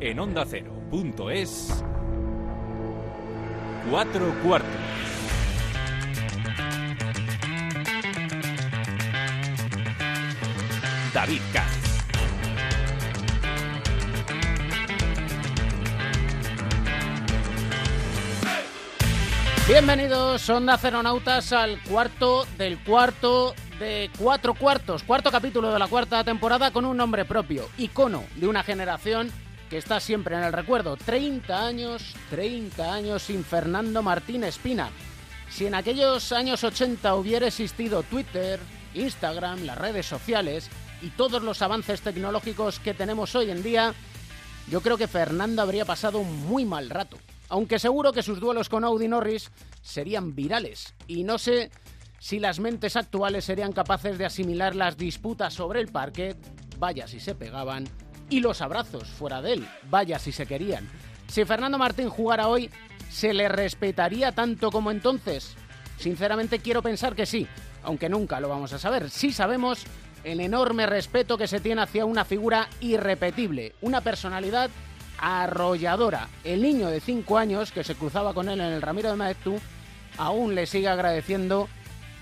en 0.00 0.18
onda 0.18 0.44
es 1.30 1.84
cuatro 3.90 4.34
cuartos. 4.42 4.70
David 11.14 11.40
Katz. 11.52 11.86
Bienvenidos, 19.66 20.48
Onda 20.48 20.78
Ceronautas, 20.78 21.52
al 21.52 21.82
cuarto 21.82 22.46
del 22.58 22.78
cuarto 22.78 23.54
de 23.80 24.10
cuatro 24.18 24.54
cuartos, 24.54 25.02
cuarto 25.02 25.30
capítulo 25.30 25.72
de 25.72 25.78
la 25.78 25.88
cuarta 25.88 26.22
temporada 26.22 26.70
con 26.70 26.84
un 26.84 26.96
nombre 26.96 27.24
propio, 27.24 27.68
icono 27.76 28.24
de 28.36 28.46
una 28.46 28.62
generación 28.62 29.30
que 29.68 29.78
está 29.78 30.00
siempre 30.00 30.36
en 30.36 30.42
el 30.42 30.52
recuerdo. 30.52 30.96
30 30.96 31.66
años, 31.66 32.14
30 32.30 32.92
años 32.92 33.22
sin 33.22 33.44
Fernando 33.44 34.02
Martín 34.02 34.44
Espina. 34.44 34.90
Si 35.50 35.66
en 35.66 35.74
aquellos 35.74 36.32
años 36.32 36.64
80 36.64 37.14
hubiera 37.14 37.46
existido 37.46 38.02
Twitter, 38.02 38.60
Instagram, 38.94 39.64
las 39.64 39.78
redes 39.78 40.06
sociales 40.06 40.70
y 41.02 41.10
todos 41.10 41.42
los 41.42 41.62
avances 41.62 42.00
tecnológicos 42.00 42.80
que 42.80 42.94
tenemos 42.94 43.34
hoy 43.34 43.50
en 43.50 43.62
día, 43.62 43.94
yo 44.70 44.80
creo 44.80 44.96
que 44.96 45.08
Fernando 45.08 45.62
habría 45.62 45.84
pasado 45.84 46.18
un 46.18 46.46
muy 46.46 46.64
mal 46.64 46.90
rato. 46.90 47.18
Aunque 47.48 47.78
seguro 47.78 48.12
que 48.12 48.22
sus 48.22 48.40
duelos 48.40 48.68
con 48.68 48.84
Audi 48.84 49.06
Norris 49.06 49.50
serían 49.82 50.34
virales. 50.34 50.94
Y 51.06 51.22
no 51.22 51.38
sé 51.38 51.70
si 52.18 52.40
las 52.40 52.58
mentes 52.58 52.96
actuales 52.96 53.44
serían 53.44 53.72
capaces 53.72 54.18
de 54.18 54.26
asimilar 54.26 54.74
las 54.74 54.96
disputas 54.96 55.54
sobre 55.54 55.80
el 55.80 55.88
parquet, 55.88 56.36
vaya 56.78 57.06
si 57.06 57.20
se 57.20 57.34
pegaban, 57.34 57.88
y 58.28 58.40
los 58.40 58.60
abrazos 58.60 59.08
fuera 59.08 59.42
de 59.42 59.54
él, 59.54 59.68
vaya 59.88 60.18
si 60.18 60.32
se 60.32 60.46
querían. 60.46 60.88
Si 61.28 61.44
Fernando 61.44 61.78
Martín 61.78 62.08
jugara 62.08 62.48
hoy, 62.48 62.70
¿se 63.10 63.34
le 63.34 63.48
respetaría 63.48 64.32
tanto 64.32 64.70
como 64.70 64.90
entonces? 64.90 65.54
Sinceramente 65.98 66.58
quiero 66.58 66.82
pensar 66.82 67.14
que 67.14 67.26
sí, 67.26 67.46
aunque 67.82 68.08
nunca 68.08 68.40
lo 68.40 68.48
vamos 68.48 68.72
a 68.72 68.78
saber. 68.78 69.10
Sí 69.10 69.32
sabemos 69.32 69.84
el 70.24 70.40
enorme 70.40 70.86
respeto 70.86 71.38
que 71.38 71.46
se 71.46 71.60
tiene 71.60 71.82
hacia 71.82 72.04
una 72.04 72.24
figura 72.24 72.68
irrepetible, 72.80 73.74
una 73.80 74.00
personalidad 74.00 74.70
arrolladora. 75.18 76.28
El 76.44 76.62
niño 76.62 76.88
de 76.88 77.00
5 77.00 77.38
años 77.38 77.72
que 77.72 77.84
se 77.84 77.94
cruzaba 77.94 78.34
con 78.34 78.48
él 78.48 78.60
en 78.60 78.72
el 78.72 78.82
Ramiro 78.82 79.10
de 79.10 79.16
Maeztu 79.16 79.60
aún 80.18 80.54
le 80.54 80.66
sigue 80.66 80.88
agradeciendo 80.88 81.68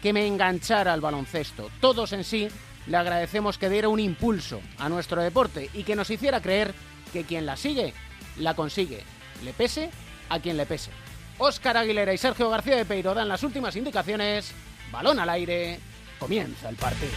que 0.02 0.12
me 0.12 0.26
enganchara 0.26 0.92
al 0.92 1.00
baloncesto. 1.00 1.70
Todos 1.80 2.12
en 2.12 2.24
sí 2.24 2.48
le 2.86 2.96
agradecemos 2.96 3.58
que 3.58 3.70
diera 3.70 3.88
un 3.88 4.00
impulso 4.00 4.60
a 4.78 4.88
nuestro 4.88 5.22
deporte 5.22 5.70
y 5.72 5.84
que 5.84 5.96
nos 5.96 6.10
hiciera 6.10 6.40
creer 6.40 6.74
que 7.12 7.24
quien 7.24 7.46
la 7.46 7.56
sigue, 7.56 7.94
la 8.38 8.54
consigue, 8.54 9.02
le 9.42 9.52
pese 9.52 9.90
a 10.28 10.40
quien 10.40 10.56
le 10.56 10.66
pese. 10.66 10.90
Óscar 11.38 11.76
Aguilera 11.76 12.12
y 12.12 12.18
Sergio 12.18 12.48
García 12.50 12.76
de 12.76 12.84
Peiro 12.84 13.14
dan 13.14 13.28
las 13.28 13.42
últimas 13.42 13.74
indicaciones. 13.76 14.52
Balón 14.92 15.18
al 15.18 15.30
aire, 15.30 15.80
comienza 16.18 16.68
el 16.68 16.76
partido. 16.76 17.12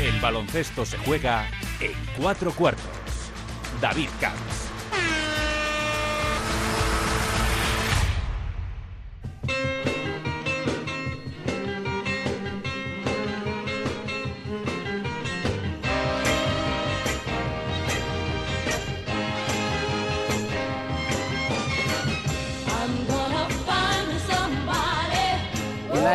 El 0.00 0.18
baloncesto 0.20 0.84
se 0.84 0.98
juega 0.98 1.46
en 1.80 1.92
cuatro 2.18 2.52
cuartos. 2.52 2.84
David 3.80 4.08
Camps. 4.20 4.69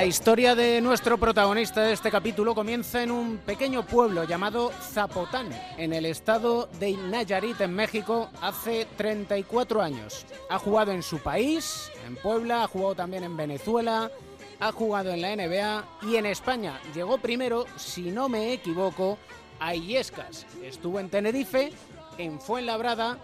La 0.06 0.10
historia 0.10 0.54
de 0.54 0.82
nuestro 0.82 1.18
protagonista 1.18 1.82
de 1.82 1.94
este 1.94 2.12
capítulo 2.12 2.54
comienza 2.54 3.02
en 3.02 3.10
un 3.10 3.40
pequeño 3.40 3.84
pueblo 3.88 4.24
llamado 4.24 4.72
Zapotán, 4.80 5.50
en 5.80 5.94
el 5.94 6.06
estado 6.06 6.70
de 6.80 6.94
Nayarit, 6.96 7.60
en 7.62 7.74
México, 7.74 8.30
hace 8.40 8.86
34 8.98 9.82
años. 9.82 10.28
Ha 10.52 10.60
jugado 10.60 10.92
en 10.92 11.02
su 11.02 11.18
país, 11.24 11.92
en 12.06 12.18
Puebla, 12.18 12.64
ha 12.64 12.68
jugado 12.68 12.94
también 12.94 13.24
en 13.24 13.36
Venezuela, 13.36 14.12
ha 14.60 14.72
jugado 14.72 15.10
en 15.10 15.24
la 15.24 15.36
NBA 15.36 15.86
y 16.04 16.18
en 16.18 16.28
España. 16.28 16.80
Llegó 16.94 17.18
primero, 17.18 17.66
si 17.76 18.12
no 18.12 18.30
me 18.30 18.54
equivoco, 18.54 19.18
a 19.60 19.74
Illescas. 19.74 20.46
Estuvo 20.62 21.00
en 21.00 21.10
Tenerife, 21.10 21.74
en 22.20 22.40
Fuenlabrada 22.40 23.18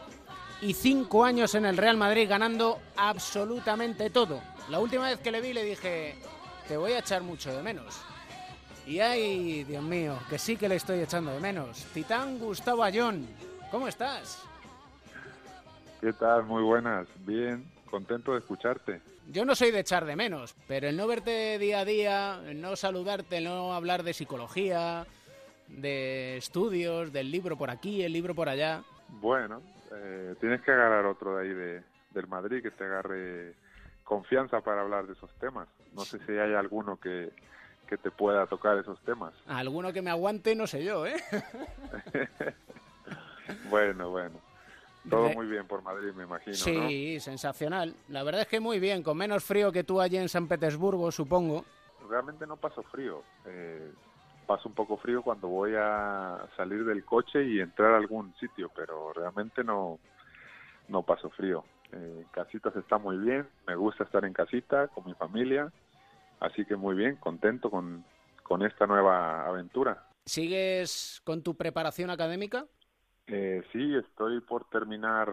y 0.64 0.74
cinco 0.74 1.26
años 1.26 1.54
en 1.54 1.66
el 1.66 1.78
Real 1.78 1.98
Madrid 1.98 2.28
ganando 2.28 2.80
absolutamente 2.98 4.10
todo. 4.10 4.42
La 4.68 4.80
última 4.80 5.10
vez 5.10 5.20
que 5.20 5.32
le 5.32 5.42
vi 5.42 5.54
le 5.54 5.64
dije, 5.64 6.16
te 6.72 6.78
voy 6.78 6.94
a 6.94 7.00
echar 7.00 7.22
mucho 7.22 7.54
de 7.54 7.62
menos. 7.62 8.02
Y 8.88 9.02
ay, 9.02 9.66
Dios 9.66 9.84
mío, 9.84 10.18
que 10.30 10.40
sí 10.40 10.56
que 10.56 10.70
le 10.70 10.76
estoy 10.76 11.02
echando 11.02 11.34
de 11.34 11.42
menos. 11.42 11.84
Titán 11.94 12.40
Gustavo 12.40 12.82
Ayón, 12.82 13.28
¿cómo 13.70 13.90
estás? 13.90 14.42
¿Qué 16.00 16.14
tal? 16.14 16.46
Muy 16.46 16.64
buenas. 16.64 17.10
Bien, 17.26 17.70
contento 17.90 18.32
de 18.32 18.40
escucharte. 18.40 19.02
Yo 19.34 19.44
no 19.44 19.54
soy 19.54 19.72
de 19.72 19.82
echar 19.82 20.06
de 20.06 20.16
menos, 20.16 20.56
pero 20.66 20.88
el 20.88 20.96
no 20.96 21.08
verte 21.08 21.60
día 21.60 21.80
a 21.80 21.86
día, 21.86 22.42
el 22.48 22.62
no 22.62 22.78
saludarte, 22.78 23.40
el 23.40 23.44
no 23.44 23.74
hablar 23.74 24.04
de 24.04 24.14
psicología, 24.14 25.06
de 25.68 26.38
estudios, 26.38 27.12
del 27.12 27.32
libro 27.32 27.58
por 27.58 27.70
aquí, 27.70 28.02
el 28.02 28.14
libro 28.14 28.34
por 28.34 28.48
allá. 28.48 28.82
Bueno, 29.10 29.62
eh, 29.92 30.36
tienes 30.40 30.62
que 30.62 30.72
agarrar 30.72 31.06
otro 31.06 31.36
de 31.36 31.44
ahí 31.44 31.54
de, 31.54 31.84
del 32.12 32.28
Madrid 32.28 32.64
que 32.64 32.72
te 32.72 32.86
agarre 32.86 33.56
confianza 34.06 34.62
para 34.62 34.80
hablar 34.80 35.06
de 35.06 35.12
esos 35.12 35.34
temas. 35.34 35.68
No 35.94 36.06
sé 36.06 36.20
si 36.26 36.34
hay 36.34 36.54
alguno 36.54 36.98
que, 36.98 37.32
que 37.88 37.98
te 37.98 38.12
pueda 38.12 38.46
tocar 38.48 38.78
esos 38.78 39.00
temas. 39.02 39.34
Alguno 39.48 39.92
que 39.92 40.02
me 40.02 40.10
aguante, 40.10 40.56
no 40.56 40.68
sé 40.68 40.84
yo, 40.84 41.06
¿eh? 41.06 41.22
bueno, 43.70 44.10
bueno. 44.10 44.40
Todo 45.10 45.30
muy 45.32 45.48
bien 45.48 45.68
por 45.68 45.82
Madrid, 45.82 46.14
me 46.14 46.24
imagino. 46.24 46.56
Sí, 46.56 47.20
sensacional. 47.20 47.96
La 48.10 48.24
verdad 48.24 48.42
es 48.42 48.48
que 48.48 48.60
muy 48.60 48.80
bien, 48.80 49.02
con 49.02 49.18
menos 49.18 49.44
frío 49.44 49.72
que 49.72 49.84
tú 49.84 50.00
allí 50.00 50.18
en 50.18 50.30
San 50.30 50.48
Petersburgo, 50.48 51.12
supongo. 51.12 51.66
Realmente 52.08 52.46
no 52.46 52.56
paso 52.56 52.84
frío. 52.84 53.24
Eh, 53.46 53.92
paso 54.46 54.70
un 54.70 54.76
poco 54.76 54.98
frío 54.98 55.24
cuando 55.24 55.48
voy 55.48 55.74
a 55.76 56.46
salir 56.56 56.86
del 56.86 57.04
coche 57.04 57.44
y 57.44 57.60
entrar 57.60 57.94
a 57.94 57.98
algún 57.98 58.34
sitio, 58.40 58.70
pero 58.76 59.12
realmente 59.12 59.64
no, 59.64 59.98
no 60.88 61.02
paso 61.02 61.32
frío. 61.32 61.64
Eh, 61.94 62.26
casitas 62.32 62.76
está 62.76 62.98
muy 62.98 63.18
bien, 63.18 63.48
me 63.68 63.76
gusta 63.76 64.04
estar 64.04 64.24
en 64.26 64.34
casita 64.34 64.88
con 64.90 65.06
mi 65.06 65.14
familia, 65.14 65.72
así 66.40 66.66
que 66.66 66.76
muy 66.76 66.96
bien, 66.96 67.18
contento 67.18 67.70
con, 67.70 68.06
con 68.44 68.64
esta 68.64 68.88
nueva 68.88 69.46
aventura. 69.46 70.08
¿Sigues 70.26 71.22
con 71.24 71.44
tu 71.44 71.56
preparación 71.56 72.10
académica? 72.10 72.66
Eh, 73.28 73.64
sí, 73.72 73.96
estoy 73.96 74.42
por 74.42 74.70
terminar, 74.70 75.30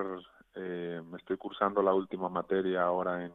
eh, 0.54 1.00
me 1.10 1.19
estoy 1.19 1.36
cursando 1.36 1.82
la 1.82 1.94
última 1.94 2.28
materia 2.28 2.82
ahora 2.82 3.25
en, 3.25 3.32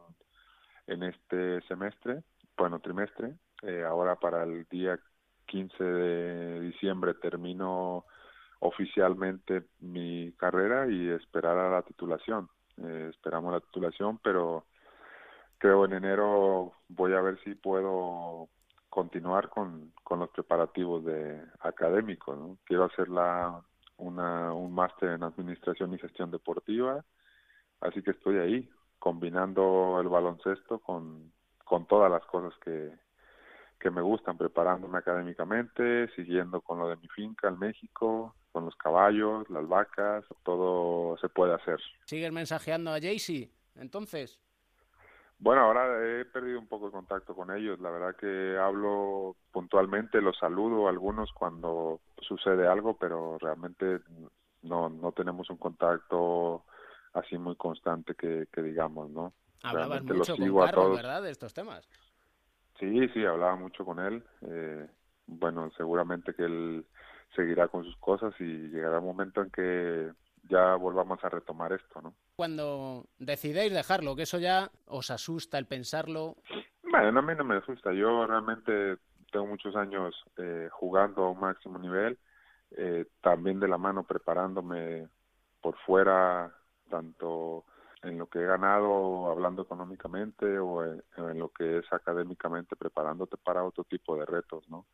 en 0.86 1.02
este 1.02 1.60
semestre, 1.62 2.22
bueno, 2.56 2.80
trimestre, 2.80 3.34
eh, 3.62 3.84
ahora 3.84 4.16
para 4.16 4.42
el 4.44 4.64
día 4.70 4.98
15 5.46 5.84
de 5.84 6.60
diciembre 6.60 7.14
termino 7.14 8.04
oficialmente 8.60 9.64
mi 9.80 10.32
carrera 10.32 10.86
y 10.90 11.10
esperar 11.10 11.58
a 11.58 11.70
la 11.70 11.82
titulación. 11.82 12.48
Eh, 12.82 13.10
esperamos 13.10 13.52
la 13.52 13.60
titulación, 13.60 14.18
pero 14.18 14.64
creo 15.58 15.84
en 15.84 15.94
enero 15.94 16.72
voy 16.88 17.14
a 17.14 17.20
ver 17.20 17.38
si 17.44 17.54
puedo 17.54 18.48
continuar 18.88 19.48
con, 19.48 19.92
con 20.02 20.20
los 20.20 20.30
preparativos 20.30 21.04
de 21.04 21.42
académicos. 21.60 22.58
Quiero 22.64 22.84
hacer 22.84 23.08
la, 23.08 23.62
una, 23.96 24.52
un 24.52 24.74
máster 24.74 25.10
en 25.10 25.22
administración 25.22 25.94
y 25.94 25.98
gestión 25.98 26.30
deportiva, 26.30 27.04
así 27.80 28.02
que 28.02 28.12
estoy 28.12 28.38
ahí 28.38 28.70
combinando 28.98 29.98
el 30.00 30.08
baloncesto 30.08 30.78
con, 30.78 31.32
con 31.64 31.86
todas 31.86 32.10
las 32.10 32.24
cosas 32.26 32.58
que, 32.60 32.92
que 33.78 33.90
me 33.90 34.02
gustan, 34.02 34.38
preparándome 34.38 34.98
académicamente, 34.98 36.08
siguiendo 36.14 36.60
con 36.60 36.78
lo 36.78 36.88
de 36.88 36.96
mi 36.96 37.08
finca 37.08 37.48
en 37.48 37.58
México, 37.58 38.34
con 38.52 38.64
los 38.64 38.76
caballos, 38.76 39.48
las 39.50 39.66
vacas, 39.68 40.24
todo 40.42 41.16
se 41.18 41.28
puede 41.28 41.54
hacer. 41.54 41.80
¿Sigues 42.06 42.32
mensajeando 42.32 42.92
a 42.92 43.00
Jaycee 43.00 43.50
entonces? 43.76 44.40
Bueno, 45.38 45.62
ahora 45.62 46.20
he 46.20 46.24
perdido 46.24 46.58
un 46.58 46.68
poco 46.68 46.86
de 46.86 46.92
contacto 46.92 47.34
con 47.34 47.50
ellos. 47.50 47.80
La 47.80 47.90
verdad 47.90 48.16
que 48.16 48.56
hablo 48.56 49.36
puntualmente, 49.52 50.20
los 50.22 50.38
saludo 50.38 50.86
a 50.86 50.90
algunos 50.90 51.32
cuando 51.32 52.00
sucede 52.20 52.66
algo, 52.66 52.96
pero 52.96 53.38
realmente 53.38 54.00
no, 54.62 54.88
no 54.88 55.12
tenemos 55.12 55.50
un 55.50 55.58
contacto 55.58 56.64
así 57.12 57.36
muy 57.36 57.56
constante 57.56 58.14
que, 58.14 58.46
que 58.52 58.62
digamos, 58.62 59.10
¿no? 59.10 59.34
Hablabas 59.62 60.02
mucho 60.04 60.36
con 60.36 60.58
Carlos, 60.58 60.96
¿verdad? 60.96 61.22
De 61.22 61.30
estos 61.30 61.54
temas. 61.54 61.88
Sí, 62.78 63.08
sí, 63.08 63.24
hablaba 63.24 63.56
mucho 63.56 63.84
con 63.84 64.00
él. 64.00 64.22
Eh, 64.48 64.86
bueno, 65.26 65.70
seguramente 65.76 66.34
que 66.34 66.44
él 66.44 66.86
seguirá 67.34 67.68
con 67.68 67.84
sus 67.84 67.96
cosas 67.96 68.34
y 68.40 68.44
llegará 68.44 68.98
un 68.98 69.06
momento 69.06 69.42
en 69.42 69.50
que 69.50 70.12
ya 70.48 70.74
volvamos 70.74 71.22
a 71.24 71.28
retomar 71.28 71.72
esto, 71.72 72.02
¿no? 72.02 72.14
Cuando 72.36 73.06
decidéis 73.18 73.72
dejarlo, 73.72 74.14
que 74.14 74.22
eso 74.22 74.38
ya 74.38 74.70
os 74.86 75.10
asusta 75.10 75.58
el 75.58 75.66
pensarlo. 75.66 76.36
Bueno, 76.82 77.18
a 77.18 77.22
mí 77.22 77.32
no 77.36 77.44
me 77.44 77.56
asusta. 77.56 77.92
Yo 77.92 78.26
realmente 78.26 78.98
tengo 79.32 79.46
muchos 79.46 79.74
años 79.76 80.14
eh, 80.36 80.68
jugando 80.70 81.24
a 81.24 81.30
un 81.30 81.40
máximo 81.40 81.78
nivel, 81.78 82.18
eh, 82.76 83.06
también 83.20 83.58
de 83.60 83.68
la 83.68 83.78
mano 83.78 84.04
preparándome 84.04 85.08
por 85.60 85.76
fuera, 85.78 86.52
tanto 86.90 87.64
en 88.04 88.18
lo 88.18 88.26
que 88.26 88.40
he 88.40 88.46
ganado 88.46 89.30
hablando 89.30 89.62
económicamente 89.62 90.58
o 90.58 90.84
en, 90.84 91.02
lo 91.38 91.48
que 91.48 91.78
es 91.78 91.92
académicamente 91.92 92.76
preparándote 92.76 93.36
para 93.38 93.64
otro 93.64 93.84
tipo 93.84 94.16
de 94.16 94.26
retos, 94.26 94.68
¿no? 94.68 94.86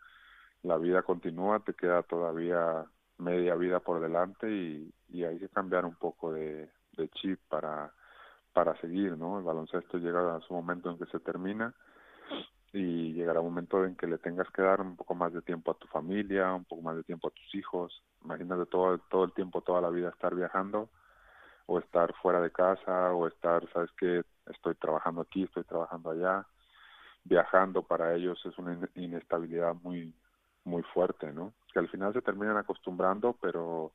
La 0.62 0.77
vida 0.77 1.03
continúa, 1.03 1.61
te 1.61 1.75
queda 1.75 2.03
todavía 2.03 2.85
media 3.19 3.55
vida 3.55 3.81
por 3.81 4.01
delante 4.01 4.51
y, 4.51 4.95
hay 5.25 5.39
que 5.39 5.49
cambiar 5.49 5.85
un 5.85 5.97
poco 5.97 6.33
de, 6.33 6.71
chip 7.15 7.41
para, 7.49 7.93
para 8.53 8.79
seguir, 8.81 9.17
¿no? 9.19 9.39
El 9.39 9.45
baloncesto 9.45 9.99
llega 9.99 10.37
a 10.37 10.41
su 10.41 10.55
momento 10.55 10.91
en 10.91 10.99
que 10.99 11.07
se 11.07 11.19
termina 11.19 11.75
y 12.73 13.12
llegará 13.15 13.41
un 13.41 13.47
momento 13.47 13.85
en 13.85 13.97
que 13.97 14.07
le 14.07 14.19
tengas 14.19 14.49
que 14.51 14.62
dar 14.62 14.81
un 14.81 14.97
poco 14.97 15.15
más 15.15 15.33
de 15.33 15.43
tiempo 15.43 15.73
a 15.73 15.79
tu 15.79 15.89
familia, 15.89 16.55
un 16.55 16.65
poco 16.65 16.83
más 16.83 16.97
de 16.97 17.03
tiempo 17.03 17.29
a 17.29 17.33
tus 17.33 17.55
hijos. 17.55 18.03
Imagínate 18.23 18.67
todo, 18.67 18.99
todo 19.11 19.25
el 19.25 19.33
tiempo, 19.33 19.62
toda 19.62 19.81
la 19.81 19.91
vida 19.91 20.11
estar 20.11 20.35
viajando 20.35 20.89
o 21.71 21.79
estar 21.79 22.13
fuera 22.15 22.41
de 22.41 22.51
casa 22.51 23.13
o 23.13 23.29
estar, 23.29 23.65
sabes 23.73 23.93
que 23.93 24.25
estoy 24.47 24.75
trabajando 24.75 25.21
aquí, 25.21 25.45
estoy 25.45 25.63
trabajando 25.63 26.11
allá. 26.11 26.45
Viajando 27.23 27.83
para 27.83 28.13
ellos 28.17 28.45
es 28.45 28.59
una 28.59 28.77
inestabilidad 28.97 29.75
muy 29.75 30.13
muy 30.65 30.83
fuerte, 30.83 31.33
¿no? 31.33 31.55
Que 31.73 31.79
al 31.79 31.89
final 31.89 32.13
se 32.13 32.23
terminan 32.23 32.57
acostumbrando, 32.57 33.37
pero 33.41 33.93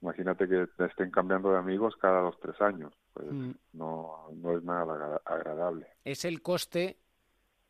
imagínate 0.00 0.48
que 0.48 0.66
estén 0.86 1.10
cambiando 1.10 1.52
de 1.52 1.58
amigos 1.58 1.94
cada 2.00 2.22
dos 2.22 2.40
tres 2.40 2.58
años, 2.62 2.94
pues 3.12 3.30
mm. 3.30 3.50
no 3.74 4.30
no 4.36 4.56
es 4.56 4.62
nada 4.64 5.20
agradable. 5.26 5.88
Es 6.04 6.24
el 6.24 6.40
coste 6.40 6.96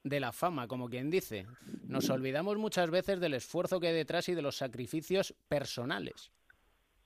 de 0.05 0.21
la 0.21 0.31
fama, 0.31 0.69
como 0.69 0.89
quien 0.89 1.11
dice. 1.11 1.47
Nos 1.89 2.09
olvidamos 2.09 2.57
muchas 2.57 2.89
veces 2.89 3.19
del 3.19 3.35
esfuerzo 3.35 3.81
que 3.81 3.89
hay 3.89 3.95
detrás 3.95 4.29
y 4.29 4.35
de 4.35 4.43
los 4.43 4.57
sacrificios 4.57 5.35
personales. 5.49 6.31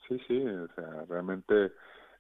Sí, 0.07 0.21
sí, 0.27 0.45
o 0.45 0.69
sea, 0.75 1.07
realmente 1.09 1.73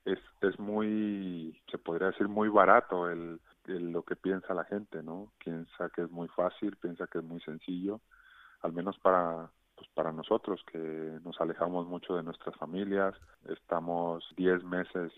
es, 0.04 0.18
es 0.40 0.58
muy, 0.58 1.60
se 1.70 1.78
podría 1.78 2.08
decir, 2.08 2.28
muy 2.28 2.48
barato 2.48 3.08
el, 3.10 3.40
lo 3.66 4.02
que 4.02 4.16
piensa 4.16 4.54
la 4.54 4.64
gente, 4.64 5.02
¿no? 5.02 5.32
Piensa 5.38 5.88
que 5.90 6.02
es 6.02 6.10
muy 6.10 6.28
fácil, 6.28 6.76
piensa 6.76 7.06
que 7.06 7.18
es 7.18 7.24
muy 7.24 7.40
sencillo, 7.40 8.00
al 8.60 8.72
menos 8.72 8.98
para, 8.98 9.50
pues 9.76 9.88
para 9.94 10.12
nosotros 10.12 10.62
que 10.70 11.18
nos 11.24 11.40
alejamos 11.40 11.86
mucho 11.86 12.16
de 12.16 12.22
nuestras 12.22 12.56
familias, 12.56 13.14
estamos 13.48 14.24
10 14.36 14.64
meses 14.64 15.12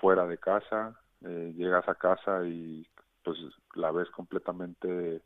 fuera 0.00 0.26
de 0.26 0.38
casa, 0.38 0.98
eh, 1.22 1.52
llegas 1.56 1.88
a 1.88 1.94
casa 1.94 2.44
y 2.46 2.86
pues 3.22 3.38
la 3.74 3.90
ves 3.90 4.08
completamente 4.10 5.22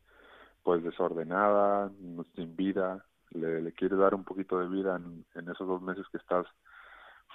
pues 0.63 0.83
desordenada, 0.83 1.91
sin 2.35 2.55
vida, 2.55 3.05
le, 3.31 3.61
le 3.61 3.73
dar 3.97 4.15
un 4.15 4.23
poquito 4.23 4.59
de 4.59 4.67
vida 4.67 4.95
en, 4.95 5.25
en 5.35 5.49
esos 5.49 5.67
dos 5.67 5.81
meses 5.81 6.05
que 6.09 6.17
estás 6.17 6.45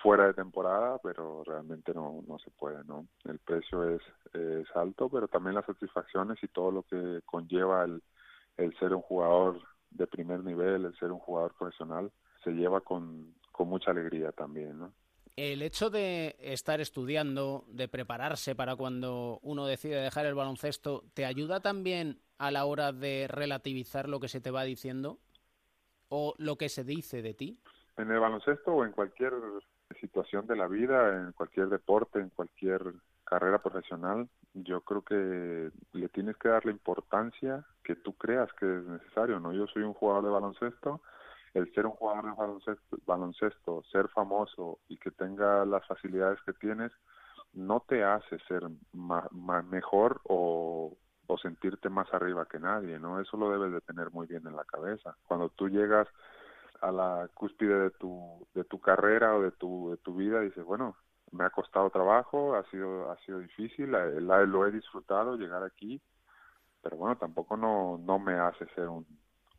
fuera 0.03 0.27
de 0.27 0.35
temporada, 0.35 0.99
pero 1.03 1.43
realmente 1.45 1.93
no, 1.95 2.23
no 2.27 2.39
se 2.39 2.51
puede, 2.51 2.85
¿no? 2.85 3.07
El 3.25 3.39
precio 3.39 3.89
es, 3.89 4.03
es 4.33 4.67
alto, 4.77 5.09
pero 5.09 5.29
también 5.29 5.55
las 5.55 5.67
satisfacciones 5.67 6.43
y 6.43 6.49
todo 6.49 6.71
lo 6.71 6.83
que 6.83 7.21
conlleva 7.25 7.85
el, 7.85 8.03
el 8.57 8.77
ser 8.79 8.95
un 8.95 9.03
jugador 9.03 9.61
de 9.91 10.07
primer 10.07 10.45
nivel, 10.45 10.85
el 10.85 10.99
ser 10.99 11.11
un 11.11 11.19
jugador 11.19 11.55
profesional, 11.55 12.11
se 12.45 12.51
lleva 12.51 12.81
con, 12.81 13.35
con 13.53 13.69
mucha 13.69 13.91
alegría 13.91 14.33
también, 14.33 14.79
¿no? 14.79 14.93
El 15.37 15.63
hecho 15.63 15.89
de 15.89 16.35
estar 16.41 16.81
estudiando, 16.81 17.65
de 17.69 17.87
prepararse 17.87 18.57
para 18.57 18.75
cuando 18.75 19.39
uno 19.43 19.67
decide 19.67 20.01
dejar 20.01 20.27
el 20.27 20.35
baloncesto, 20.35 21.05
¿te 21.15 21.25
ayuda 21.25 21.61
también 21.61 22.21
a 22.39 22.51
la 22.51 22.65
hora 22.65 22.93
de 22.93 23.29
relativizar 23.29 24.09
lo 24.09 24.19
que 24.19 24.27
se 24.27 24.41
te 24.41 24.51
va 24.51 24.65
diciendo 24.65 25.21
o 26.09 26.35
lo 26.39 26.57
que 26.57 26.69
se 26.69 26.83
dice 26.83 27.23
de 27.23 27.35
ti? 27.35 27.61
En 27.97 28.11
el 28.11 28.19
baloncesto 28.19 28.73
o 28.73 28.85
en 28.85 28.91
cualquier 28.91 29.33
situación 30.01 30.47
de 30.47 30.57
la 30.57 30.67
vida, 30.67 31.17
en 31.17 31.33
cualquier 31.33 31.69
deporte, 31.69 32.21
en 32.21 32.31
cualquier 32.31 32.83
carrera 33.25 33.59
profesional, 33.59 34.29
yo 34.55 34.81
creo 34.81 35.03
que 35.03 35.71
le 35.93 36.09
tienes 36.09 36.37
que 36.37 36.49
dar 36.49 36.65
la 36.65 36.73
importancia 36.73 37.65
que 37.85 37.95
tú 37.97 38.15
creas 38.15 38.51
que 38.55 38.79
es 38.79 38.85
necesario, 38.85 39.39
¿no? 39.39 39.53
Yo 39.53 39.67
soy 39.67 39.83
un 39.83 39.95
jugador 39.95 40.25
de 40.25 40.31
baloncesto, 40.31 41.03
el 41.55 41.73
ser 41.75 41.87
un 41.87 41.93
jugador 41.93 42.25
de 42.25 42.77
baloncesto, 43.07 43.83
ser 43.91 44.09
famoso 44.09 44.79
y 44.89 44.97
que 44.97 45.11
tenga 45.11 45.65
las 45.65 45.87
facilidades 45.87 46.41
que 46.43 46.53
tienes, 46.55 46.93
no 47.53 47.85
te 47.87 48.05
hace 48.05 48.39
ser 48.41 48.63
más, 48.93 49.31
mejor 49.71 50.21
o, 50.25 50.97
o 51.27 51.39
sentirte 51.39 51.89
más 51.89 52.13
arriba 52.13 52.47
que 52.47 52.59
nadie, 52.59 52.99
¿no? 52.99 53.21
Eso 53.21 53.37
lo 53.37 53.51
debes 53.51 53.73
de 53.73 53.81
tener 53.81 54.11
muy 54.11 54.27
bien 54.27 54.47
en 54.47 54.57
la 54.57 54.65
cabeza. 54.65 55.17
Cuando 55.27 55.49
tú 55.51 55.69
llegas 55.69 56.09
a 56.81 56.93
la 56.93 57.29
cúspide 57.35 57.79
de 57.79 57.91
tu, 57.91 58.47
de 58.55 58.65
tu 58.65 58.81
carrera 58.81 59.37
o 59.37 59.43
de 59.43 59.51
tu, 59.53 59.91
de 59.91 59.97
tu 59.99 60.15
vida, 60.15 60.41
dices, 60.41 60.65
bueno, 60.65 60.97
me 61.33 61.45
ha 61.45 61.51
costado 61.51 61.91
trabajo, 61.91 62.55
ha 62.55 62.65
sido, 62.71 63.11
ha 63.11 63.17
sido 63.19 63.41
difícil, 63.41 63.91
lo 63.91 64.67
he 64.67 64.71
disfrutado 64.71 65.37
llegar 65.37 65.63
aquí, 65.63 66.01
pero 66.83 66.97
bueno, 66.97 67.17
tampoco 67.17 67.57
no, 67.57 67.99
no 67.99 68.19
me 68.19 68.35
hace 68.35 68.67
ser 68.75 68.89
un, 68.89 69.07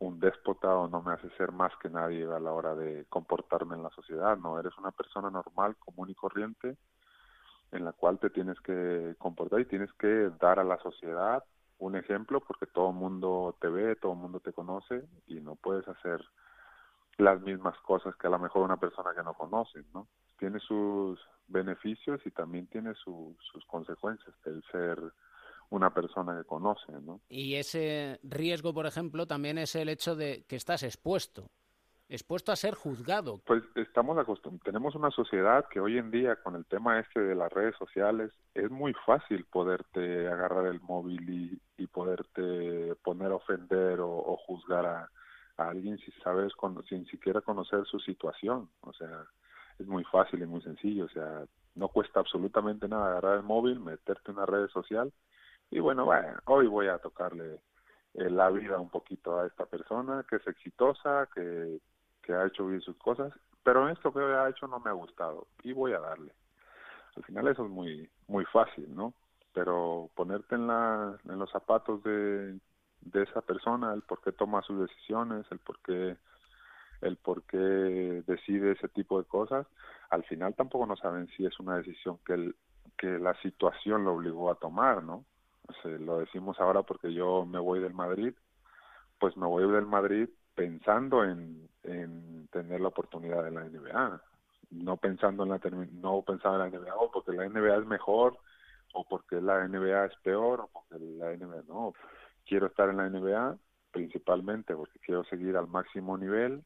un 0.00 0.18
déspota 0.18 0.74
o 0.74 0.88
no 0.88 1.02
me 1.02 1.12
hace 1.12 1.30
ser 1.36 1.52
más 1.52 1.72
que 1.80 1.90
nadie 1.90 2.24
a 2.24 2.40
la 2.40 2.52
hora 2.52 2.74
de 2.74 3.04
comportarme 3.08 3.76
en 3.76 3.82
la 3.82 3.90
sociedad, 3.90 4.36
no, 4.38 4.58
eres 4.58 4.76
una 4.78 4.90
persona 4.90 5.30
normal, 5.30 5.76
común 5.76 6.10
y 6.10 6.14
corriente, 6.14 6.76
en 7.72 7.84
la 7.84 7.92
cual 7.92 8.18
te 8.18 8.30
tienes 8.30 8.58
que 8.60 9.14
comportar 9.18 9.60
y 9.60 9.66
tienes 9.66 9.92
que 9.94 10.30
dar 10.40 10.58
a 10.58 10.64
la 10.64 10.78
sociedad 10.78 11.44
un 11.78 11.96
ejemplo 11.96 12.40
porque 12.40 12.66
todo 12.66 12.90
el 12.90 12.96
mundo 12.96 13.56
te 13.60 13.68
ve, 13.68 13.96
todo 13.96 14.12
el 14.12 14.18
mundo 14.18 14.40
te 14.40 14.52
conoce 14.52 15.02
y 15.26 15.40
no 15.40 15.56
puedes 15.56 15.86
hacer 15.88 16.20
las 17.20 17.40
mismas 17.40 17.78
cosas 17.80 18.14
que 18.16 18.26
a 18.26 18.30
lo 18.30 18.38
mejor 18.38 18.62
una 18.62 18.76
persona 18.76 19.10
que 19.14 19.22
no 19.22 19.34
conoce, 19.34 19.82
¿no? 19.94 20.08
Tiene 20.38 20.58
sus 20.60 21.18
beneficios 21.48 22.20
y 22.24 22.30
también 22.30 22.66
tiene 22.68 22.94
sus 22.94 23.36
consecuencias 23.66 24.34
el 24.44 24.62
ser 24.70 24.98
una 25.70 25.92
persona 25.92 26.36
que 26.36 26.44
conoce, 26.44 26.92
¿no? 27.02 27.20
Y 27.28 27.54
ese 27.54 28.18
riesgo, 28.22 28.74
por 28.74 28.86
ejemplo, 28.86 29.26
también 29.26 29.58
es 29.58 29.74
el 29.76 29.88
hecho 29.88 30.16
de 30.16 30.44
que 30.48 30.56
estás 30.56 30.82
expuesto, 30.82 31.48
expuesto 32.08 32.50
a 32.50 32.56
ser 32.56 32.74
juzgado. 32.74 33.40
Pues 33.46 33.62
estamos 33.76 34.18
acostumbrados, 34.18 34.64
tenemos 34.64 34.94
una 34.96 35.10
sociedad 35.10 35.66
que 35.68 35.80
hoy 35.80 35.98
en 35.98 36.10
día 36.10 36.36
con 36.36 36.56
el 36.56 36.64
tema 36.66 36.98
este 36.98 37.20
de 37.20 37.36
las 37.36 37.52
redes 37.52 37.76
sociales 37.76 38.32
es 38.54 38.70
muy 38.70 38.94
fácil 39.06 39.44
poderte 39.44 40.26
agarrar 40.28 40.66
el 40.66 40.80
móvil 40.80 41.28
y, 41.30 41.82
y 41.82 41.86
poderte 41.86 42.96
poner 43.04 43.30
a 43.30 43.36
ofender 43.36 44.00
o 44.00 44.36
juzgar 44.44 44.86
a, 44.86 45.10
a 45.60 45.68
alguien 45.70 45.98
si 45.98 46.10
sabes, 46.22 46.52
sin 46.88 47.06
siquiera 47.06 47.40
conocer 47.40 47.84
su 47.86 47.98
situación. 48.00 48.68
O 48.82 48.92
sea, 48.92 49.24
es 49.78 49.86
muy 49.86 50.04
fácil 50.04 50.42
y 50.42 50.46
muy 50.46 50.62
sencillo. 50.62 51.06
O 51.06 51.08
sea, 51.08 51.44
no 51.74 51.88
cuesta 51.88 52.20
absolutamente 52.20 52.88
nada 52.88 53.10
agarrar 53.10 53.36
el 53.38 53.42
móvil, 53.42 53.80
meterte 53.80 54.30
en 54.30 54.36
una 54.38 54.46
red 54.46 54.68
social 54.68 55.12
y 55.70 55.78
bueno, 55.78 56.04
bueno, 56.04 56.38
hoy 56.46 56.66
voy 56.66 56.88
a 56.88 56.98
tocarle 56.98 57.60
eh, 58.14 58.28
la 58.28 58.50
vida 58.50 58.78
un 58.78 58.90
poquito 58.90 59.38
a 59.38 59.46
esta 59.46 59.66
persona 59.66 60.24
que 60.28 60.36
es 60.36 60.46
exitosa, 60.46 61.28
que, 61.32 61.78
que 62.22 62.32
ha 62.34 62.46
hecho 62.46 62.66
bien 62.66 62.80
sus 62.80 62.96
cosas, 62.96 63.32
pero 63.62 63.88
esto 63.88 64.12
que 64.12 64.20
ha 64.20 64.48
hecho 64.48 64.66
no 64.66 64.80
me 64.80 64.90
ha 64.90 64.94
gustado 64.94 65.46
y 65.62 65.72
voy 65.72 65.92
a 65.92 66.00
darle. 66.00 66.32
Al 67.16 67.24
final 67.24 67.48
eso 67.48 67.64
es 67.64 67.70
muy 67.70 68.08
muy 68.26 68.44
fácil, 68.46 68.92
¿no? 68.94 69.14
Pero 69.52 70.10
ponerte 70.14 70.56
en 70.56 70.66
la 70.66 71.16
en 71.24 71.38
los 71.38 71.50
zapatos 71.50 72.02
de 72.02 72.58
de 73.00 73.22
esa 73.22 73.40
persona, 73.40 73.92
el 73.92 74.02
por 74.02 74.20
qué 74.20 74.32
toma 74.32 74.62
sus 74.62 74.80
decisiones, 74.80 75.46
el 75.50 75.58
por 75.58 75.78
qué, 75.80 76.16
el 77.00 77.16
por 77.16 77.42
qué 77.44 77.56
decide 78.26 78.72
ese 78.72 78.88
tipo 78.88 79.18
de 79.18 79.26
cosas, 79.26 79.66
al 80.10 80.24
final 80.24 80.54
tampoco 80.54 80.86
no 80.86 80.96
saben 80.96 81.28
si 81.36 81.46
es 81.46 81.58
una 81.60 81.76
decisión 81.76 82.18
que, 82.26 82.34
el, 82.34 82.56
que 82.96 83.18
la 83.18 83.34
situación 83.40 84.04
lo 84.04 84.14
obligó 84.14 84.50
a 84.50 84.56
tomar, 84.56 85.02
¿no? 85.02 85.24
lo 85.84 86.18
decimos 86.18 86.58
ahora 86.58 86.82
porque 86.82 87.12
yo 87.12 87.46
me 87.46 87.60
voy 87.60 87.80
del 87.80 87.94
Madrid, 87.94 88.34
pues 89.20 89.36
me 89.36 89.46
voy 89.46 89.70
del 89.70 89.86
Madrid 89.86 90.28
pensando 90.54 91.24
en, 91.24 91.68
en 91.84 92.48
tener 92.48 92.80
la 92.80 92.88
oportunidad 92.88 93.44
de 93.44 93.52
la 93.52 93.64
NBA, 93.64 94.20
no 94.70 94.96
pensando 94.96 95.44
en 95.44 95.50
la 95.50 95.60
no 95.92 96.22
pensando 96.22 96.64
en 96.64 96.72
la 96.72 96.78
NBA 96.78 96.94
o 96.96 97.10
porque 97.10 97.32
la 97.32 97.48
NBA 97.48 97.76
es 97.76 97.86
mejor 97.86 98.36
o 98.92 99.04
porque 99.04 99.40
la 99.40 99.66
NBA 99.66 100.06
es 100.06 100.16
peor 100.22 100.60
o 100.60 100.68
porque 100.68 100.98
la 100.98 101.36
NBA 101.36 101.62
no 101.68 101.92
quiero 102.46 102.66
estar 102.66 102.88
en 102.88 102.96
la 102.98 103.08
NBA 103.08 103.56
principalmente 103.90 104.74
porque 104.74 104.98
quiero 105.00 105.24
seguir 105.24 105.56
al 105.56 105.66
máximo 105.66 106.16
nivel 106.16 106.62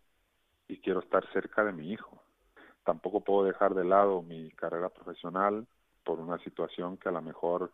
y 0.69 0.78
quiero 0.78 1.00
estar 1.00 1.26
cerca 1.33 1.64
de 1.64 1.73
mi 1.73 1.90
hijo. 1.90 2.23
Tampoco 2.85 3.23
puedo 3.23 3.45
dejar 3.45 3.75
de 3.75 3.85
lado 3.85 4.23
mi 4.23 4.50
carrera 4.52 4.90
profesional 4.90 5.66
por 6.04 6.21
una 6.21 6.38
situación 6.38 6.99
que 6.99 7.09
a 7.09 7.12
lo 7.12 7.23
mejor 7.23 7.73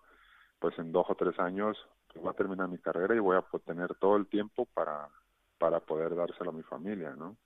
pues 0.59 0.79
en 0.79 0.93
dos 0.93 1.07
o 1.09 1.15
tres 1.15 1.39
años 1.41 1.77
pues, 2.09 2.23
voy 2.23 2.31
a 2.31 2.37
terminar 2.37 2.69
mi 2.69 2.79
carrera 2.79 3.15
y 3.15 3.19
voy 3.19 3.37
a 3.37 3.45
tener 3.65 3.95
todo 3.97 4.17
el 4.17 4.27
tiempo 4.27 4.67
para 4.67 5.09
para 5.59 5.79
poder 5.81 6.17
dárselo 6.17 6.51
a 6.51 6.55
mi 6.55 6.63
familia, 6.63 7.15
¿no? 7.15 7.37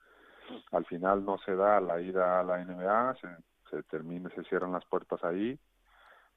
Al 0.71 0.85
final 0.87 1.25
no 1.25 1.37
se 1.39 1.57
da 1.57 1.81
la 1.81 2.01
ida 2.01 2.39
a 2.39 2.45
la 2.45 2.65
NBA, 2.65 3.17
se, 3.17 3.29
se 3.71 3.83
termine, 3.85 4.31
se 4.31 4.45
cierran 4.45 4.71
las 4.71 4.85
puertas 4.85 5.25
ahí, 5.25 5.59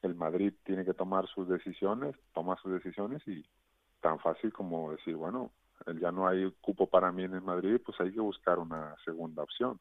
el 0.01 0.15
Madrid 0.15 0.53
tiene 0.63 0.85
que 0.85 0.95
tomar 0.95 1.27
sus 1.27 1.47
decisiones, 1.47 2.15
toma 2.33 2.57
sus 2.57 2.71
decisiones 2.71 3.21
y 3.27 3.45
tan 4.01 4.19
fácil 4.19 4.51
como 4.53 4.91
decir, 4.91 5.15
bueno, 5.15 5.51
ya 5.99 6.11
no 6.11 6.27
hay 6.27 6.51
cupo 6.61 6.87
para 6.87 7.11
mí 7.11 7.23
en 7.23 7.33
el 7.33 7.41
Madrid, 7.41 7.79
pues 7.85 7.99
hay 7.99 8.11
que 8.11 8.19
buscar 8.19 8.59
una 8.59 8.95
segunda 9.05 9.43
opción. 9.43 9.79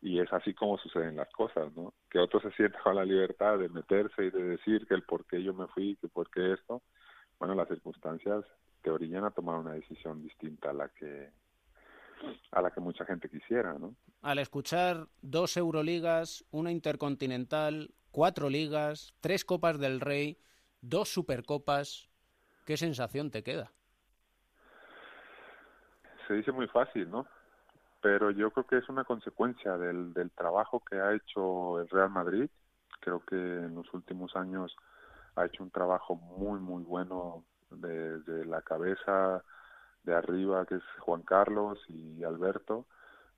Y 0.00 0.20
es 0.20 0.32
así 0.32 0.54
como 0.54 0.78
suceden 0.78 1.16
las 1.16 1.28
cosas, 1.30 1.74
¿no? 1.74 1.92
Que 2.08 2.20
otros 2.20 2.42
se 2.42 2.52
sientan 2.52 2.82
con 2.82 2.94
la 2.94 3.04
libertad 3.04 3.58
de 3.58 3.68
meterse 3.68 4.26
y 4.26 4.30
de 4.30 4.42
decir 4.44 4.86
que 4.86 4.94
el 4.94 5.02
por 5.02 5.26
qué 5.26 5.42
yo 5.42 5.52
me 5.54 5.66
fui, 5.68 5.96
que 5.96 6.08
por 6.08 6.30
qué 6.30 6.52
esto. 6.52 6.82
Bueno, 7.38 7.54
las 7.54 7.68
circunstancias 7.68 8.44
te 8.82 8.90
orillan 8.90 9.24
a 9.24 9.32
tomar 9.32 9.56
una 9.56 9.72
decisión 9.72 10.22
distinta 10.22 10.70
a 10.70 10.72
la 10.72 10.88
que 10.88 11.30
a 12.50 12.60
la 12.60 12.72
que 12.72 12.80
mucha 12.80 13.04
gente 13.04 13.28
quisiera, 13.28 13.74
¿no? 13.78 13.94
Al 14.22 14.38
escuchar 14.38 15.06
dos 15.22 15.56
Euroligas, 15.56 16.44
una 16.50 16.72
Intercontinental, 16.72 17.94
cuatro 18.10 18.50
ligas, 18.50 19.14
tres 19.20 19.44
Copas 19.44 19.78
del 19.78 20.00
Rey, 20.00 20.38
dos 20.80 21.08
Supercopas, 21.08 22.07
¿qué 22.68 22.76
sensación 22.76 23.30
te 23.30 23.42
queda? 23.42 23.72
Se 26.26 26.34
dice 26.34 26.52
muy 26.52 26.68
fácil, 26.68 27.10
¿no? 27.10 27.26
Pero 28.02 28.30
yo 28.30 28.50
creo 28.50 28.66
que 28.66 28.76
es 28.76 28.86
una 28.90 29.04
consecuencia 29.04 29.78
del, 29.78 30.12
trabajo 30.36 30.80
que 30.84 31.00
ha 31.00 31.14
hecho 31.14 31.80
el 31.80 31.88
Real 31.88 32.10
Madrid. 32.10 32.50
Creo 33.00 33.20
que 33.24 33.36
en 33.36 33.74
los 33.74 33.86
últimos 33.94 34.36
años 34.36 34.76
ha 35.34 35.46
hecho 35.46 35.62
un 35.62 35.70
trabajo 35.70 36.16
muy, 36.16 36.60
muy 36.60 36.82
bueno 36.82 37.42
desde 37.70 38.44
la 38.44 38.60
cabeza 38.60 39.42
de 40.02 40.14
arriba, 40.14 40.66
que 40.66 40.74
es 40.74 40.84
Juan 40.98 41.22
Carlos 41.22 41.78
y 41.88 42.22
Alberto, 42.22 42.84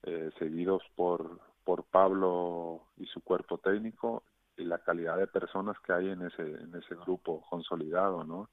eh, 0.02 0.32
seguidos 0.40 0.82
por, 0.96 1.38
por 1.62 1.84
Pablo 1.84 2.82
y 2.96 3.06
su 3.06 3.20
cuerpo 3.20 3.58
técnico, 3.58 4.24
y 4.56 4.64
la 4.64 4.78
calidad 4.78 5.18
de 5.18 5.28
personas 5.28 5.78
que 5.86 5.92
hay 5.92 6.08
en 6.08 6.22
ese, 6.22 6.42
en 6.42 6.74
ese 6.74 6.96
grupo 6.96 7.46
consolidado, 7.48 8.24
¿no? 8.24 8.48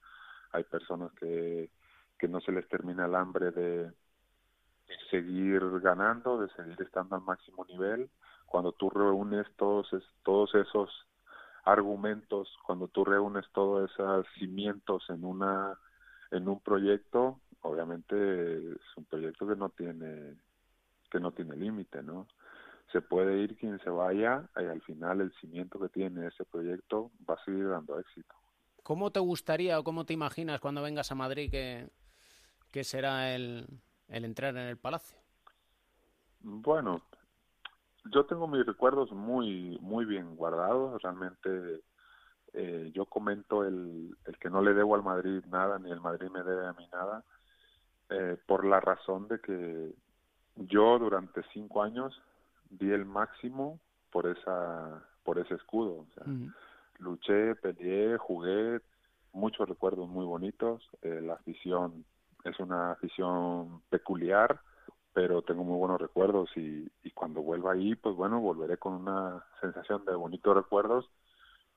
Hay 0.52 0.64
personas 0.64 1.12
que, 1.12 1.70
que 2.18 2.28
no 2.28 2.40
se 2.40 2.52
les 2.52 2.68
termina 2.68 3.06
el 3.06 3.14
hambre 3.14 3.50
de 3.50 3.92
seguir 5.10 5.62
ganando, 5.80 6.40
de 6.40 6.48
seguir 6.50 6.80
estando 6.80 7.16
al 7.16 7.22
máximo 7.22 7.64
nivel. 7.66 8.10
Cuando 8.46 8.72
tú 8.72 8.90
reúnes 8.90 9.46
todos, 9.56 9.88
todos 10.22 10.54
esos 10.54 10.90
argumentos, 11.64 12.48
cuando 12.64 12.88
tú 12.88 13.04
reúnes 13.04 13.44
todos 13.52 13.90
esos 13.90 14.26
cimientos 14.38 15.04
en 15.10 15.24
una 15.24 15.78
en 16.30 16.46
un 16.48 16.60
proyecto, 16.60 17.40
obviamente 17.62 18.72
es 18.72 18.96
un 18.96 19.04
proyecto 19.04 19.46
que 19.46 19.56
no 19.56 19.70
tiene 19.70 20.36
que 21.10 21.20
no 21.20 21.32
tiene 21.32 21.56
límite, 21.56 22.02
¿no? 22.02 22.26
Se 22.92 23.00
puede 23.02 23.38
ir 23.38 23.56
quien 23.56 23.78
se 23.80 23.90
vaya 23.90 24.48
y 24.56 24.64
al 24.64 24.80
final 24.82 25.20
el 25.20 25.32
cimiento 25.40 25.78
que 25.78 25.88
tiene 25.88 26.26
ese 26.26 26.44
proyecto 26.44 27.10
va 27.28 27.34
a 27.34 27.44
seguir 27.44 27.68
dando 27.68 27.98
éxito. 27.98 28.34
¿Cómo 28.88 29.10
te 29.10 29.20
gustaría 29.20 29.78
o 29.78 29.84
cómo 29.84 30.06
te 30.06 30.14
imaginas 30.14 30.60
cuando 30.60 30.80
vengas 30.80 31.12
a 31.12 31.14
Madrid 31.14 31.50
que, 31.50 31.90
que 32.72 32.84
será 32.84 33.34
el, 33.34 33.66
el 34.08 34.24
entrar 34.24 34.56
en 34.56 34.62
el 34.62 34.78
Palacio? 34.78 35.18
Bueno, 36.40 37.02
yo 38.06 38.24
tengo 38.24 38.48
mis 38.48 38.64
recuerdos 38.64 39.12
muy 39.12 39.76
muy 39.82 40.06
bien 40.06 40.36
guardados, 40.36 41.02
realmente 41.02 41.82
eh, 42.54 42.90
yo 42.94 43.04
comento 43.04 43.62
el, 43.62 44.16
el 44.24 44.38
que 44.38 44.48
no 44.48 44.62
le 44.62 44.72
debo 44.72 44.94
al 44.94 45.02
Madrid 45.02 45.44
nada, 45.50 45.78
ni 45.78 45.90
el 45.90 46.00
Madrid 46.00 46.30
me 46.30 46.42
debe 46.42 46.66
a 46.66 46.72
mí 46.72 46.88
nada, 46.90 47.22
eh, 48.08 48.38
por 48.46 48.64
la 48.64 48.80
razón 48.80 49.28
de 49.28 49.38
que 49.38 49.92
yo 50.56 50.98
durante 50.98 51.42
cinco 51.52 51.82
años 51.82 52.18
di 52.70 52.90
el 52.90 53.04
máximo 53.04 53.80
por 54.10 54.26
esa 54.26 55.06
por 55.24 55.38
ese 55.38 55.56
escudo. 55.56 56.06
O 56.08 56.08
sea, 56.14 56.24
Luché, 56.98 57.54
peleé, 57.56 58.16
jugué, 58.18 58.80
muchos 59.32 59.68
recuerdos 59.68 60.08
muy 60.08 60.24
bonitos. 60.24 60.88
Eh, 61.02 61.20
la 61.22 61.34
afición 61.34 62.04
es 62.44 62.58
una 62.60 62.92
afición 62.92 63.82
peculiar, 63.88 64.60
pero 65.12 65.42
tengo 65.42 65.64
muy 65.64 65.78
buenos 65.78 66.00
recuerdos 66.00 66.50
y, 66.56 66.90
y 67.02 67.10
cuando 67.12 67.42
vuelva 67.42 67.72
ahí, 67.72 67.94
pues 67.94 68.14
bueno, 68.14 68.40
volveré 68.40 68.76
con 68.78 68.94
una 68.94 69.44
sensación 69.60 70.04
de 70.04 70.14
bonitos 70.14 70.54
recuerdos, 70.54 71.10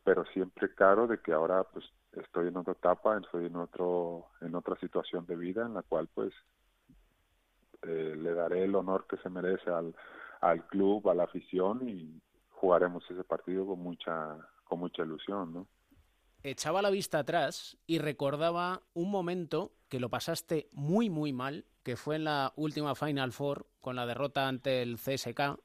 pero 0.04 0.26
siempre 0.26 0.74
claro 0.74 1.08
de 1.08 1.20
que 1.20 1.34
ahora 1.34 1.64
pues 1.64 1.86
estoy 2.14 2.48
en 2.48 2.58
otra 2.58 2.74
etapa, 2.74 3.18
estoy 3.18 3.46
en 3.46 3.56
otro 3.56 4.28
en 4.42 4.56
otra 4.56 4.76
situación 4.80 5.26
de 5.26 5.36
vida 5.36 5.66
en 5.66 5.74
la 5.76 5.84
cual 5.84 6.10
pues 6.14 6.34
eh, 7.84 8.16
le 8.18 8.34
daré 8.34 8.64
el 8.64 8.76
honor 8.76 9.06
que 9.08 9.18
se 9.18 9.30
merece 9.30 9.70
al, 9.70 9.96
al 10.42 10.66
club, 10.68 11.08
a 11.10 11.16
la 11.16 11.24
afición 11.24 11.88
y 11.88 12.22
jugaremos 12.50 13.04
ese 13.10 13.24
partido 13.24 13.66
con 13.66 13.80
mucha 13.80 14.38
con 14.72 14.80
mucha 14.80 15.04
ilusión, 15.04 15.54
¿no? 15.54 15.68
Echaba 16.44 16.82
la 16.82 16.90
vista 16.90 17.20
atrás 17.20 17.78
y 17.88 18.00
recordaba 18.00 18.84
un 18.94 19.12
momento 19.12 19.74
que 19.90 20.00
lo 20.00 20.08
pasaste 20.08 20.70
muy 20.72 21.10
muy 21.10 21.34
mal, 21.34 21.66
que 21.84 21.98
fue 21.98 22.16
en 22.16 22.24
la 22.24 22.54
última 22.56 22.96
Final 22.96 23.34
Four 23.34 23.68
con 23.82 23.98
la 23.98 24.06
derrota 24.06 24.48
ante 24.48 24.82
el 24.82 24.98
CSK 24.98 25.60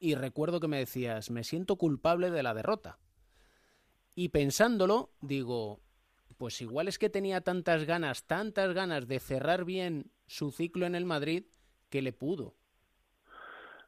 y 0.00 0.16
recuerdo 0.16 0.58
que 0.58 0.66
me 0.66 0.80
decías, 0.80 1.30
"Me 1.30 1.44
siento 1.44 1.76
culpable 1.76 2.32
de 2.32 2.42
la 2.42 2.52
derrota." 2.52 2.98
Y 4.16 4.30
pensándolo, 4.30 5.12
digo, 5.20 5.78
pues 6.36 6.60
igual 6.60 6.88
es 6.88 6.98
que 6.98 7.10
tenía 7.10 7.42
tantas 7.42 7.84
ganas, 7.84 8.26
tantas 8.26 8.74
ganas 8.74 9.06
de 9.06 9.20
cerrar 9.20 9.64
bien 9.64 10.10
su 10.26 10.50
ciclo 10.50 10.84
en 10.84 10.96
el 10.96 11.04
Madrid 11.04 11.44
que 11.90 12.02
le 12.02 12.12
pudo. 12.12 12.56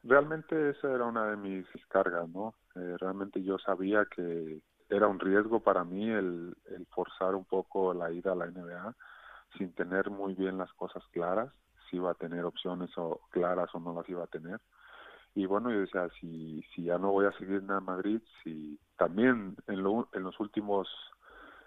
Realmente 0.01 0.69
esa 0.69 0.93
era 0.93 1.03
una 1.03 1.29
de 1.31 1.35
mis 1.35 1.67
cargas, 1.89 2.29
¿no? 2.29 2.55
Eh, 2.75 2.95
realmente 2.99 3.43
yo 3.43 3.57
sabía 3.59 4.05
que 4.05 4.61
era 4.89 5.07
un 5.07 5.19
riesgo 5.19 5.61
para 5.61 5.83
mí 5.83 6.09
el, 6.09 6.55
forzar 6.89 7.35
un 7.35 7.45
poco 7.45 7.93
la 7.93 8.11
ida 8.11 8.33
a 8.33 8.35
la 8.35 8.47
NBA 8.47 8.95
sin 9.57 9.73
tener 9.73 10.09
muy 10.09 10.33
bien 10.33 10.57
las 10.57 10.71
cosas 10.73 11.03
claras, 11.11 11.51
si 11.89 11.97
iba 11.97 12.11
a 12.11 12.15
tener 12.15 12.45
opciones 12.45 12.89
o 12.97 13.21
claras 13.31 13.69
o 13.73 13.79
no 13.79 13.93
las 13.93 14.07
iba 14.09 14.23
a 14.23 14.27
tener. 14.27 14.59
Y 15.33 15.45
bueno 15.45 15.71
yo 15.71 15.79
decía 15.79 16.09
si 16.19 16.61
si 16.73 16.83
ya 16.83 16.97
no 16.97 17.11
voy 17.11 17.25
a 17.25 17.31
seguir 17.33 17.63
en 17.67 17.83
Madrid 17.83 18.21
si 18.43 18.77
también 18.97 19.55
en, 19.67 19.81
lo, 19.81 20.09
en 20.13 20.23
los 20.23 20.37
últimos 20.39 20.89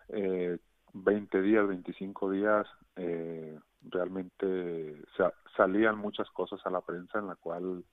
eh, 0.09 0.59
20 0.93 1.43
días 1.43 1.67
25 1.67 2.31
días 2.31 2.67
eh, 2.97 3.59
realmente 3.83 5.03
salían 5.57 5.99
muchas 5.99 6.29
cosas 6.31 6.61
a 6.65 6.71
la 6.71 6.83
prensa 6.83 7.19
en 7.19 7.27
la 7.27 7.37
cual 7.37 7.85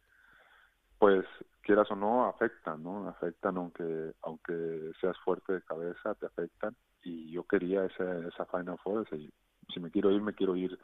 pues 1.02 1.26
quieras 1.62 1.90
o 1.90 1.96
no 1.96 2.28
afectan 2.28 2.84
no 2.84 3.10
afectan 3.10 3.58
aunque 3.58 4.14
aunque 4.22 4.92
seas 5.02 5.18
fuerte 5.26 5.54
de 5.54 5.64
cabeza 5.64 6.14
te 6.14 6.28
afectan. 6.28 6.76
Y 7.04 7.32
yo 7.32 7.44
quería 7.46 7.86
esa 7.86 8.20
esa 8.28 8.46
final 8.46 8.78
four 8.84 9.08
si 9.10 9.80
me 9.80 9.90
quiero 9.90 10.12
ir 10.12 10.22
me 10.22 10.36
quiero 10.36 10.56
ir 10.56 10.78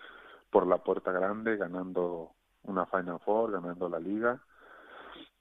por 0.50 0.65
la 0.65 0.79
puerta 0.79 1.12
grande 1.12 1.55
ganando 1.55 2.31
una 2.63 2.88
final 2.88 3.19
four 3.19 3.51
ganando 3.51 3.88
la 3.89 4.00
liga. 4.00 4.41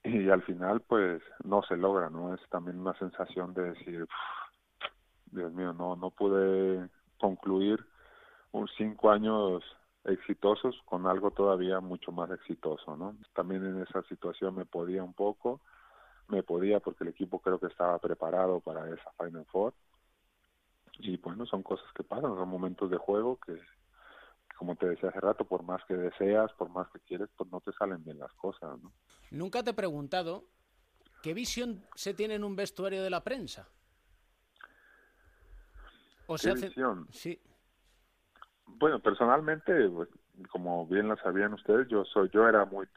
Y 0.03 0.29
al 0.29 0.43
final 0.43 0.81
pues 0.81 1.23
no 1.43 1.63
se 1.63 1.75
logra, 1.75 2.11
¿no? 2.11 2.35
Es 2.35 2.49
también 2.49 2.77
una 2.79 2.93
sensación 2.99 3.55
de 3.55 3.71
decir, 3.71 4.07
Dios 5.31 5.51
mío, 5.53 5.73
no, 5.73 5.95
no 5.95 6.11
pude 6.11 6.87
concluir 7.19 7.83
un 8.51 8.67
cinco 8.77 9.09
años 9.09 9.63
exitosos 10.07 10.81
con 10.85 11.05
algo 11.05 11.31
todavía 11.31 11.79
mucho 11.79 12.11
más 12.11 12.31
exitoso, 12.31 12.95
¿no? 12.95 13.15
También 13.33 13.65
en 13.65 13.81
esa 13.81 14.01
situación 14.03 14.55
me 14.55 14.65
podía 14.65 15.03
un 15.03 15.13
poco, 15.13 15.61
me 16.27 16.43
podía 16.43 16.79
porque 16.79 17.03
el 17.03 17.09
equipo 17.09 17.39
creo 17.39 17.59
que 17.59 17.67
estaba 17.67 17.99
preparado 17.99 18.59
para 18.59 18.89
esa 18.93 19.11
Final 19.17 19.45
Four 19.45 19.73
y 20.99 21.17
bueno, 21.17 21.45
son 21.45 21.61
cosas 21.61 21.87
que 21.93 22.03
pasan, 22.03 22.35
son 22.35 22.49
momentos 22.49 22.89
de 22.89 22.97
juego 22.97 23.37
que 23.45 23.59
como 24.57 24.75
te 24.75 24.87
decía 24.87 25.09
hace 25.09 25.19
rato, 25.19 25.45
por 25.45 25.61
más 25.61 25.83
que 25.85 25.93
deseas, 25.93 26.51
por 26.53 26.69
más 26.69 26.89
que 26.91 26.99
quieres, 27.01 27.29
pues 27.37 27.49
no 27.51 27.61
te 27.61 27.71
salen 27.73 28.03
bien 28.03 28.17
las 28.17 28.33
cosas, 28.33 28.79
¿no? 28.81 28.91
Nunca 29.29 29.61
te 29.61 29.69
he 29.69 29.73
preguntado 29.73 30.45
qué 31.21 31.35
visión 31.35 31.85
se 31.95 32.15
tiene 32.15 32.35
en 32.35 32.43
un 32.43 32.55
vestuario 32.55 33.03
de 33.03 33.09
la 33.11 33.23
prensa. 33.23 33.69
O 36.25 36.35
¿Qué 36.35 36.53
visión? 36.53 37.07
Sí. 37.11 37.39
Bueno, 38.67 38.99
personalmente, 38.99 39.89
pues, 39.89 40.09
como 40.51 40.85
bien 40.85 41.07
lo 41.07 41.17
sabían 41.17 41.53
ustedes, 41.53 41.87
yo 41.87 42.05
soy, 42.05 42.29
yo 42.29 42.47
era 42.47 42.65
muy 42.65 42.87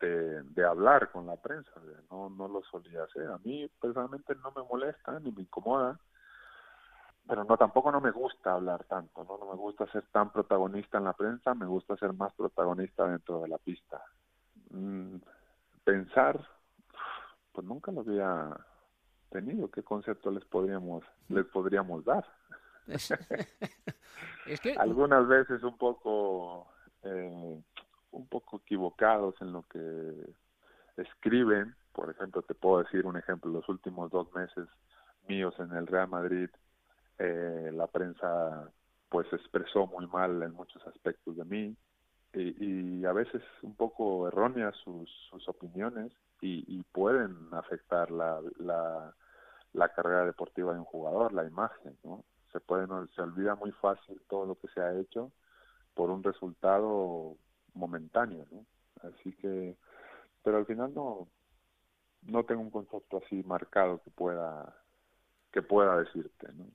de, 0.00 0.42
de 0.42 0.64
hablar 0.64 1.10
con 1.12 1.26
la 1.26 1.36
prensa, 1.36 1.70
no, 2.10 2.28
no 2.30 2.48
lo 2.48 2.62
solía 2.64 3.04
hacer. 3.04 3.28
A 3.28 3.38
mí 3.38 3.68
personalmente 3.80 4.34
no 4.36 4.52
me 4.56 4.62
molesta 4.62 5.18
ni 5.20 5.30
me 5.30 5.42
incomoda 5.42 5.98
pero 7.26 7.44
no 7.44 7.56
tampoco 7.56 7.90
no 7.90 8.00
me 8.00 8.10
gusta 8.10 8.52
hablar 8.52 8.84
tanto, 8.84 9.24
¿no? 9.24 9.38
No 9.38 9.46
me 9.52 9.56
gusta 9.56 9.86
ser 9.90 10.04
tan 10.12 10.30
protagonista 10.30 10.98
en 10.98 11.04
la 11.04 11.14
prensa, 11.14 11.54
me 11.54 11.66
gusta 11.66 11.96
ser 11.96 12.12
más 12.12 12.34
protagonista 12.34 13.06
dentro 13.08 13.40
de 13.40 13.48
la 13.48 13.58
pista. 13.58 14.02
Mm, 14.70 15.16
pensar, 15.84 16.46
pues 17.52 17.66
nunca 17.66 17.92
lo 17.92 18.00
había 18.00 18.50
tenido, 19.30 19.70
¿qué 19.70 19.82
concepto 19.82 20.30
les 20.30 20.44
podríamos, 20.44 21.02
les 21.28 21.46
podríamos 21.46 22.04
dar? 22.04 22.24
es 24.46 24.60
que... 24.60 24.74
Algunas 24.74 25.26
veces 25.26 25.62
un 25.62 25.76
poco, 25.76 26.66
eh, 27.02 27.62
un 28.12 28.26
poco 28.28 28.58
equivocados 28.58 29.34
en 29.40 29.52
lo 29.52 29.62
que 29.68 29.80
escriben, 30.96 31.74
por 31.92 32.10
ejemplo, 32.10 32.42
te 32.42 32.54
puedo 32.54 32.82
decir 32.82 33.06
un 33.06 33.16
ejemplo, 33.16 33.50
los 33.50 33.68
últimos 33.68 34.10
dos 34.10 34.32
meses 34.34 34.68
míos 35.28 35.54
en 35.58 35.72
el 35.72 35.86
Real 35.86 36.08
Madrid, 36.08 36.50
eh, 37.18 37.70
la 37.72 37.86
prensa 37.86 38.70
pues 39.08 39.32
expresó 39.32 39.86
muy 39.86 40.06
mal 40.08 40.42
en 40.42 40.52
muchos 40.52 40.84
aspectos 40.86 41.36
de 41.36 41.44
mí. 41.44 41.76
Y, 42.36 43.04
a 43.04 43.12
veces 43.12 43.42
un 43.62 43.76
poco 43.76 44.26
erróneas 44.26 44.74
sus, 44.82 45.08
sus 45.30 45.48
opiniones 45.48 46.10
y, 46.40 46.64
y 46.66 46.82
pueden 46.82 47.36
afectar 47.52 48.10
la, 48.10 48.40
la, 48.58 49.14
la 49.72 49.88
carrera 49.90 50.24
deportiva 50.24 50.72
de 50.72 50.80
un 50.80 50.84
jugador, 50.84 51.32
la 51.32 51.44
imagen, 51.44 51.96
¿no? 52.02 52.24
Se 52.54 52.60
puede, 52.60 52.86
se 53.16 53.20
olvida 53.20 53.56
muy 53.56 53.72
fácil 53.72 54.22
todo 54.28 54.46
lo 54.46 54.54
que 54.54 54.68
se 54.68 54.80
ha 54.80 54.96
hecho 54.96 55.32
por 55.92 56.08
un 56.08 56.22
resultado 56.22 57.36
momentáneo, 57.74 58.46
¿no? 58.52 58.64
Así 59.02 59.32
que, 59.32 59.76
pero 60.44 60.58
al 60.58 60.66
final 60.66 60.94
no, 60.94 61.26
no 62.22 62.44
tengo 62.44 62.62
un 62.62 62.70
concepto 62.70 63.20
así 63.24 63.42
marcado 63.42 64.00
que 64.04 64.12
pueda, 64.12 64.72
que 65.50 65.62
pueda 65.62 65.98
decirte, 65.98 66.46
¿no? 66.52 66.66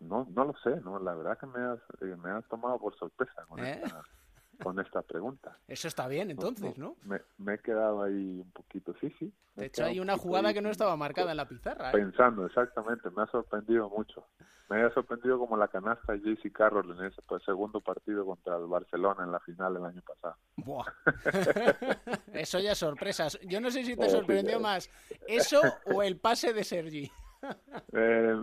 No, 0.00 0.26
no 0.28 0.44
lo 0.46 0.54
sé, 0.64 0.80
¿no? 0.80 0.98
La 0.98 1.14
verdad 1.14 1.38
que 1.38 1.46
me 1.46 1.60
has, 1.60 1.78
eh, 2.00 2.16
me 2.16 2.30
has 2.30 2.44
tomado 2.48 2.80
por 2.80 2.96
sorpresa 2.96 3.46
con 3.46 3.64
¿Eh? 3.64 3.80
esta 3.84 4.02
con 4.62 4.80
esta 4.80 5.02
pregunta. 5.02 5.58
Eso 5.68 5.88
está 5.88 6.08
bien, 6.08 6.30
entonces, 6.30 6.76
¿no? 6.78 6.96
Me, 7.02 7.54
he 7.54 7.58
quedado 7.58 8.02
ahí 8.02 8.40
un 8.40 8.50
poquito, 8.52 8.94
sí, 9.00 9.14
sí. 9.18 9.32
De 9.56 9.66
hecho, 9.66 9.84
hay 9.84 10.00
una 10.00 10.16
jugada 10.16 10.54
que 10.54 10.62
no 10.62 10.70
estaba 10.70 10.96
marcada 10.96 11.32
en 11.32 11.36
la 11.36 11.48
pizarra. 11.48 11.90
¿eh? 11.90 11.92
Pensando, 11.92 12.46
exactamente, 12.46 13.10
me 13.10 13.22
ha 13.22 13.26
sorprendido 13.26 13.90
mucho. 13.90 14.26
Me 14.70 14.82
ha 14.82 14.94
sorprendido 14.94 15.38
como 15.38 15.56
la 15.56 15.68
canasta 15.68 16.14
de 16.14 16.20
JC 16.20 16.50
Carroll 16.50 16.98
en 16.98 17.04
ese 17.04 17.20
pues, 17.28 17.42
segundo 17.44 17.82
partido 17.82 18.24
contra 18.24 18.56
el 18.56 18.66
Barcelona 18.66 19.24
en 19.24 19.32
la 19.32 19.40
final 19.40 19.76
el 19.76 19.84
año 19.84 20.00
pasado. 20.00 20.36
Buah. 20.56 20.86
eso 22.32 22.58
ya 22.58 22.72
es 22.72 22.78
sorpresa. 22.78 23.28
Yo 23.46 23.60
no 23.60 23.70
sé 23.70 23.84
si 23.84 23.96
te 23.96 24.08
sorprendió 24.08 24.60
más 24.60 24.88
eso 25.26 25.60
o 25.92 26.02
el 26.02 26.16
pase 26.16 26.54
de 26.54 26.64
Sergi. 26.64 27.12
Eh, 27.94 28.34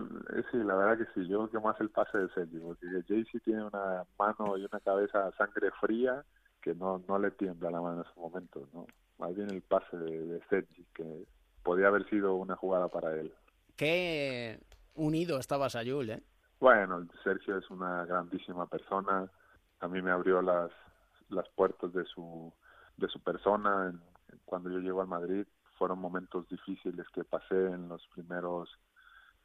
sí, 0.52 0.58
la 0.58 0.76
verdad 0.76 0.98
que 0.98 1.12
sí. 1.12 1.26
Yo 1.26 1.38
creo 1.38 1.50
que 1.50 1.66
más 1.66 1.80
el 1.80 1.90
pase 1.90 2.18
de 2.18 2.28
Sergi, 2.28 2.58
porque 2.58 2.86
Jaycee 3.08 3.40
tiene 3.40 3.64
una 3.64 4.04
mano 4.16 4.56
y 4.56 4.64
una 4.64 4.78
cabeza 4.78 5.32
sangre 5.36 5.70
fría 5.80 6.24
que 6.62 6.74
no, 6.74 7.02
no 7.08 7.18
le 7.18 7.32
tiembla 7.32 7.70
la 7.70 7.80
mano 7.80 7.96
en 7.96 8.00
esos 8.02 8.16
momentos, 8.16 8.68
¿no? 8.72 8.86
Más 9.18 9.34
bien 9.34 9.50
el 9.50 9.62
pase 9.62 9.96
de, 9.96 10.40
Sergi, 10.48 10.86
que 10.94 11.24
podía 11.62 11.88
haber 11.88 12.08
sido 12.08 12.34
una 12.34 12.54
jugada 12.54 12.88
para 12.88 13.12
él. 13.14 13.32
Qué 13.76 14.60
unido 14.94 15.38
estaba 15.38 15.68
Sayul, 15.68 16.10
¿eh? 16.10 16.22
Bueno, 16.60 17.06
Sergio 17.24 17.58
es 17.58 17.68
una 17.70 18.04
grandísima 18.04 18.66
persona. 18.66 19.30
A 19.80 19.88
mí 19.88 20.02
me 20.02 20.10
abrió 20.10 20.42
las, 20.42 20.70
las 21.30 21.48
puertas 21.50 21.92
de 21.92 22.04
su, 22.04 22.52
de 22.96 23.08
su 23.08 23.20
persona 23.20 23.92
cuando 24.44 24.70
yo 24.70 24.78
llego 24.78 25.00
al 25.00 25.08
Madrid. 25.08 25.46
Fueron 25.78 25.98
momentos 25.98 26.46
difíciles 26.48 27.06
que 27.14 27.24
pasé 27.24 27.54
en 27.54 27.88
los 27.88 28.06
primeros 28.14 28.68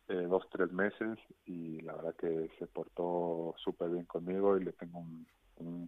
eh, 0.07 0.27
dos, 0.29 0.47
tres 0.51 0.71
meses 0.71 1.17
y 1.45 1.81
la 1.81 1.95
verdad 1.95 2.15
que 2.15 2.51
se 2.59 2.67
portó 2.67 3.55
súper 3.57 3.89
bien 3.89 4.05
conmigo 4.05 4.55
y 4.57 4.63
le 4.63 4.71
tengo 4.73 4.99
un, 4.99 5.25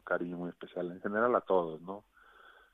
cariño 0.04 0.38
muy 0.38 0.50
especial 0.50 0.90
en 0.92 1.02
general 1.02 1.36
a 1.36 1.42
todos, 1.42 1.82
¿no? 1.82 2.06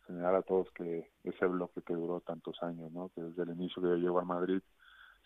En 0.02 0.16
general 0.16 0.36
a 0.36 0.42
todos 0.44 0.70
que 0.72 1.10
ese 1.24 1.46
bloque 1.48 1.82
que 1.82 1.96
duró 1.96 2.22
tantos 2.22 2.62
años, 2.62 2.92
¿no? 2.92 3.10
Que 3.10 3.22
desde 3.22 3.44
el 3.44 3.58
inicio 3.58 3.82
que 3.82 3.90
yo 3.90 3.96
llego 3.96 4.20
a 4.20 4.24
Madrid 4.24 4.62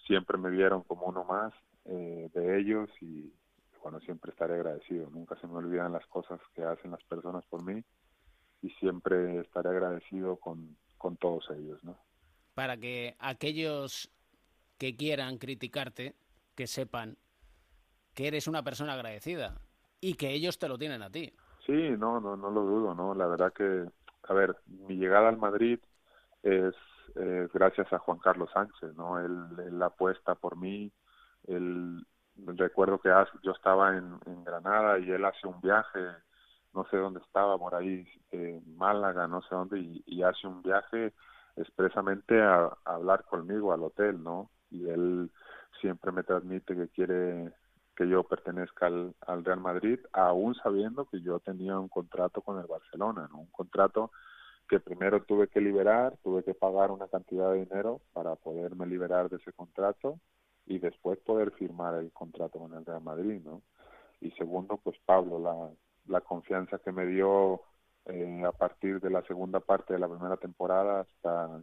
siempre 0.05 0.37
me 0.37 0.49
vieron 0.49 0.83
como 0.83 1.07
uno 1.07 1.25
más 1.25 1.53
eh, 1.85 2.29
de 2.33 2.59
ellos 2.59 2.89
y 3.01 3.31
bueno, 3.83 3.99
siempre 3.99 4.31
estaré 4.31 4.55
agradecido. 4.55 5.09
Nunca 5.09 5.35
se 5.39 5.47
me 5.47 5.55
olvidan 5.55 5.91
las 5.91 6.05
cosas 6.07 6.39
que 6.55 6.63
hacen 6.63 6.91
las 6.91 7.03
personas 7.03 7.45
por 7.45 7.61
mí 7.63 7.83
y 8.61 8.69
siempre 8.71 9.41
estaré 9.41 9.69
agradecido 9.69 10.37
con, 10.37 10.77
con 10.97 11.17
todos 11.17 11.49
ellos, 11.51 11.83
¿no? 11.83 11.97
Para 12.55 12.77
que 12.77 13.15
aquellos 13.19 14.09
que 14.77 14.95
quieran 14.95 15.37
criticarte, 15.37 16.15
que 16.55 16.67
sepan 16.67 17.17
que 18.13 18.27
eres 18.27 18.47
una 18.47 18.63
persona 18.63 18.93
agradecida 18.93 19.61
y 20.01 20.15
que 20.15 20.31
ellos 20.31 20.57
te 20.57 20.67
lo 20.67 20.77
tienen 20.77 21.03
a 21.03 21.09
ti. 21.11 21.31
Sí, 21.65 21.91
no, 21.97 22.19
no, 22.19 22.35
no 22.35 22.49
lo 22.49 22.61
dudo, 22.61 22.95
¿no? 22.95 23.13
La 23.13 23.27
verdad 23.27 23.53
que, 23.53 23.85
a 24.23 24.33
ver, 24.33 24.55
mi 24.65 24.95
llegada 24.95 25.29
al 25.29 25.37
Madrid 25.37 25.79
es, 26.43 26.73
gracias 27.53 27.91
a 27.91 27.99
Juan 27.99 28.19
Carlos 28.19 28.49
Sánchez, 28.53 28.95
¿no? 28.95 29.19
Él, 29.19 29.81
apuesta 29.81 30.35
por 30.35 30.55
mí, 30.55 30.91
él, 31.47 32.05
recuerdo 32.37 32.99
que 32.99 33.09
yo 33.43 33.51
estaba 33.51 33.97
en, 33.97 34.17
Granada 34.43 34.99
y 34.99 35.11
él 35.11 35.25
hace 35.25 35.47
un 35.47 35.59
viaje, 35.61 35.99
no 36.73 36.85
sé 36.89 36.97
dónde 36.97 37.19
estaba, 37.19 37.57
por 37.57 37.75
ahí, 37.75 38.07
en 38.31 38.77
Málaga, 38.77 39.27
no 39.27 39.41
sé 39.41 39.49
dónde, 39.51 39.79
y, 39.79 40.23
hace 40.23 40.47
un 40.47 40.61
viaje 40.61 41.13
expresamente 41.55 42.41
a, 42.41 42.77
hablar 42.85 43.25
conmigo 43.25 43.73
al 43.73 43.83
hotel, 43.83 44.23
¿no? 44.23 44.49
Y 44.69 44.87
él 44.89 45.31
siempre 45.81 46.11
me 46.11 46.23
transmite 46.23 46.75
que 46.75 46.87
quiere 46.89 47.53
que 47.95 48.07
yo 48.07 48.23
pertenezca 48.23 48.85
al, 48.85 49.15
al, 49.25 49.43
Real 49.43 49.59
Madrid, 49.59 49.99
aún 50.13 50.53
sabiendo 50.55 51.05
que 51.05 51.19
yo 51.21 51.39
tenía 51.39 51.79
un 51.79 51.87
contrato 51.87 52.41
con 52.41 52.59
el 52.59 52.67
Barcelona, 52.67 53.27
¿no? 53.31 53.39
un 53.39 53.51
contrato 53.51 54.11
que 54.69 54.79
primero 54.79 55.23
tuve 55.23 55.47
que 55.47 55.61
liberar, 55.61 56.15
tuve 56.23 56.43
que 56.43 56.53
pagar 56.53 56.91
una 56.91 57.07
cantidad 57.07 57.51
de 57.51 57.65
dinero 57.65 58.01
para 58.13 58.35
poderme 58.35 58.85
liberar 58.85 59.29
de 59.29 59.37
ese 59.37 59.51
contrato 59.53 60.19
y 60.67 60.77
después 60.77 61.17
poder 61.19 61.51
firmar 61.51 61.95
el 61.95 62.11
contrato 62.11 62.59
con 62.59 62.73
el 62.73 62.85
Real 62.85 63.01
Madrid, 63.01 63.41
¿no? 63.43 63.61
Y 64.19 64.31
segundo, 64.31 64.77
pues 64.77 64.97
Pablo, 65.05 65.39
la, 65.39 65.69
la 66.07 66.21
confianza 66.21 66.79
que 66.79 66.91
me 66.91 67.05
dio 67.05 67.61
eh, 68.05 68.43
a 68.45 68.51
partir 68.51 68.99
de 68.99 69.09
la 69.09 69.23
segunda 69.23 69.59
parte 69.59 69.93
de 69.93 69.99
la 69.99 70.09
primera 70.09 70.37
temporada 70.37 71.01
hasta 71.01 71.61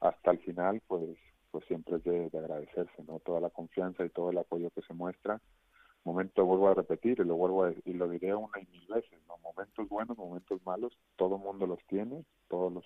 hasta 0.00 0.30
el 0.32 0.38
final, 0.40 0.82
pues 0.86 1.16
pues 1.54 1.66
siempre 1.66 1.98
es 1.98 2.02
de, 2.02 2.36
agradecerse, 2.36 3.04
¿no? 3.06 3.20
Toda 3.20 3.38
la 3.38 3.48
confianza 3.48 4.04
y 4.04 4.10
todo 4.10 4.30
el 4.30 4.38
apoyo 4.38 4.70
que 4.70 4.82
se 4.82 4.92
muestra. 4.92 5.40
Momento, 6.02 6.44
vuelvo 6.44 6.66
a 6.66 6.74
repetir 6.74 7.20
y 7.20 7.24
lo 7.24 7.36
vuelvo 7.36 7.68
y 7.68 7.92
lo 7.92 8.08
diré 8.08 8.34
una 8.34 8.58
y 8.60 8.66
mil 8.72 8.84
veces, 8.88 9.20
¿no? 9.28 9.38
Momentos 9.38 9.88
buenos, 9.88 10.18
momentos 10.18 10.60
malos, 10.66 10.98
todo 11.14 11.36
el 11.36 11.42
mundo 11.42 11.68
los 11.68 11.78
tiene, 11.86 12.24
todas 12.48 12.84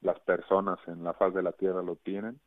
las 0.00 0.18
personas 0.22 0.80
en 0.88 1.04
la 1.04 1.14
faz 1.14 1.32
de 1.32 1.44
la 1.44 1.52
tierra 1.52 1.80
lo 1.80 1.94
tienen, 1.94 2.40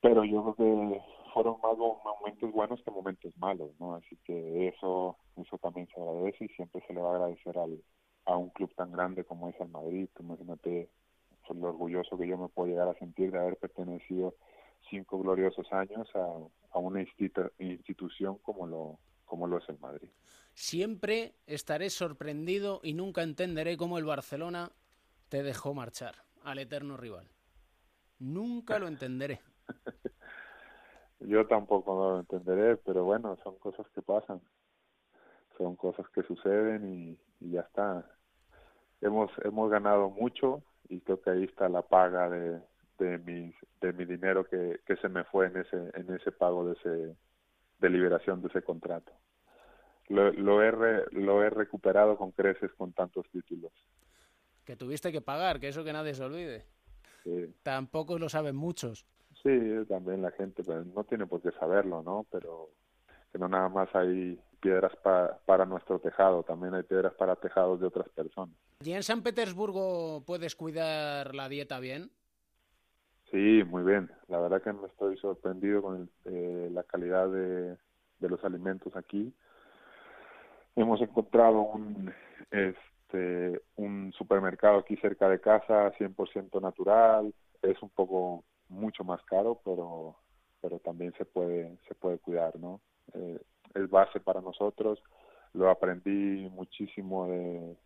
pero 0.00 0.24
yo 0.24 0.54
creo 0.54 0.54
que 0.54 1.02
fueron 1.34 1.58
más 1.62 1.76
momentos 1.76 2.52
buenos 2.52 2.82
que 2.82 2.90
momentos 2.90 3.36
malos, 3.36 3.68
¿no? 3.78 3.96
Así 3.96 4.16
que 4.24 4.68
eso, 4.68 5.18
eso 5.36 5.58
también 5.58 5.88
se 5.88 6.00
agradece 6.00 6.46
y 6.46 6.48
siempre 6.48 6.82
se 6.86 6.94
le 6.94 7.02
va 7.02 7.10
a 7.10 7.16
agradecer 7.16 7.58
al, 7.58 7.82
a 8.24 8.38
un 8.38 8.48
club 8.48 8.74
tan 8.76 8.92
grande 8.92 9.24
como 9.24 9.50
es 9.50 9.60
el 9.60 9.68
Madrid, 9.68 10.08
imagínate 11.52 11.60
lo 11.60 11.68
orgulloso 11.68 12.16
que 12.18 12.26
yo 12.26 12.38
me 12.38 12.48
puedo 12.48 12.68
llegar 12.68 12.88
a 12.88 12.98
sentir 12.98 13.30
de 13.30 13.38
haber 13.38 13.56
pertenecido 13.56 14.34
cinco 14.90 15.18
gloriosos 15.18 15.72
años 15.72 16.08
a, 16.14 16.26
a 16.72 16.78
una 16.78 17.02
institución 17.58 18.38
como 18.38 18.66
lo, 18.66 18.98
como 19.24 19.46
lo 19.46 19.58
es 19.58 19.68
el 19.68 19.78
Madrid. 19.78 20.08
Siempre 20.54 21.34
estaré 21.46 21.90
sorprendido 21.90 22.80
y 22.82 22.94
nunca 22.94 23.22
entenderé 23.22 23.76
cómo 23.76 23.98
el 23.98 24.04
Barcelona 24.04 24.70
te 25.28 25.42
dejó 25.42 25.72
marchar 25.72 26.16
al 26.44 26.58
eterno 26.58 26.96
rival. 26.96 27.28
Nunca 28.18 28.78
lo 28.78 28.88
entenderé. 28.88 29.40
Yo 31.20 31.46
tampoco 31.46 31.94
lo 31.94 32.20
entenderé, 32.20 32.76
pero 32.76 33.04
bueno, 33.04 33.38
son 33.42 33.56
cosas 33.58 33.86
que 33.94 34.02
pasan. 34.02 34.40
Son 35.56 35.76
cosas 35.76 36.06
que 36.10 36.22
suceden 36.24 36.92
y, 36.92 37.18
y 37.40 37.52
ya 37.52 37.60
está. 37.60 38.04
Hemos, 39.00 39.30
hemos 39.44 39.70
ganado 39.70 40.10
mucho, 40.10 40.62
y 40.92 41.00
creo 41.00 41.20
que 41.22 41.30
ahí 41.30 41.44
está 41.44 41.68
la 41.70 41.82
paga 41.82 42.28
de, 42.28 42.60
de 42.98 43.18
mi 43.18 43.54
de 43.80 43.92
mi 43.94 44.04
dinero 44.04 44.44
que, 44.44 44.80
que 44.86 44.96
se 44.96 45.08
me 45.08 45.24
fue 45.24 45.46
en 45.46 45.56
ese 45.56 45.76
en 45.94 46.14
ese 46.14 46.32
pago 46.32 46.66
de 46.66 46.74
ese 46.74 47.16
de 47.80 47.90
liberación 47.90 48.42
de 48.42 48.48
ese 48.48 48.62
contrato. 48.62 49.12
Lo, 50.08 50.30
lo 50.32 50.62
he 50.62 50.70
lo 51.12 51.42
he 51.42 51.48
recuperado 51.48 52.16
con 52.18 52.32
creces 52.32 52.70
con 52.74 52.92
tantos 52.92 53.26
títulos. 53.30 53.72
Que 54.66 54.76
tuviste 54.76 55.10
que 55.10 55.22
pagar 55.22 55.58
que 55.58 55.68
eso 55.68 55.82
que 55.82 55.92
nadie 55.92 56.14
se 56.14 56.24
olvide. 56.24 56.66
Sí. 57.24 57.54
tampoco 57.62 58.18
lo 58.18 58.28
saben 58.28 58.56
muchos. 58.56 59.06
Sí 59.42 59.84
también 59.88 60.20
la 60.20 60.32
gente 60.32 60.62
pues, 60.62 60.84
no 60.86 61.04
tiene 61.04 61.26
por 61.26 61.40
qué 61.40 61.52
saberlo 61.52 62.02
no 62.02 62.26
pero 62.30 62.68
que 63.32 63.38
no 63.38 63.48
nada 63.48 63.70
más 63.70 63.88
hay 63.94 64.38
piedras 64.60 64.92
para 65.46 65.64
nuestro 65.64 65.98
tejado, 65.98 66.44
también 66.44 66.74
hay 66.74 66.82
piedras 66.84 67.14
para 67.14 67.34
tejados 67.34 67.80
de 67.80 67.86
otras 67.86 68.08
personas. 68.10 68.54
¿Y 68.86 68.94
en 68.94 69.02
San 69.02 69.22
Petersburgo 69.22 70.24
puedes 70.26 70.56
cuidar 70.56 71.34
la 71.34 71.48
dieta 71.48 71.78
bien? 71.78 72.10
Sí, 73.30 73.62
muy 73.64 73.82
bien. 73.82 74.10
La 74.28 74.38
verdad 74.38 74.62
que 74.62 74.72
me 74.72 74.86
estoy 74.88 75.16
sorprendido 75.18 75.82
con 75.82 76.10
eh, 76.24 76.68
la 76.72 76.82
calidad 76.82 77.28
de, 77.28 77.76
los 78.20 78.44
alimentos 78.44 78.94
aquí. 78.96 79.32
Hemos 80.76 81.00
encontrado 81.00 81.60
un, 81.60 82.12
este, 82.50 83.60
un 83.76 84.12
supermercado 84.16 84.78
aquí 84.78 84.96
cerca 84.96 85.28
de 85.28 85.40
casa, 85.40 85.92
100% 85.98 86.60
natural. 86.60 87.32
Es 87.62 87.80
un 87.82 87.90
poco 87.90 88.44
mucho 88.68 89.04
más 89.04 89.22
caro, 89.24 89.60
pero 89.64 90.16
pero 90.60 90.78
también 90.78 91.12
se 91.18 91.24
puede 91.24 91.76
se 91.88 91.94
puede 91.94 92.18
cuidar, 92.18 92.56
¿no? 92.58 92.80
Eh, 93.14 93.38
es 93.74 93.90
base 93.90 94.20
para 94.20 94.40
nosotros. 94.40 95.02
Lo 95.52 95.68
aprendí 95.68 96.48
muchísimo 96.50 97.26
de, 97.26 97.76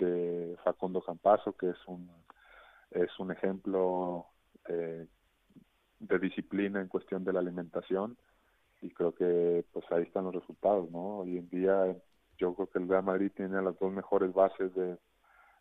de 0.00 0.56
Facundo 0.64 1.02
Campazo, 1.02 1.56
que 1.56 1.70
es 1.70 1.78
un, 1.86 2.10
es 2.90 3.10
un 3.18 3.30
ejemplo 3.30 4.26
eh, 4.68 5.06
de 5.98 6.18
disciplina 6.18 6.80
en 6.80 6.88
cuestión 6.88 7.24
de 7.24 7.32
la 7.32 7.40
alimentación 7.40 8.16
y 8.82 8.90
creo 8.90 9.14
que 9.14 9.64
pues 9.72 9.84
ahí 9.92 10.04
están 10.04 10.24
los 10.24 10.34
resultados, 10.34 10.90
¿no? 10.90 11.18
Hoy 11.18 11.36
en 11.36 11.48
día 11.50 11.94
yo 12.38 12.54
creo 12.54 12.70
que 12.70 12.78
el 12.78 12.88
Real 12.88 13.04
Madrid 13.04 13.30
tiene 13.36 13.60
las 13.60 13.78
dos 13.78 13.92
mejores 13.92 14.32
bases 14.32 14.74
de, 14.74 14.96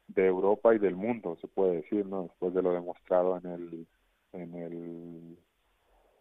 de 0.08 0.26
Europa 0.26 0.74
y 0.74 0.80
del 0.80 0.96
mundo, 0.96 1.38
se 1.42 1.48
puede 1.48 1.82
decir, 1.82 2.06
¿no? 2.06 2.24
Después 2.24 2.54
de 2.54 2.62
lo 2.62 2.72
demostrado 2.72 3.38
en 3.38 3.46
el 3.46 3.88
en 4.32 4.56
el 4.56 5.38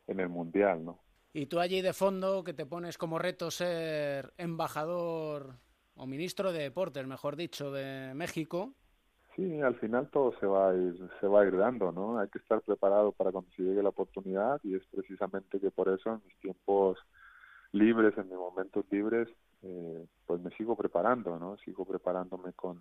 en 0.08 0.20
el 0.20 0.28
mundial, 0.28 0.84
¿no? 0.84 0.98
Y 1.32 1.46
tú 1.46 1.60
allí 1.60 1.82
de 1.82 1.92
fondo 1.92 2.42
que 2.42 2.54
te 2.54 2.66
pones 2.66 2.98
como 2.98 3.18
reto 3.18 3.50
ser 3.50 4.32
embajador 4.38 5.60
o 5.98 6.06
ministro 6.06 6.52
de 6.52 6.62
deportes, 6.62 7.06
mejor 7.06 7.36
dicho, 7.36 7.70
de 7.70 8.12
México. 8.14 8.72
Sí, 9.34 9.60
al 9.60 9.76
final 9.76 10.08
todo 10.10 10.32
se 10.40 10.46
va 10.46 10.70
a 10.70 10.74
ir, 10.74 10.96
se 11.20 11.26
va 11.28 11.46
ir 11.46 11.56
dando, 11.56 11.92
¿no? 11.92 12.18
Hay 12.18 12.28
que 12.28 12.38
estar 12.38 12.60
preparado 12.62 13.12
para 13.12 13.30
cuando 13.30 13.50
se 13.52 13.62
llegue 13.62 13.82
la 13.82 13.90
oportunidad 13.90 14.60
y 14.64 14.74
es 14.74 14.82
precisamente 14.86 15.60
que 15.60 15.70
por 15.70 15.88
eso 15.88 16.10
en 16.10 16.22
mis 16.24 16.36
tiempos 16.40 16.98
libres, 17.72 18.16
en 18.18 18.28
mis 18.28 18.38
momentos 18.38 18.84
libres, 18.90 19.28
eh, 19.62 20.06
pues 20.26 20.40
me 20.40 20.50
sigo 20.56 20.76
preparando, 20.76 21.38
¿no? 21.38 21.56
Sigo 21.58 21.84
preparándome 21.84 22.52
con, 22.54 22.80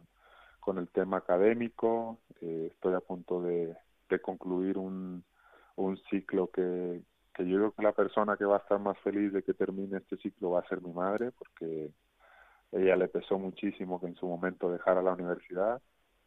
con 0.59 0.77
el 0.79 0.87
tema 0.89 1.17
académico, 1.17 2.19
eh, 2.41 2.69
estoy 2.71 2.95
a 2.95 3.01
punto 3.01 3.41
de, 3.41 3.75
de 4.09 4.19
concluir 4.19 4.77
un, 4.77 5.23
un 5.75 5.97
ciclo 6.09 6.47
que, 6.47 7.01
que 7.35 7.47
yo 7.47 7.57
creo 7.57 7.71
que 7.71 7.83
la 7.83 7.91
persona 7.91 8.35
que 8.35 8.45
va 8.45 8.55
a 8.55 8.59
estar 8.59 8.79
más 8.79 8.97
feliz 8.99 9.31
de 9.31 9.43
que 9.43 9.53
termine 9.53 9.97
este 9.97 10.17
ciclo 10.17 10.51
va 10.51 10.61
a 10.61 10.67
ser 10.67 10.81
mi 10.81 10.91
madre, 10.91 11.31
porque 11.31 11.91
ella 12.71 12.95
le 12.95 13.07
pesó 13.07 13.39
muchísimo 13.39 13.99
que 13.99 14.07
en 14.07 14.15
su 14.15 14.27
momento 14.27 14.71
dejara 14.71 15.01
la 15.01 15.13
universidad 15.13 15.81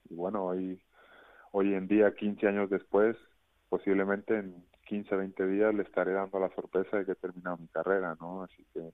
y 0.09 0.14
bueno, 0.14 0.46
hoy, 0.46 0.83
hoy 1.53 1.74
en 1.74 1.87
día, 1.87 2.14
15 2.14 2.46
años 2.48 2.70
después, 2.70 3.16
posiblemente 3.68 4.37
en 4.38 4.64
15, 4.87 5.14
20 5.14 5.46
días 5.46 5.74
le 5.74 5.83
estaré 5.83 6.12
dando 6.12 6.40
la 6.40 6.53
sorpresa 6.55 6.96
de 6.98 7.05
que 7.05 7.12
he 7.12 7.16
terminado 7.16 7.59
mi 7.59 7.68
carrera, 7.68 8.16
¿no? 8.20 8.42
Así 8.42 8.66
que 8.72 8.92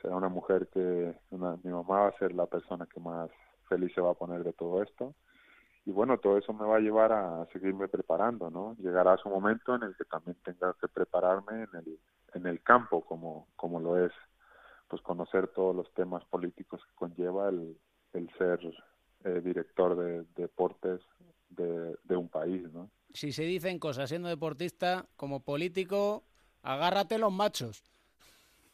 será 0.00 0.16
una 0.16 0.28
mujer 0.28 0.68
que, 0.68 1.14
una, 1.30 1.56
mi 1.62 1.70
mamá 1.70 2.00
va 2.00 2.08
a 2.08 2.18
ser 2.18 2.32
la 2.34 2.46
persona 2.46 2.86
que 2.86 3.00
más 3.00 3.30
feliz 3.68 3.92
se 3.94 4.00
va 4.00 4.10
a 4.10 4.14
poner 4.14 4.44
de 4.44 4.52
todo 4.52 4.82
esto. 4.82 5.14
Y 5.84 5.90
bueno, 5.90 6.18
todo 6.18 6.38
eso 6.38 6.52
me 6.52 6.66
va 6.66 6.76
a 6.76 6.80
llevar 6.80 7.12
a 7.12 7.46
seguirme 7.52 7.88
preparando, 7.88 8.50
¿no? 8.50 8.76
Llegará 8.78 9.16
su 9.16 9.28
momento 9.28 9.74
en 9.74 9.84
el 9.84 9.96
que 9.96 10.04
también 10.04 10.36
tenga 10.44 10.74
que 10.80 10.86
prepararme 10.88 11.62
en 11.64 11.68
el, 11.74 11.98
en 12.34 12.46
el 12.46 12.62
campo, 12.62 13.00
como, 13.00 13.48
como 13.56 13.80
lo 13.80 14.04
es, 14.04 14.12
pues 14.92 15.00
conocer 15.00 15.48
todos 15.48 15.74
los 15.74 15.90
temas 15.94 16.22
políticos 16.26 16.82
que 16.84 16.94
conlleva 16.96 17.48
el, 17.48 17.78
el 18.12 18.28
ser 18.36 18.60
eh, 19.24 19.40
director 19.42 19.96
de, 19.96 20.26
deportes 20.36 21.00
de, 21.48 21.96
de 22.04 22.14
un 22.14 22.28
país, 22.28 22.70
¿no? 22.74 22.90
Si 23.14 23.32
se 23.32 23.44
dicen 23.44 23.78
cosas 23.78 24.10
siendo 24.10 24.28
deportista, 24.28 25.06
como 25.16 25.40
político, 25.40 26.24
agárrate 26.62 27.16
los 27.16 27.32
machos. 27.32 27.82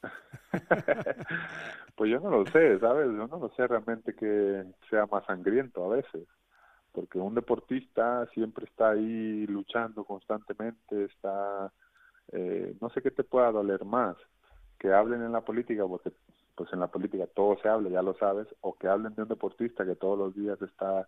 pues 1.94 2.10
yo 2.10 2.18
no 2.18 2.30
lo 2.30 2.44
sé, 2.46 2.80
¿sabes? 2.80 3.06
Yo 3.06 3.28
no 3.28 3.38
lo 3.38 3.50
sé 3.50 3.68
realmente 3.68 4.12
que 4.16 4.64
sea 4.90 5.06
más 5.06 5.24
sangriento 5.24 5.84
a 5.84 5.94
veces, 5.94 6.26
porque 6.90 7.20
un 7.20 7.36
deportista 7.36 8.26
siempre 8.34 8.64
está 8.64 8.90
ahí 8.90 9.46
luchando 9.46 10.02
constantemente, 10.02 11.04
está, 11.04 11.72
eh, 12.32 12.74
no 12.80 12.90
sé 12.90 13.02
qué 13.02 13.12
te 13.12 13.22
pueda 13.22 13.52
doler 13.52 13.84
más, 13.84 14.16
que 14.78 14.92
hablen 14.92 15.22
en 15.22 15.32
la 15.32 15.40
política, 15.40 15.84
porque 15.86 16.12
pues 16.54 16.72
en 16.72 16.80
la 16.80 16.88
política 16.88 17.26
todo 17.26 17.56
se 17.62 17.68
habla, 17.68 17.88
ya 17.88 18.02
lo 18.02 18.14
sabes, 18.14 18.48
o 18.60 18.76
que 18.76 18.88
hablen 18.88 19.14
de 19.14 19.22
un 19.22 19.28
deportista 19.28 19.84
que 19.84 19.96
todos 19.96 20.18
los 20.18 20.34
días 20.34 20.60
está 20.62 21.06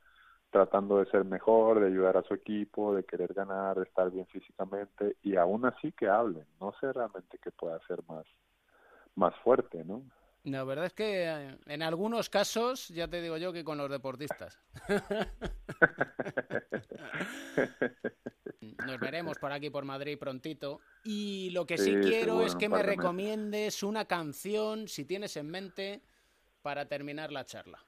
tratando 0.51 0.99
de 0.99 1.11
ser 1.11 1.25
mejor, 1.25 1.81
de 1.81 1.87
ayudar 1.87 2.17
a 2.17 2.23
su 2.23 2.35
equipo, 2.35 2.95
de 2.95 3.05
querer 3.05 3.35
ganar, 3.35 3.77
de 3.77 3.85
estar 3.85 4.11
bien 4.11 4.27
físicamente, 4.27 5.17
y 5.23 5.37
aún 5.37 5.65
así 5.67 5.93
que 5.93 6.09
hablen, 6.09 6.45
no 6.61 6.73
sé 6.81 6.93
realmente 6.93 7.39
qué 7.43 7.51
pueda 7.51 7.79
ser 7.87 8.01
más 8.09 8.27
más 9.17 9.35
fuerte, 9.41 9.85
¿no? 9.85 10.03
La 10.45 10.65
verdad 10.65 10.87
es 10.87 10.95
que 10.95 11.25
eh, 11.27 11.59
en 11.67 11.83
algunos 11.83 12.31
casos, 12.31 12.89
ya 12.89 13.07
te 13.09 13.21
digo 13.21 13.37
yo 13.37 13.53
que 13.53 13.63
con 13.63 13.77
los 13.77 13.91
deportistas. 13.91 14.59
Nos 18.87 18.99
veremos 18.99 19.37
por 19.39 19.53
aquí, 19.53 19.69
por 19.69 19.85
Madrid, 19.85 20.19
prontito. 20.19 20.81
Y 21.05 21.51
lo 21.51 21.67
que 21.67 21.77
sí, 21.77 21.91
Sí, 21.91 21.97
quiero 22.09 22.41
es 22.43 22.55
que 22.55 22.71
me 22.71 22.83
recomiendes 22.83 23.83
una 23.83 24.07
canción, 24.07 24.89
si 24.89 25.05
tienes 25.05 25.37
en 25.37 25.51
mente, 25.51 26.03
para 26.63 26.87
terminar 26.87 27.33
la 27.33 27.45
charla. 27.45 27.85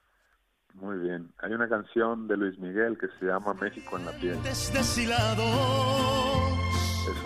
Muy 0.75 0.99
bien. 0.99 1.33
Hay 1.39 1.53
una 1.53 1.69
canción 1.69 2.29
de 2.29 2.37
Luis 2.37 2.59
Miguel 2.59 2.99
que 2.99 3.09
se 3.19 3.27
llama 3.27 3.55
México 3.55 3.97
en 3.99 4.07
la 4.07 4.13
piel. 4.13 4.39
Es 4.45 4.71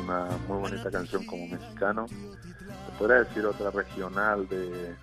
una 0.02 0.26
muy 0.48 0.58
bonita 0.58 0.90
canción 0.90 1.24
como 1.26 1.46
mexicano. 1.46 2.08
Se 2.08 2.92
podría 2.98 3.24
decir 3.24 3.44
otra 3.46 3.70
regional 3.70 4.48
de, 4.48 4.96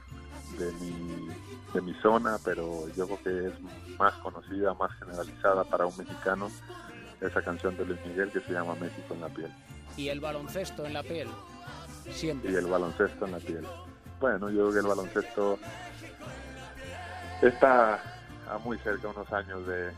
de, 0.58 0.72
mi, 0.74 1.28
de 1.74 1.82
mi 1.82 1.94
zona, 2.02 2.38
pero 2.44 2.88
yo 2.96 3.06
creo 3.06 3.24
que 3.24 3.48
es 3.48 3.98
más 3.98 4.14
conocida, 4.16 4.74
más 4.74 4.92
generalizada 5.00 5.64
para 5.64 5.86
un 5.86 5.96
mexicano, 5.98 6.50
esa 7.22 7.42
canción 7.42 7.78
de 7.78 7.86
Luis 7.86 8.00
Miguel 8.06 8.32
que 8.32 8.42
se 8.42 8.52
llama 8.52 8.76
México 8.76 9.14
en 9.14 9.22
la 9.22 9.30
piel. 9.30 9.52
Y 9.96 10.10
el 10.10 10.20
baloncesto 10.20 10.86
en 10.86 10.94
la 10.94 11.04
piel. 11.04 11.30
Siempre. 12.12 12.52
y 12.52 12.56
el 12.56 12.66
baloncesto 12.66 13.26
en 13.26 13.32
la 13.32 13.40
piel. 13.40 13.66
Bueno, 14.20 14.50
yo 14.50 14.70
creo 14.70 14.74
que 14.74 14.80
el 14.80 14.88
baloncesto 14.88 15.58
está 17.42 18.02
a 18.50 18.58
muy 18.58 18.78
cerca, 18.80 19.08
unos 19.08 19.32
años 19.32 19.66
de 19.66 19.92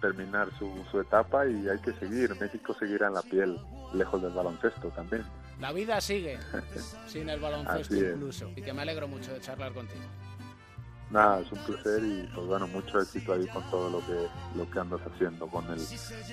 terminar 0.00 0.48
su, 0.58 0.70
su 0.90 1.00
etapa 1.00 1.46
y 1.46 1.68
hay 1.68 1.78
que 1.78 1.92
seguir. 1.94 2.34
México 2.40 2.74
seguirá 2.78 3.08
en 3.08 3.14
la 3.14 3.22
piel, 3.22 3.58
lejos 3.92 4.22
del 4.22 4.32
baloncesto 4.32 4.88
también. 4.88 5.24
La 5.62 5.70
vida 5.70 6.00
sigue 6.00 6.40
sin 7.06 7.28
el 7.28 7.38
baloncesto 7.38 7.94
incluso. 7.94 8.50
Y 8.56 8.62
que 8.62 8.72
me 8.72 8.82
alegro 8.82 9.06
mucho 9.06 9.32
de 9.32 9.40
charlar 9.40 9.72
contigo. 9.72 10.02
Nada, 11.08 11.38
es 11.38 11.52
un 11.52 11.58
placer 11.60 12.02
y 12.02 12.28
pues 12.34 12.46
bueno, 12.48 12.66
mucho 12.66 13.00
éxito 13.00 13.32
ahí 13.32 13.46
con 13.46 13.62
todo 13.70 13.88
lo 13.88 14.00
que 14.04 14.26
lo 14.56 14.68
que 14.68 14.80
andas 14.80 15.00
haciendo 15.06 15.46
con 15.46 15.64
el 15.70 15.80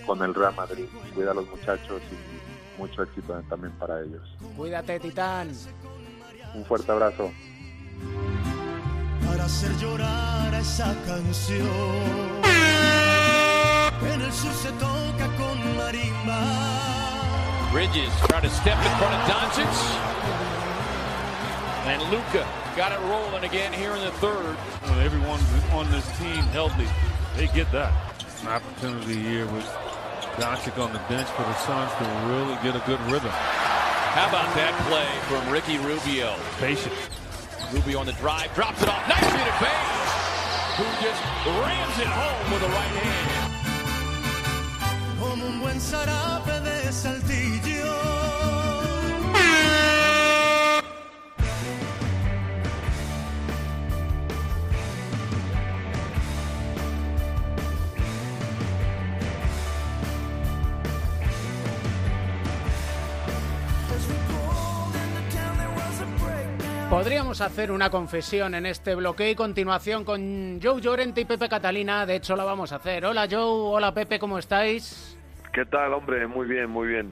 con 0.08 0.24
el 0.24 0.34
Real 0.34 0.56
Madrid. 0.56 0.86
Cuida 1.14 1.30
a 1.30 1.34
los 1.36 1.48
muchachos 1.48 2.02
y 2.12 2.82
mucho 2.82 3.04
éxito 3.04 3.40
también 3.48 3.72
para 3.74 4.02
ellos. 4.02 4.28
Cuídate, 4.58 5.00
Titán. 5.00 5.52
Un 6.56 6.66
fuerte 6.66 6.92
abrazo. 6.92 7.32
para 9.28 9.46
hacer 9.46 9.78
llorar 9.78 10.56
a 10.56 10.60
esa 10.60 10.96
canción. 11.06 11.68
En 14.12 14.22
el 14.22 14.34
sur 14.34 14.54
se 14.54 14.72
toca 14.72 15.28
con 15.38 15.78
marimba. 15.78 16.79
Bridges 17.72 18.10
trying 18.26 18.42
to 18.42 18.50
step 18.50 18.78
in 18.78 18.98
front 18.98 19.14
of 19.14 19.22
Doncic. 19.30 19.70
And 21.86 22.02
Luca 22.10 22.48
got 22.76 22.92
it 22.92 23.00
rolling 23.06 23.44
again 23.44 23.72
here 23.72 23.94
in 23.94 24.02
the 24.02 24.12
third. 24.18 24.56
When 24.90 24.98
everyone 25.06 25.40
on 25.78 25.90
this 25.92 26.06
team 26.18 26.42
healthy, 26.50 26.88
they 27.36 27.46
get 27.54 27.72
that. 27.72 27.94
An 28.42 28.48
opportunity 28.48 29.22
here 29.22 29.46
with 29.54 29.66
Doncic 30.42 30.82
on 30.82 30.94
the 30.94 31.02
bench 31.10 31.30
for 31.30 31.44
the 31.44 31.54
Suns 31.62 31.94
to 32.02 32.06
really 32.34 32.58
get 32.64 32.76
a 32.76 32.84
good 32.88 33.00
rhythm. 33.12 33.30
How 33.30 34.28
about 34.30 34.50
that 34.56 34.74
play 34.90 35.06
from 35.30 35.54
Ricky 35.54 35.78
Rubio? 35.78 36.36
Patience. 36.58 36.98
Rubio 37.72 38.00
on 38.00 38.08
the 38.08 38.14
drive, 38.14 38.52
drops 38.56 38.82
it 38.82 38.90
off 38.90 39.08
nicely 39.08 39.46
to 39.46 39.56
Page, 39.62 40.10
who 40.82 40.86
just 41.06 41.22
rams 41.62 42.00
it 42.00 42.08
home 42.08 42.52
with 42.52 42.64
a 42.64 42.70
right 42.74 43.04
hand. 43.04 43.50
Saltillo. 46.92 47.86
Podríamos 66.90 67.40
hacer 67.42 67.72
una 67.72 67.92
confesión 67.92 68.56
en 68.56 68.66
este 68.66 68.96
bloque 68.96 69.30
y 69.30 69.36
continuación 69.36 70.04
con 70.04 70.60
Joe 70.62 70.82
Llorente 70.82 71.22
y 71.22 71.26
Pepe 71.26 71.48
Catalina. 71.48 72.08
De 72.08 72.16
hecho, 72.16 72.36
la 72.36 72.44
vamos 72.44 72.72
a 72.72 72.78
hacer. 72.78 73.06
Hola 73.06 73.28
Joe, 73.30 73.44
hola 73.44 73.94
Pepe, 73.94 74.18
¿cómo 74.18 74.40
estáis? 74.40 75.19
¿Qué 75.60 75.66
tal, 75.66 75.94
hombre? 75.94 76.26
Muy 76.26 76.48
bien, 76.48 76.70
muy 76.70 76.88
bien. 76.88 77.12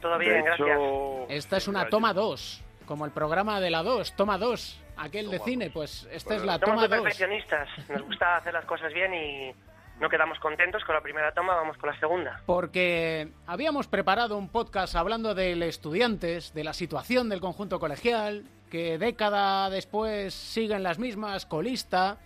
Todo 0.00 0.16
bien, 0.16 0.42
de 0.42 0.50
hecho, 0.54 0.64
gracias. 0.64 1.28
Esta 1.28 1.58
es 1.58 1.68
una 1.68 1.86
toma 1.90 2.14
2, 2.14 2.64
como 2.86 3.04
el 3.04 3.10
programa 3.10 3.60
de 3.60 3.68
la 3.68 3.82
2, 3.82 4.16
toma 4.16 4.38
2, 4.38 4.82
aquel 4.96 5.30
de 5.30 5.38
cine. 5.40 5.68
Pues 5.68 6.08
esta 6.10 6.36
es 6.36 6.46
la 6.46 6.54
Somos 6.54 6.60
toma 6.60 6.74
muy 6.76 6.88
2. 6.88 6.98
perfeccionistas. 7.02 7.68
Nos 7.90 8.00
gusta 8.04 8.36
hacer 8.36 8.54
las 8.54 8.64
cosas 8.64 8.90
bien 8.94 9.12
y 9.12 9.52
no 10.00 10.08
quedamos 10.08 10.38
contentos 10.38 10.82
con 10.82 10.94
la 10.94 11.02
primera 11.02 11.30
toma, 11.32 11.56
vamos 11.56 11.76
con 11.76 11.90
la 11.90 12.00
segunda. 12.00 12.40
Porque 12.46 13.32
habíamos 13.46 13.86
preparado 13.86 14.38
un 14.38 14.48
podcast 14.48 14.96
hablando 14.96 15.34
del 15.34 15.62
estudiantes, 15.62 16.54
de 16.54 16.64
la 16.64 16.72
situación 16.72 17.28
del 17.28 17.40
conjunto 17.40 17.78
colegial, 17.78 18.44
que 18.70 18.96
década 18.96 19.68
después 19.68 20.32
siguen 20.32 20.82
las 20.82 20.98
mismas, 20.98 21.44
colista. 21.44 22.16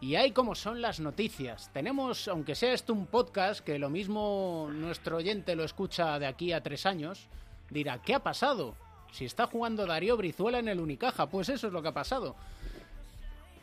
Y 0.00 0.16
hay 0.16 0.32
como 0.32 0.54
son 0.54 0.82
las 0.82 1.00
noticias. 1.00 1.70
Tenemos, 1.72 2.28
aunque 2.28 2.54
sea 2.54 2.72
esto 2.72 2.92
un 2.92 3.06
podcast, 3.06 3.64
que 3.64 3.78
lo 3.78 3.88
mismo 3.88 4.68
nuestro 4.70 5.16
oyente 5.16 5.56
lo 5.56 5.64
escucha 5.64 6.18
de 6.18 6.26
aquí 6.26 6.52
a 6.52 6.62
tres 6.62 6.84
años, 6.84 7.28
dirá, 7.70 7.98
¿qué 8.02 8.14
ha 8.14 8.20
pasado? 8.20 8.74
Si 9.10 9.24
está 9.24 9.46
jugando 9.46 9.86
Darío 9.86 10.16
Brizuela 10.16 10.58
en 10.58 10.68
el 10.68 10.80
Unicaja, 10.80 11.26
pues 11.28 11.48
eso 11.48 11.66
es 11.68 11.72
lo 11.72 11.80
que 11.80 11.88
ha 11.88 11.94
pasado. 11.94 12.36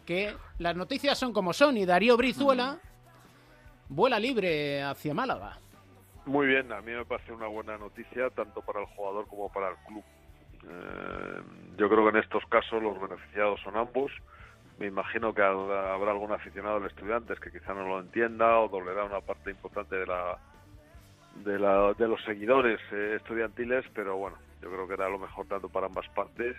Que 0.06 0.36
las 0.58 0.76
noticias 0.76 1.18
son 1.18 1.34
como 1.34 1.54
son 1.54 1.78
y 1.78 1.86
Darío 1.86 2.18
Brizuela 2.18 2.80
vuela 3.88 4.20
libre 4.20 4.82
hacia 4.82 5.14
Málaga. 5.14 5.60
Muy 6.26 6.48
bien, 6.48 6.72
a 6.72 6.82
mí 6.82 6.92
me 6.92 7.06
parece 7.06 7.32
una 7.32 7.48
buena 7.48 7.78
noticia 7.78 8.30
tanto 8.32 8.62
para 8.62 8.80
el 8.80 8.86
jugador 8.88 9.28
como 9.28 9.52
para 9.52 9.70
el 9.70 9.76
club. 9.86 10.04
Eh, 10.68 11.42
yo 11.78 11.90
creo 11.90 12.04
que 12.04 12.18
en 12.18 12.24
estos 12.24 12.44
casos 12.48 12.82
los 12.82 13.00
beneficiados 13.00 13.60
son 13.62 13.78
ambos. 13.78 14.12
Me 14.80 14.88
imagino 14.88 15.34
que 15.34 15.42
habrá 15.42 16.12
algún 16.12 16.32
aficionado 16.32 16.80
de 16.80 16.88
estudiantes 16.88 17.40
que 17.40 17.52
quizá 17.52 17.74
no 17.74 17.88
lo 17.88 18.00
entienda 18.00 18.60
o 18.60 18.68
dolerá 18.68 19.04
una 19.04 19.22
parte 19.22 19.52
importante 19.52 19.96
de 19.96 20.06
la 20.08 20.38
de, 21.36 21.60
la, 21.60 21.94
de 21.94 22.08
los 22.08 22.24
seguidores 22.24 22.80
eh, 22.92 23.16
estudiantiles, 23.18 23.86
pero 23.94 24.18
bueno, 24.18 24.38
yo 24.62 24.70
creo 24.70 24.88
que 24.88 24.94
era 24.94 25.10
lo 25.10 25.20
mejor 25.20 25.48
tanto 25.48 25.70
para 25.70 25.88
ambas 25.88 26.08
partes. 26.10 26.56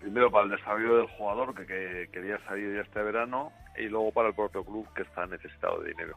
Primero 0.00 0.30
para 0.30 0.44
el 0.44 0.50
desarrollo 0.50 0.96
del 0.96 1.06
jugador 1.08 1.54
que, 1.54 1.66
que 1.66 2.08
quería 2.10 2.38
salir 2.46 2.74
ya 2.74 2.82
este 2.82 3.02
verano 3.02 3.52
y 3.76 3.88
luego 3.88 4.12
para 4.12 4.28
el 4.28 4.34
propio 4.34 4.64
club 4.64 4.86
que 4.94 5.02
está 5.02 5.26
necesitado 5.26 5.80
de 5.80 5.90
dinero. 5.90 6.16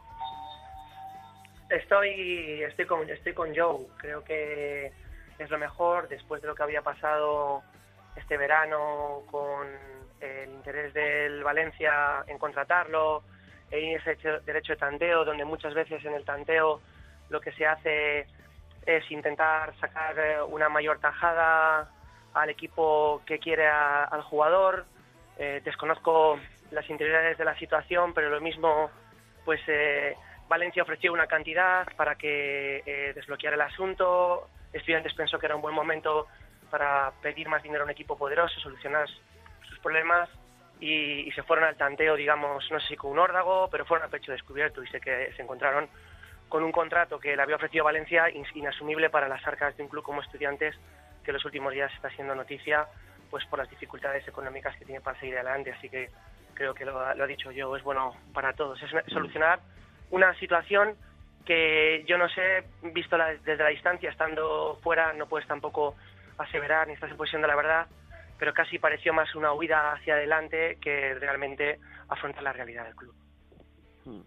Estoy, 1.68 2.62
estoy 2.62 2.86
con, 2.86 3.08
estoy 3.08 3.34
con 3.34 3.54
Joe. 3.54 3.86
Creo 3.98 4.24
que 4.24 4.92
es 5.38 5.50
lo 5.50 5.58
mejor 5.58 6.08
después 6.08 6.40
de 6.40 6.48
lo 6.48 6.54
que 6.54 6.62
había 6.62 6.82
pasado 6.82 7.62
este 8.16 8.36
verano 8.36 9.22
con 9.30 9.66
el 10.20 10.50
interés 10.50 10.94
del 10.94 11.42
Valencia 11.42 12.24
en 12.26 12.38
contratarlo, 12.38 13.22
en 13.70 13.96
ese 13.98 14.16
derecho 14.44 14.72
de 14.74 14.78
tanteo, 14.78 15.24
donde 15.24 15.44
muchas 15.44 15.74
veces 15.74 16.04
en 16.04 16.14
el 16.14 16.24
tanteo 16.24 16.80
lo 17.30 17.40
que 17.40 17.52
se 17.52 17.66
hace 17.66 18.26
es 18.86 19.10
intentar 19.10 19.74
sacar 19.78 20.18
eh, 20.18 20.42
una 20.42 20.68
mayor 20.68 20.98
tajada 21.00 21.90
al 22.34 22.50
equipo 22.50 23.22
que 23.24 23.38
quiere 23.38 23.66
al 23.66 24.22
jugador. 24.22 24.84
Eh, 25.38 25.62
desconozco 25.64 26.38
las 26.70 26.88
interioridades 26.90 27.38
de 27.38 27.44
la 27.44 27.56
situación, 27.58 28.12
pero 28.12 28.28
lo 28.28 28.40
mismo, 28.40 28.90
pues 29.44 29.60
eh, 29.68 30.16
Valencia 30.48 30.82
ofreció 30.82 31.12
una 31.12 31.26
cantidad 31.26 31.86
para 31.96 32.16
que 32.16 32.82
eh, 32.84 33.12
desbloqueara 33.14 33.56
el 33.56 33.62
asunto. 33.62 34.48
Estudiantes 34.72 35.14
pensó 35.14 35.38
que 35.38 35.46
era 35.46 35.56
un 35.56 35.62
buen 35.62 35.74
momento 35.74 36.26
para 36.74 37.12
pedir 37.22 37.48
más 37.48 37.62
dinero 37.62 37.82
a 37.82 37.84
un 37.84 37.92
equipo 37.92 38.18
poderoso, 38.18 38.58
solucionar 38.58 39.08
sus 39.68 39.78
problemas 39.78 40.28
y, 40.80 41.30
se 41.30 41.44
fueron 41.44 41.66
al 41.66 41.76
tanteo, 41.76 42.16
digamos, 42.16 42.68
no 42.68 42.80
sé 42.80 42.88
si 42.88 42.96
con 42.96 43.12
un 43.12 43.20
órdago, 43.20 43.68
pero 43.70 43.84
fueron 43.84 44.08
a 44.08 44.10
pecho 44.10 44.32
descubierto 44.32 44.82
y 44.82 44.88
sé 44.88 45.00
que 45.00 45.32
se 45.36 45.42
encontraron 45.42 45.88
con 46.48 46.64
un 46.64 46.72
contrato 46.72 47.20
que 47.20 47.36
le 47.36 47.42
había 47.42 47.54
ofrecido 47.54 47.84
Valencia 47.84 48.24
inasumible 48.54 49.08
para 49.08 49.28
las 49.28 49.46
arcas 49.46 49.76
de 49.76 49.84
un 49.84 49.88
club 49.88 50.02
como 50.02 50.20
Estudiantes, 50.20 50.74
que 51.22 51.30
en 51.30 51.34
los 51.34 51.44
últimos 51.44 51.72
días 51.72 51.94
está 51.94 52.10
siendo 52.10 52.34
noticia 52.34 52.88
pues 53.30 53.44
por 53.46 53.60
las 53.60 53.70
dificultades 53.70 54.26
económicas 54.26 54.76
que 54.76 54.84
tiene 54.84 55.00
para 55.00 55.16
seguir 55.20 55.36
adelante. 55.36 55.70
Así 55.70 55.88
que 55.88 56.10
creo 56.54 56.74
que 56.74 56.84
lo, 56.84 57.14
lo 57.14 57.22
ha 57.22 57.26
dicho 57.28 57.52
yo, 57.52 57.76
es 57.76 57.84
bueno 57.84 58.16
para 58.32 58.52
todos. 58.52 58.82
Es 58.82 58.90
solucionar 59.12 59.60
una 60.10 60.34
situación 60.40 60.96
que 61.44 62.04
yo 62.08 62.18
no 62.18 62.28
sé, 62.30 62.64
visto 62.82 63.16
desde 63.16 63.62
la 63.62 63.70
distancia, 63.70 64.10
estando 64.10 64.80
fuera, 64.82 65.12
no 65.12 65.28
puedes 65.28 65.46
tampoco 65.46 65.94
aseverar 66.38 66.86
ni 66.86 66.94
estás 66.94 67.10
en 67.10 67.16
posición 67.16 67.42
de 67.42 67.48
la 67.48 67.56
verdad, 67.56 67.86
pero 68.38 68.52
casi 68.52 68.78
pareció 68.78 69.12
más 69.12 69.34
una 69.34 69.52
huida 69.52 69.92
hacia 69.92 70.14
adelante 70.14 70.78
que 70.80 71.14
realmente 71.14 71.78
afrontar 72.08 72.42
la 72.42 72.52
realidad 72.52 72.84
del 72.84 72.96
club. 72.96 73.14
Hmm. 74.04 74.22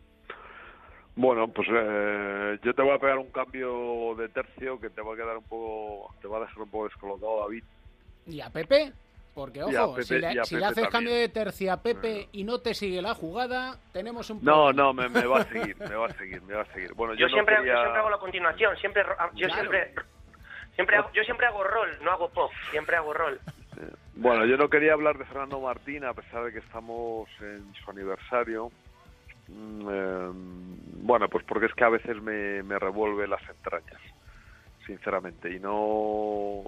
Bueno, 1.16 1.48
pues 1.48 1.68
eh, 1.72 2.60
yo 2.64 2.74
te 2.74 2.82
voy 2.82 2.96
a 2.96 3.00
pegar 3.00 3.18
un 3.18 3.32
cambio 3.32 4.16
de 4.16 4.30
tercio 4.30 4.80
que 4.80 4.90
te 4.90 5.02
va 5.02 5.14
a 5.14 5.18
quedar 5.18 5.38
un 5.38 5.44
poco, 5.44 6.14
te 6.22 6.28
va 6.28 6.38
a 6.38 6.42
dejar 6.42 6.60
un 6.60 6.70
poco 6.70 6.86
descolocado, 6.86 7.42
David. 7.42 7.64
¿Y 8.28 8.42
a 8.42 8.50
Pepe? 8.50 8.94
Porque, 9.34 9.62
ojo, 9.62 10.02
si, 10.02 10.18
le, 10.18 10.30
haces 10.66 10.88
cambio 10.90 11.14
de 11.14 11.30
tercia 11.30 11.74
a 11.74 11.82
Pepe 11.84 12.28
y 12.32 12.44
no 12.44 12.60
te 12.60 12.74
sigue 12.74 13.04
la 13.04 13.14
jugada, 13.14 13.78
tenemos 13.94 14.32
un 14.32 14.44
No, 14.44 14.74
no, 14.74 14.94
me, 14.94 15.08
va 15.08 15.42
a 15.42 15.44
seguir, 15.52 15.78
me 15.78 15.94
va 15.94 16.08
a 16.08 16.14
seguir, 16.14 16.42
me 16.42 16.56
va 16.56 16.64
a 16.64 16.74
seguir. 16.74 16.92
Bueno, 16.96 17.14
yo, 17.14 17.28
siempre, 17.30 17.56
yo 17.58 17.62
siempre 17.62 18.00
hago 18.00 18.10
la 18.10 18.18
continuación, 18.18 18.76
siempre, 18.78 19.04
yo 19.36 19.48
siempre, 19.50 19.94
yo 21.14 21.24
siempre 21.24 21.48
hago 21.48 21.64
rol, 21.64 21.98
no 22.04 22.12
hago 22.12 22.30
pop, 22.30 22.52
siempre 22.72 22.96
hago 22.96 23.14
rol. 23.14 23.40
Bueno, 24.16 24.46
yo 24.46 24.58
no 24.58 24.70
quería 24.70 24.94
hablar 24.94 25.18
de 25.18 25.26
Fernando 25.26 25.60
Martín 25.60 26.04
a 26.04 26.14
pesar 26.14 26.44
de 26.44 26.52
que 26.52 26.60
estamos 26.60 27.30
en 27.40 27.74
su 27.74 27.92
aniversario. 27.92 28.72
Mm, 29.48 29.90
em, 29.90 30.78
bueno, 31.04 31.30
pues 31.30 31.46
porque 31.46 31.68
es 31.68 31.74
que 31.74 31.84
a 31.84 31.90
veces 31.90 32.22
me, 32.22 32.64
me 32.64 32.80
revuelve 32.80 33.28
las 33.28 33.48
entrañas, 33.48 34.02
sinceramente, 34.86 35.52
y 35.52 35.60
no 35.60 36.64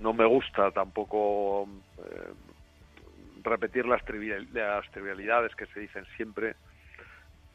no 0.00 0.12
me 0.12 0.24
gusta 0.24 0.70
tampoco 0.70 1.68
eh, 1.98 2.32
repetir 3.42 3.86
las, 3.86 4.02
las 4.52 4.90
trivialidades 4.90 5.54
que 5.54 5.66
se 5.66 5.80
dicen 5.80 6.04
siempre 6.16 6.56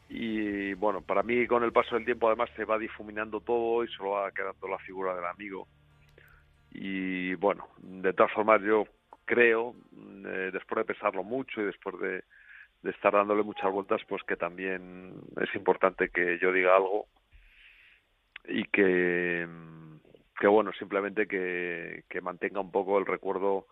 y 0.08 0.74
bueno, 0.76 1.02
para 1.02 1.24
mí 1.24 1.48
con 1.48 1.64
el 1.64 1.72
paso 1.72 1.96
del 1.96 2.06
tiempo 2.06 2.28
además 2.28 2.50
se 2.56 2.66
va 2.66 2.78
difuminando 2.78 3.42
todo 3.42 3.84
y 3.84 3.88
solo 3.88 4.12
va 4.12 4.32
quedando 4.32 4.68
la 4.68 4.78
figura 4.80 5.16
del 5.16 5.26
amigo 5.26 5.68
y 6.78 7.34
bueno, 7.36 7.70
de 7.78 8.14
todas 8.14 8.34
formas 8.34 8.62
yo 8.62 8.86
creo, 9.24 9.76
eh, 10.26 10.50
después 10.52 10.86
de 10.86 10.94
pesarlo 10.94 11.24
mucho 11.24 11.62
y 11.62 11.66
después 11.66 11.98
de, 12.00 12.24
estar 12.90 13.14
dándole 13.14 13.42
muchas 13.42 13.72
vueltas, 13.72 14.02
pues 14.08 14.22
que 14.24 14.36
también 14.36 15.16
es 15.42 15.56
importante 15.56 16.10
que 16.10 16.38
yo 16.38 16.52
diga 16.52 16.76
algo 16.76 17.08
y 18.48 18.64
que 18.66 19.48
que 20.38 20.48
bueno, 20.48 20.72
simplemente 20.74 21.28
que, 21.28 22.04
que 22.10 22.20
mantenga 22.20 22.60
un 22.60 22.70
poco 22.70 23.00
el 23.00 23.06
recuerdo 23.06 23.68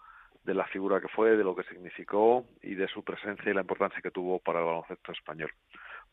de 0.46 0.54
la 0.54 0.65
figura 0.67 1.02
que 1.02 1.10
fue, 1.10 1.36
de 1.36 1.43
lo 1.43 1.56
que 1.56 1.63
significó 1.63 2.46
y 2.62 2.76
de 2.76 2.88
su 2.88 3.04
presencia 3.04 3.52
y 3.52 3.54
la 3.54 3.62
importancia 3.62 4.02
que 4.02 4.12
tuvo 4.12 4.39
para 4.39 4.60
el 4.60 4.65
baloncesto 4.65 5.12
español. 5.12 5.52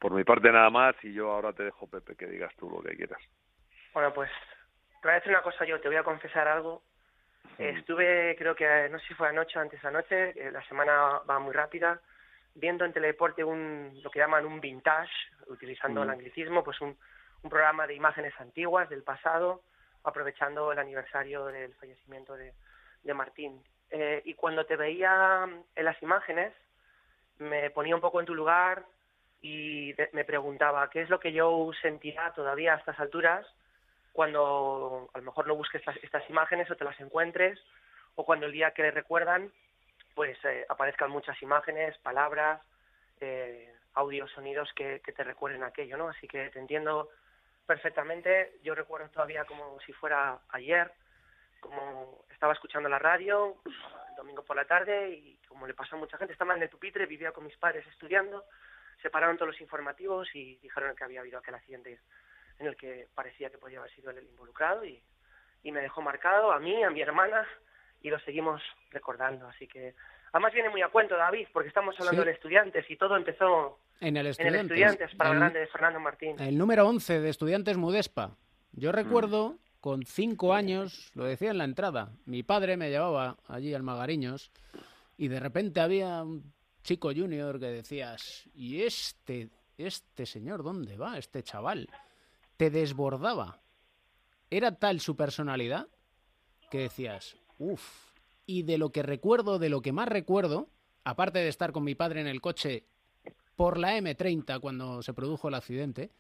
Por 0.00 0.12
mi 0.12 0.24
parte 0.24 0.50
nada 0.50 0.70
más 0.70 0.96
y 1.04 1.12
yo 1.12 1.30
ahora 1.30 1.52
te 1.52 1.62
dejo, 1.62 1.86
Pepe, 1.86 2.16
que 2.16 2.26
digas 2.26 2.52
tú 2.56 2.70
lo 2.70 2.82
que 2.82 2.96
quieras. 2.96 3.20
Bueno, 3.92 4.12
pues 4.14 4.30
te 5.00 5.06
voy 5.06 5.12
a 5.12 5.14
decir 5.16 5.30
una 5.30 5.42
cosa 5.42 5.64
yo, 5.66 5.78
te 5.80 5.88
voy 5.88 5.98
a 5.98 6.02
confesar 6.02 6.48
algo. 6.48 6.82
Estuve, 7.58 8.34
creo 8.38 8.54
que 8.54 8.88
no 8.88 8.98
sé 8.98 9.08
si 9.08 9.14
fue 9.14 9.28
anoche 9.28 9.58
o 9.58 9.62
antes 9.62 9.82
de 9.82 9.88
anoche, 9.88 10.30
eh, 10.30 10.50
la 10.50 10.66
semana 10.66 11.20
va 11.28 11.38
muy 11.38 11.52
rápida, 11.52 12.00
viendo 12.54 12.86
en 12.86 12.94
Teledeporte 12.94 13.44
un, 13.44 14.00
lo 14.02 14.10
que 14.10 14.20
llaman 14.20 14.46
un 14.46 14.62
vintage, 14.62 15.12
utilizando 15.48 16.02
el 16.02 16.08
anglicismo, 16.08 16.64
pues 16.64 16.80
un, 16.80 16.96
un 17.42 17.50
programa 17.50 17.86
de 17.86 17.94
imágenes 17.94 18.32
antiguas 18.40 18.88
del 18.88 19.02
pasado, 19.02 19.60
aprovechando 20.04 20.72
el 20.72 20.78
aniversario 20.78 21.44
del 21.46 21.74
fallecimiento 21.74 22.34
de, 22.34 22.54
de 23.02 23.12
Martín. 23.12 23.62
Eh, 23.90 24.22
y 24.24 24.32
cuando 24.32 24.64
te 24.64 24.76
veía 24.76 25.46
en 25.74 25.84
las 25.84 26.02
imágenes, 26.02 26.54
me 27.38 27.68
ponía 27.70 27.94
un 27.94 28.00
poco 28.00 28.20
en 28.20 28.26
tu 28.26 28.34
lugar 28.34 28.86
y 29.42 29.94
me 30.12 30.24
preguntaba 30.24 30.88
qué 30.90 31.03
es 31.03 31.11
lo 31.11 31.18
que 31.18 31.33
yo 31.33 31.70
sentirá 31.81 32.33
todavía 32.35 32.74
a 32.74 32.79
estas 32.79 32.98
alturas 33.00 33.46
cuando 34.12 35.09
a 35.14 35.18
lo 35.18 35.24
mejor 35.24 35.46
no 35.46 35.55
busques 35.55 35.83
estas, 36.03 36.29
imágenes 36.29 36.70
o 36.70 36.76
te 36.76 36.85
las 36.85 36.98
encuentres 37.00 37.59
o 38.16 38.24
cuando 38.24 38.46
el 38.46 38.53
día 38.53 38.72
que 38.72 38.83
le 38.83 38.90
recuerdan 38.90 39.50
pues 40.14 40.37
eh, 40.44 40.66
aparezcan 40.68 41.11
muchas 41.11 41.40
imágenes, 41.40 41.96
palabras, 41.98 42.61
eh, 43.20 43.72
audios, 43.94 44.31
sonidos 44.33 44.68
que, 44.74 45.00
te 45.00 45.24
recuerden 45.24 45.62
aquello, 45.62 45.96
¿no? 45.96 46.09
Así 46.09 46.26
que 46.26 46.50
te 46.50 46.59
entiendo 46.59 47.09
perfectamente. 47.64 48.59
Yo 48.62 48.74
recuerdo 48.74 49.09
todavía 49.09 49.44
como 49.44 49.79
si 49.81 49.92
fuera 49.92 50.38
ayer, 50.50 50.92
como 51.61 52.24
estaba 52.31 52.53
escuchando 52.53 52.88
la 52.88 52.98
radio 52.98 53.57
el 53.64 54.16
domingo 54.16 54.42
por 54.42 54.57
la 54.57 54.64
tarde 54.64 55.11
y 55.11 55.38
como 55.48 55.66
le 55.66 55.74
pasó 55.74 55.96
a 55.96 55.98
mucha 55.98 56.18
gente, 56.18 56.33
estaba 56.33 56.55
en 56.55 56.62
el 56.62 56.68
pupitre, 56.68 57.07
vivía 57.07 57.33
con 57.33 57.44
mis 57.44 57.57
padres 57.57 57.87
estudiando, 57.87 58.44
se 59.02 59.10
pararon 59.10 59.36
todos 59.36 59.52
los 59.52 59.60
informativos 59.60 60.28
y 60.34 60.56
dijeron 60.56 60.94
que 60.94 61.04
había 61.04 61.20
habido 61.20 61.38
aquel 61.38 61.54
accidente 61.54 62.00
en 62.58 62.66
el 62.66 62.76
que 62.76 63.08
parecía 63.14 63.50
que 63.50 63.58
podía 63.58 63.78
haber 63.78 63.90
sido 63.92 64.10
él 64.10 64.18
el 64.18 64.28
involucrado 64.28 64.84
y, 64.84 65.02
y 65.62 65.72
me 65.72 65.80
dejó 65.80 66.02
marcado 66.02 66.52
a 66.52 66.58
mí, 66.58 66.82
a 66.82 66.90
mi 66.90 67.00
hermana 67.00 67.46
y 68.02 68.10
lo 68.10 68.18
seguimos 68.20 68.62
recordando. 68.90 69.46
Así 69.48 69.66
que 69.66 69.94
además 70.32 70.52
viene 70.52 70.70
muy 70.70 70.82
a 70.82 70.88
cuento, 70.88 71.16
David, 71.16 71.48
porque 71.52 71.68
estamos 71.68 71.98
hablando 71.98 72.24
de 72.24 72.32
estudiantes 72.32 72.88
y 72.90 72.96
todo 72.96 73.16
empezó 73.16 73.78
en 74.00 74.16
el 74.16 74.26
Estudiantes. 74.26 75.14
para 75.14 75.30
el, 75.30 75.38
grande 75.38 75.60
de 75.60 75.66
Fernando 75.66 76.00
Martín. 76.00 76.40
El 76.40 76.56
número 76.56 76.88
11 76.88 77.20
de 77.20 77.28
Estudiantes 77.28 77.76
Mudespa. 77.76 78.36
Yo 78.72 78.92
recuerdo, 78.92 79.58
con 79.80 80.04
cinco 80.04 80.54
años, 80.54 81.10
lo 81.14 81.24
decía 81.24 81.50
en 81.50 81.58
la 81.58 81.64
entrada, 81.64 82.10
mi 82.24 82.42
padre 82.42 82.76
me 82.76 82.88
llevaba 82.88 83.36
allí 83.46 83.74
al 83.74 83.82
Magariños 83.82 84.50
y 85.18 85.28
de 85.28 85.40
repente 85.40 85.80
había 85.80 86.22
un 86.22 86.52
chico 86.90 87.12
junior 87.14 87.61
que 87.61 87.66
decías, 87.66 88.48
¿y 88.53 88.83
este, 88.83 89.48
este 89.79 90.26
señor 90.26 90.64
dónde 90.64 90.96
va? 90.96 91.18
Este 91.18 91.44
chaval. 91.44 91.88
Te 92.57 92.68
desbordaba. 92.68 93.61
Era 94.50 94.74
tal 94.74 94.98
su 94.98 95.14
personalidad 95.14 95.87
que 96.68 96.79
decías, 96.79 97.37
uff. 97.61 98.11
Y 98.44 98.64
de 98.64 98.76
lo 98.76 98.90
que 98.90 99.05
recuerdo, 99.05 99.61
de 99.61 99.68
lo 99.68 99.83
que 99.83 99.92
más 99.92 100.09
recuerdo, 100.09 100.68
aparte 101.05 101.38
de 101.38 101.46
estar 101.46 101.70
con 101.70 101.85
mi 101.85 101.94
padre 101.94 102.22
en 102.22 102.26
el 102.26 102.40
coche 102.40 102.83
por 103.55 103.79
la 103.79 103.96
M30 103.96 104.59
cuando 104.59 105.00
se 105.05 105.14
produjo 105.14 105.46
el 105.46 105.55
accidente 105.55 106.11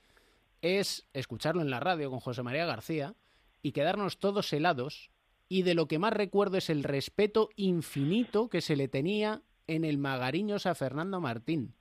es 0.62 1.08
escucharlo 1.12 1.62
en 1.62 1.70
la 1.70 1.80
radio 1.80 2.10
con 2.10 2.20
José 2.20 2.44
María 2.44 2.64
García 2.64 3.16
y 3.60 3.72
quedarnos 3.72 4.20
todos 4.20 4.52
helados 4.52 5.10
y 5.48 5.62
de 5.62 5.74
lo 5.74 5.88
que 5.88 5.98
más 5.98 6.12
recuerdo 6.12 6.58
es 6.58 6.70
el 6.70 6.84
respeto 6.84 7.48
infinito 7.56 8.48
que 8.48 8.60
se 8.60 8.76
le 8.76 8.86
tenía 8.86 9.42
en 9.70 9.84
el 9.84 9.98
Magariños 9.98 10.66
a 10.66 10.74
Fernando 10.74 11.20
Martín. 11.20 11.74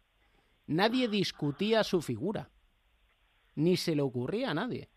Nadie 0.67 1.08
discutía 1.08 1.84
su 1.84 2.02
figura, 2.02 2.49
ni 3.56 3.78
se 3.78 3.95
le 3.95 4.02
ocurría 4.04 4.52
a 4.52 4.54
nadie. 4.54 4.89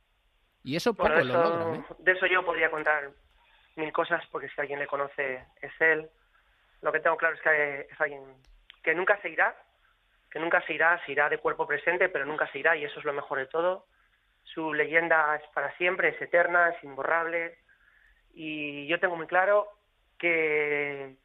Y 0.63 0.77
eso 0.77 0.93
poco 0.95 1.09
Bueno, 1.09 1.25
lo 1.25 1.41
eso- 1.41 1.51
logran, 1.51 1.75
¿eh? 1.81 1.85
De 1.99 2.13
eso 2.13 2.27
yo 2.27 2.45
podría 2.45 2.71
contar 2.71 3.11
mil 3.77 3.93
cosas, 3.93 4.23
porque 4.31 4.49
si 4.51 4.61
alguien 4.61 4.79
le 4.79 4.87
conoce 4.87 5.45
es 5.63 5.73
él. 5.81 6.09
Lo 6.83 6.93
que 6.93 7.01
tengo 7.01 7.17
claro 7.17 7.35
es 7.35 7.41
que 7.41 7.81
es 7.91 8.01
alguien 8.01 8.23
que 8.83 8.95
nunca 8.95 9.19
se 9.23 9.31
irá, 9.31 9.57
que 10.31 10.39
nunca 10.39 10.61
se 10.67 10.75
irá, 10.75 11.01
se 11.07 11.13
irá 11.13 11.29
de 11.31 11.39
cuerpo 11.39 11.67
presente, 11.67 12.09
pero 12.11 12.27
nunca 12.27 12.51
se 12.53 12.59
irá, 12.59 12.77
y 12.77 12.85
eso 12.85 12.99
es 12.99 13.05
lo 13.07 13.13
mejor 13.15 13.39
de 13.39 13.47
todo. 13.47 13.87
Su 14.45 14.75
leyenda 14.75 15.35
es 15.37 15.43
para 15.55 15.75
siempre, 15.79 16.11
es 16.11 16.21
eterna, 16.21 16.69
es 16.71 16.85
imborrable, 16.85 17.59
y 18.35 18.87
yo 18.87 19.01
tengo 19.01 19.17
muy 19.17 19.27
claro 19.27 19.69
que 20.19 21.17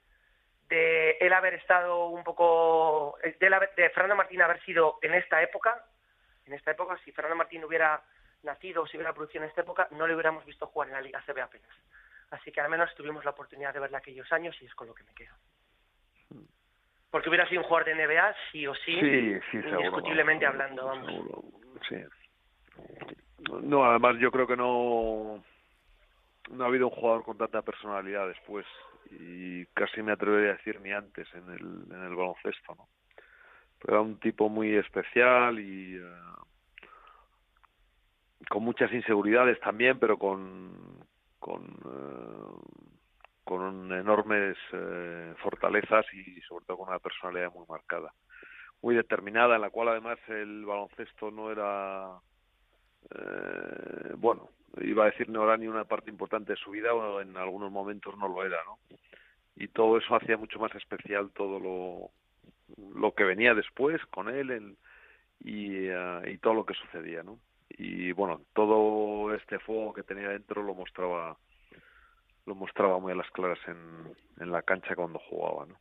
de 0.69 1.11
él 1.19 1.31
haber 1.33 1.53
estado 1.55 2.07
un 2.07 2.23
poco, 2.23 3.17
de, 3.39 3.47
haber- 3.55 3.73
de 3.75 3.89
Fernando 3.91 4.15
Martín 4.15 4.41
haber 4.41 4.61
sido 4.63 4.97
en 5.01 5.13
esta 5.13 5.41
época, 5.41 5.85
en 6.45 6.53
esta 6.53 6.71
época, 6.71 6.97
si 7.03 7.11
Fernando 7.11 7.37
Martín 7.37 7.63
hubiera 7.63 8.01
nacido 8.43 8.83
o 8.83 8.87
si 8.87 8.97
hubiera 8.97 9.13
producido 9.13 9.43
en 9.43 9.49
esta 9.49 9.61
época, 9.61 9.87
no 9.91 10.05
le 10.07 10.13
hubiéramos 10.13 10.45
visto 10.45 10.67
jugar 10.67 10.89
en 10.89 10.95
la 10.95 11.01
Liga 11.01 11.21
CB 11.25 11.39
apenas. 11.41 11.69
Así 12.31 12.51
que 12.51 12.59
al 12.61 12.69
menos 12.69 12.93
tuvimos 12.95 13.23
la 13.25 13.31
oportunidad 13.31 13.73
de 13.73 13.79
verla 13.79 13.99
aquellos 13.99 14.31
años 14.33 14.55
y 14.61 14.65
es 14.65 14.75
con 14.75 14.87
lo 14.87 14.93
que 14.93 15.03
me 15.03 15.13
quedo. 15.13 15.33
Porque 17.09 17.29
hubiera 17.29 17.47
sido 17.47 17.61
un 17.61 17.67
jugador 17.67 17.85
de 17.87 17.95
NBA, 18.05 18.35
sí 18.51 18.67
o 18.67 18.75
sí, 18.75 18.99
Sí, 18.99 19.39
sí, 19.51 19.57
indiscutiblemente 19.69 20.45
hablando, 20.45 20.85
vamos. 20.85 21.05
seguro, 21.07 21.43
sí. 21.87 22.03
No, 23.61 23.85
además 23.85 24.17
yo 24.19 24.31
creo 24.31 24.45
que 24.47 24.57
no 24.57 25.43
no 26.49 26.63
ha 26.63 26.67
habido 26.67 26.87
un 26.87 26.93
jugador 26.95 27.23
con 27.23 27.37
tanta 27.37 27.61
personalidad 27.61 28.27
después 28.27 28.65
y 29.11 29.65
casi 29.67 30.01
me 30.01 30.11
atrevería 30.11 30.51
a 30.51 30.55
decir 30.55 30.79
ni 30.81 30.91
antes 30.91 31.27
en 31.33 31.49
el, 31.49 31.93
en 31.93 32.03
el 32.03 32.15
baloncesto, 32.15 32.75
¿no? 32.75 32.87
Pero 33.79 33.93
era 33.93 34.01
un 34.01 34.19
tipo 34.19 34.49
muy 34.49 34.75
especial 34.75 35.59
y 35.59 35.95
eh, 35.95 36.01
con 38.49 38.63
muchas 38.63 38.91
inseguridades 38.91 39.59
también, 39.59 39.99
pero 39.99 40.17
con 40.17 41.05
con 41.39 41.63
con 43.43 43.91
enormes 43.93 44.57
eh, 44.73 45.33
fortalezas 45.41 46.05
y 46.13 46.41
sobre 46.41 46.65
todo 46.65 46.77
con 46.77 46.89
una 46.89 46.99
personalidad 46.99 47.53
muy 47.53 47.65
marcada, 47.69 48.13
muy 48.81 48.95
determinada, 48.95 49.55
en 49.55 49.61
la 49.61 49.69
cual 49.69 49.89
además 49.89 50.19
el 50.27 50.65
baloncesto 50.65 51.31
no 51.31 51.49
era, 51.49 52.19
bueno, 54.17 54.49
iba 54.81 55.03
a 55.03 55.11
decir 55.11 55.29
no 55.29 55.43
era 55.43 55.57
ni 55.57 55.67
una 55.67 55.85
parte 55.85 56.09
importante 56.09 56.53
de 56.53 56.57
su 56.57 56.71
vida 56.71 56.93
o 56.93 57.21
en 57.21 57.35
algunos 57.37 57.71
momentos 57.71 58.17
no 58.17 58.27
lo 58.27 58.43
era, 58.43 58.57
¿no? 58.65 58.79
Y 59.55 59.69
todo 59.69 59.97
eso 59.97 60.15
hacía 60.15 60.37
mucho 60.37 60.59
más 60.59 60.73
especial 60.75 61.31
todo 61.31 61.59
lo, 61.59 62.11
lo 62.93 63.13
que 63.13 63.23
venía 63.23 63.55
después 63.55 64.05
con 64.07 64.29
él 64.29 64.77
y, 65.43 65.87
eh, 65.87 66.21
y 66.27 66.37
todo 66.37 66.53
lo 66.53 66.65
que 66.65 66.75
sucedía, 66.75 67.23
¿no? 67.23 67.39
Y 67.69 68.11
bueno, 68.11 68.41
todo 68.53 69.33
este 69.33 69.59
fuego 69.59 69.93
que 69.93 70.03
tenía 70.03 70.29
dentro 70.29 70.63
lo 70.63 70.73
mostraba 70.73 71.37
lo 72.45 72.55
mostraba 72.55 72.97
muy 72.99 73.11
a 73.11 73.15
las 73.15 73.29
claras 73.31 73.59
en, 73.67 74.15
en 74.39 74.51
la 74.51 74.61
cancha 74.61 74.95
cuando 74.95 75.19
jugaba, 75.19 75.65
¿no? 75.65 75.75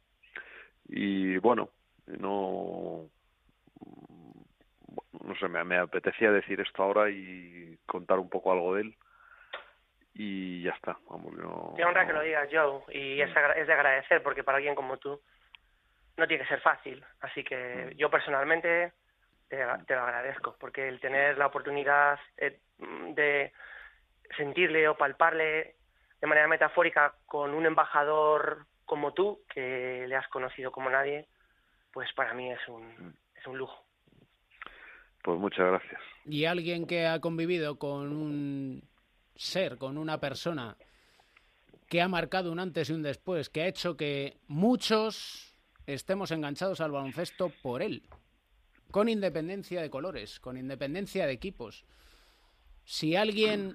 Y 0.89 1.37
bueno, 1.39 1.71
no 2.07 3.09
no 5.25 5.35
sé, 5.37 5.49
me, 5.49 5.63
me 5.65 5.79
apetecía 5.79 6.31
decir 6.31 6.61
esto 6.61 6.83
ahora 6.83 7.09
y 7.11 7.79
contar 7.87 8.19
un 8.19 8.29
poco 8.29 8.53
algo 8.53 8.75
de 8.75 8.83
él 8.83 8.97
y 10.15 10.63
ya 10.63 10.71
está, 10.73 10.97
vamos, 11.11 11.33
no, 11.35 11.75
Qué 11.77 11.85
honra 11.85 12.07
que 12.07 12.13
lo 12.13 12.23
digas, 12.23 12.49
Joe, 12.51 12.83
y 12.97 13.21
es, 13.21 13.37
agra- 13.37 13.55
es 13.55 13.67
de 13.67 13.73
agradecer 13.73 14.23
porque 14.23 14.43
para 14.45 14.57
alguien 14.57 14.75
como 14.75 14.97
tú 14.97 15.21
no 16.17 16.27
tiene 16.27 16.43
que 16.43 16.49
ser 16.49 16.61
fácil. 16.61 17.05
Así 17.21 17.45
que 17.45 17.93
yo 17.97 18.09
personalmente 18.11 18.93
te, 19.49 19.59
te 19.87 19.95
lo 19.95 20.01
agradezco 20.03 20.57
porque 20.59 20.89
el 20.89 21.01
tener 21.01 21.37
la 21.37 21.47
oportunidad 21.47 22.19
eh, 22.39 22.59
de 22.79 23.53
sentirle 24.37 24.89
o 24.89 24.97
palparle 24.97 25.77
de 26.21 26.27
manera 26.27 26.49
metafórica 26.49 27.15
con 27.27 27.53
un 27.55 27.67
embajador 27.67 28.65
como 28.87 29.13
tú, 29.13 29.43
que 29.53 30.07
le 30.09 30.17
has 30.17 30.29
conocido 30.29 30.73
como 30.73 30.89
nadie, 30.89 31.27
pues 31.93 32.11
para 32.15 32.33
mí 32.33 32.51
es 32.51 32.69
un, 32.69 33.15
es 33.35 33.47
un 33.47 33.59
lujo. 33.59 33.85
Pues 35.27 35.41
muchas 35.41 35.67
gracias. 35.67 36.01
Y 36.25 36.45
alguien 36.45 36.87
que 36.87 37.05
ha 37.05 37.19
convivido 37.19 37.81
con 37.81 38.13
un 38.13 38.85
ser, 39.35 39.77
con 39.77 39.99
una 39.99 40.21
persona 40.21 40.77
que 41.89 42.01
ha 42.01 42.07
marcado 42.07 42.53
un 42.53 42.61
antes 42.61 42.91
y 42.91 42.93
un 42.93 43.03
después, 43.03 43.51
que 43.51 43.63
ha 43.63 43.67
hecho 43.67 43.97
que 43.97 44.37
muchos 44.47 45.53
estemos 45.85 46.31
enganchados 46.31 46.81
al 46.81 46.93
baloncesto 46.93 47.51
por 47.61 47.83
él, 47.83 48.05
con 48.93 49.09
independencia 49.09 49.83
de 49.83 49.91
colores, 49.91 50.39
con 50.39 50.57
independencia 50.57 51.27
de 51.27 51.33
equipos. 51.33 51.85
Si 52.85 53.17
alguien 53.17 53.75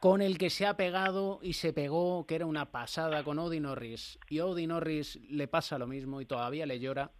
con 0.00 0.20
el 0.20 0.36
que 0.36 0.50
se 0.50 0.66
ha 0.66 0.76
pegado 0.76 1.38
y 1.42 1.52
se 1.52 1.72
pegó, 1.72 2.26
que 2.26 2.34
era 2.34 2.46
una 2.46 2.72
pasada 2.72 3.22
con 3.22 3.38
Odi 3.38 3.60
Norris, 3.60 4.18
y 4.28 4.40
a 4.40 4.46
Odi 4.46 4.66
Norris 4.66 5.20
le 5.30 5.46
pasa 5.46 5.78
lo 5.78 5.86
mismo 5.86 6.20
y 6.20 6.26
todavía 6.26 6.66
le 6.66 6.80
llora, 6.80 7.12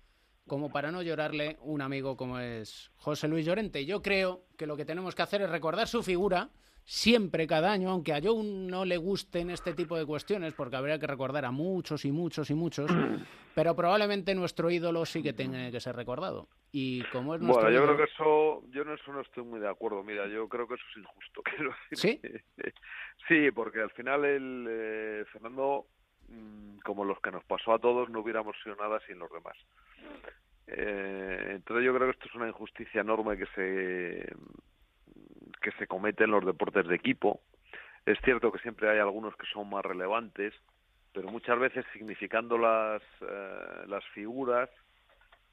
como 0.46 0.70
para 0.70 0.90
no 0.90 1.02
llorarle 1.02 1.56
un 1.60 1.82
amigo 1.82 2.16
como 2.16 2.38
es 2.38 2.90
José 2.96 3.28
Luis 3.28 3.44
Llorente. 3.44 3.84
Yo 3.84 4.02
creo 4.02 4.42
que 4.56 4.66
lo 4.66 4.76
que 4.76 4.84
tenemos 4.84 5.14
que 5.14 5.22
hacer 5.22 5.42
es 5.42 5.50
recordar 5.50 5.88
su 5.88 6.02
figura 6.02 6.50
siempre, 6.84 7.48
cada 7.48 7.72
año, 7.72 7.90
aunque 7.90 8.12
a 8.14 8.20
Joe 8.22 8.44
no 8.44 8.84
le 8.84 8.96
gusten 8.96 9.50
este 9.50 9.74
tipo 9.74 9.98
de 9.98 10.06
cuestiones, 10.06 10.54
porque 10.54 10.76
habría 10.76 11.00
que 11.00 11.06
recordar 11.08 11.44
a 11.44 11.50
muchos 11.50 12.04
y 12.04 12.12
muchos 12.12 12.48
y 12.50 12.54
muchos, 12.54 12.86
pero 13.56 13.74
probablemente 13.74 14.36
nuestro 14.36 14.70
ídolo 14.70 15.04
sí 15.04 15.20
que 15.20 15.32
tenga 15.32 15.68
que 15.72 15.80
ser 15.80 15.96
recordado. 15.96 16.48
Y 16.70 17.02
como 17.10 17.34
es 17.34 17.40
nuestro 17.40 17.62
Bueno, 17.64 17.76
yo 17.76 17.82
ídolo- 17.84 17.94
creo 17.96 18.06
que 18.06 18.12
eso, 18.12 18.62
yo 18.70 18.82
en 18.82 18.90
eso 18.96 19.12
no 19.12 19.20
estoy 19.22 19.42
muy 19.42 19.58
de 19.58 19.68
acuerdo. 19.68 20.04
Mira, 20.04 20.28
yo 20.28 20.48
creo 20.48 20.68
que 20.68 20.74
eso 20.74 20.84
es 20.92 20.96
injusto. 20.98 21.42
Quiero 21.56 21.74
decir. 21.90 22.20
¿Sí? 22.22 22.70
sí, 23.28 23.50
porque 23.50 23.80
al 23.80 23.90
final 23.90 24.24
el 24.24 24.66
eh, 24.68 25.24
Fernando, 25.32 25.86
mm, 26.28 26.78
como 26.78 27.04
los 27.04 27.20
que 27.20 27.30
nos 27.30 27.44
pasó 27.44 27.72
a 27.72 27.78
todos, 27.78 28.08
no 28.10 28.20
hubiéramos 28.20 28.56
sido 28.62 28.76
nada 28.76 29.00
sin 29.06 29.18
los 29.18 29.30
demás. 29.30 29.56
Eh, 30.66 31.52
entonces 31.52 31.84
yo 31.84 31.94
creo 31.94 32.08
que 32.08 32.16
esto 32.16 32.26
es 32.28 32.34
una 32.34 32.48
injusticia 32.48 33.00
enorme 33.00 33.36
que 33.36 33.46
se 33.54 34.34
que 35.62 35.70
se 35.78 35.86
comete 35.86 36.24
en 36.24 36.30
los 36.30 36.44
deportes 36.44 36.86
de 36.86 36.94
equipo. 36.94 37.40
Es 38.04 38.18
cierto 38.24 38.52
que 38.52 38.58
siempre 38.60 38.88
hay 38.88 38.98
algunos 38.98 39.34
que 39.36 39.46
son 39.52 39.68
más 39.70 39.84
relevantes, 39.84 40.54
pero 41.12 41.28
muchas 41.28 41.58
veces 41.58 41.84
significando 41.92 42.58
las 42.58 43.02
eh, 43.20 43.84
las 43.86 44.04
figuras 44.06 44.68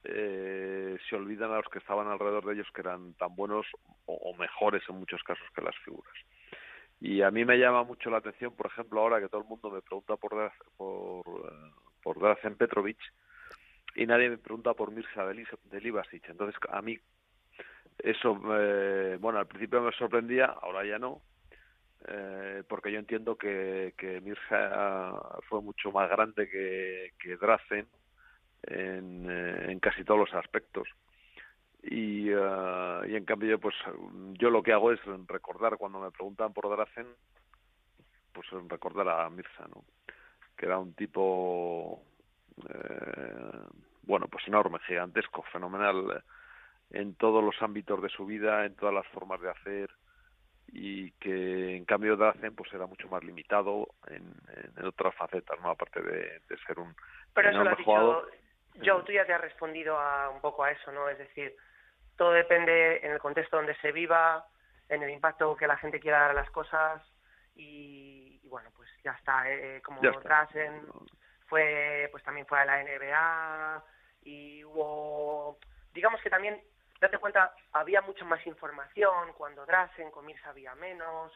eh, 0.04 0.98
se 1.10 1.16
olvidan 1.16 1.52
a 1.52 1.58
los 1.58 1.70
que 1.70 1.80
estaban 1.80 2.08
alrededor 2.08 2.46
de 2.46 2.54
ellos 2.56 2.68
que 2.74 2.82
eran 2.82 3.14
tan 3.14 3.36
buenos 3.36 3.66
o, 4.06 4.14
o 4.14 4.36
mejores 4.36 4.84
en 4.90 4.98
muchos 4.98 5.24
casos 5.24 5.46
que 5.56 5.62
las 5.62 5.78
figuras. 5.78 6.14
Y 7.06 7.22
a 7.22 7.32
mí 7.32 7.44
me 7.44 7.58
llama 7.58 7.84
mucho 7.84 8.10
la 8.10 8.20
atención, 8.20 8.56
por 8.56 8.68
ejemplo, 8.68 9.02
ahora 9.02 9.20
que 9.20 9.28
todo 9.28 9.42
el 9.42 9.48
mundo 9.48 9.70
me 9.70 9.82
pregunta 9.82 10.16
por 10.16 10.32
por, 10.78 11.26
eh, 11.28 11.72
por 12.02 12.18
Drazen 12.18 12.56
Petrovic 12.56 12.98
y 13.96 14.06
nadie 14.06 14.30
me 14.30 14.38
pregunta 14.38 14.74
por 14.74 14.89
Mirza 14.89 15.26
Delibasic. 15.66 16.30
Entonces, 16.30 16.56
a 16.70 16.82
mí 16.82 16.98
eso, 17.98 18.39
eh, 18.58 19.18
bueno, 19.20 19.38
al 19.38 19.48
principio 19.48 19.82
me 19.82 19.92
sorprendía, 19.92 20.46
ahora 20.46 20.86
ya 20.86 20.98
no, 20.98 21.22
eh, 22.08 22.63
porque 22.70 22.89
yo 22.89 23.00
entiendo 23.00 23.36
que, 23.36 23.94
que 23.98 24.22
Mirza 24.22 25.12
fue 25.50 25.62
mucho 25.62 25.92
más 25.92 26.10
grande 26.10 26.50
que, 26.50 27.12
que 27.20 27.36
Drazen 27.36 27.86
en, 28.63 29.30
eh, 29.30 29.72
en 29.74 29.80
casi 29.82 30.06
todos 30.06 30.22
los 30.22 30.34
aspectos. 30.34 30.88
Y, 31.84 32.30
eh, 32.30 33.02
y 33.10 33.16
en 33.16 33.26
cambio, 33.26 33.60
pues 33.60 33.76
yo 34.34 34.50
lo 34.50 34.64
que 34.64 34.72
hago 34.72 34.92
es 34.92 35.00
recordar, 35.28 35.78
cuando 35.78 36.00
me 36.00 36.12
preguntan 36.12 36.54
por 36.54 36.70
Drazen, 36.70 37.08
pues 38.32 38.48
recordar 38.70 39.10
a 39.10 39.30
Mirza, 39.30 39.68
¿no? 39.68 39.84
Que 40.56 40.66
era 40.66 40.80
un 40.80 40.94
tipo, 40.94 42.02
eh, 42.70 43.68
bueno, 44.04 44.28
pues 44.28 44.48
enorme, 44.48 44.80
gigantesco, 44.88 45.44
fenomenal 45.52 46.06
eh, 46.16 46.98
en 47.00 47.16
todos 47.16 47.44
los 47.44 47.62
ámbitos 47.62 48.02
de 48.02 48.10
su 48.10 48.26
vida, 48.26 48.66
en 48.66 48.76
todas 48.76 48.96
las 48.96 49.08
formas 49.08 49.42
de 49.42 49.50
hacer, 49.50 49.90
y 50.68 51.12
que 51.12 51.76
en 51.76 51.84
cambio 51.84 52.16
Drazen 52.16 52.56
pues 52.56 52.74
era 52.74 52.88
mucho 52.88 53.10
más 53.10 53.24
limitado 53.24 53.90
en, 54.08 54.34
en 54.78 54.86
otras 54.86 55.14
facetas, 55.16 55.60
¿no? 55.62 55.70
Aparte 55.70 56.02
de, 56.02 56.40
de 56.48 56.58
ser 56.66 56.80
un 56.80 56.96
Pero 57.34 57.50
eso 57.50 57.64
lo 57.64 57.70
has 57.70 57.78
dicho. 57.78 58.28
Joe, 58.84 59.04
tú 59.04 59.12
ya 59.12 59.26
te 59.26 59.34
has 59.34 59.42
respondido 59.42 59.98
a, 60.00 60.30
un 60.30 60.42
poco 60.42 60.64
a 60.64 60.72
eso, 60.72 60.92
¿no? 60.92 61.08
Es 61.10 61.18
decir, 61.18 61.56
todo 62.18 62.32
depende 62.32 63.05
en 63.05 63.11
el 63.11 63.20
contexto 63.20 63.57
donde 63.57 63.76
se 63.76 63.91
viva, 63.91 64.47
en 64.89 65.03
el 65.03 65.09
impacto 65.09 65.55
que 65.55 65.68
la 65.68 65.78
gente 65.78 65.99
quiera 65.99 66.20
dar 66.20 66.32
a 66.32 66.36
las 66.36 66.49
cosas 66.51 67.01
y, 67.55 68.39
y 68.43 68.47
bueno, 68.49 68.70
pues 68.76 68.89
ya 69.03 69.11
está, 69.11 69.49
eh, 69.49 69.82
como 69.82 70.01
Ya 70.01 70.09
está. 70.09 70.22
Drazen 70.22 70.88
fue, 71.47 72.07
pues 72.11 72.24
también 72.24 72.45
fue 72.45 72.59
a 72.59 72.66
la 72.66 72.84
NBA 72.84 73.84
y 74.24 74.64
hubo 74.64 75.57
digamos 75.93 76.22
que 76.22 76.30
también, 76.30 76.61
date 76.99 77.18
cuenta, 77.18 77.53
había 77.72 78.01
mucha 78.01 78.26
más 78.26 78.45
información 78.47 79.34
cuando 79.34 79.66
Drasen, 79.66 80.11
con 80.11 80.26
Mirza 80.26 80.49
había 80.49 80.76
menos, 80.76 81.32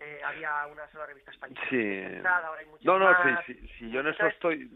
eh, 0.00 0.20
había 0.24 0.66
una 0.66 0.88
sola 0.90 1.06
revista 1.06 1.30
española. 1.30 1.60
Sí. 1.68 2.02
ahora 2.24 2.60
hay 2.60 2.66
muchas 2.66 2.84
No, 2.86 2.98
no, 2.98 3.04
más. 3.04 3.44
sí, 3.46 3.54
sí, 3.54 3.68
sí, 3.78 3.90
yo 3.90 4.00
en 4.00 4.08
eso 4.08 4.26
estoy. 4.26 4.70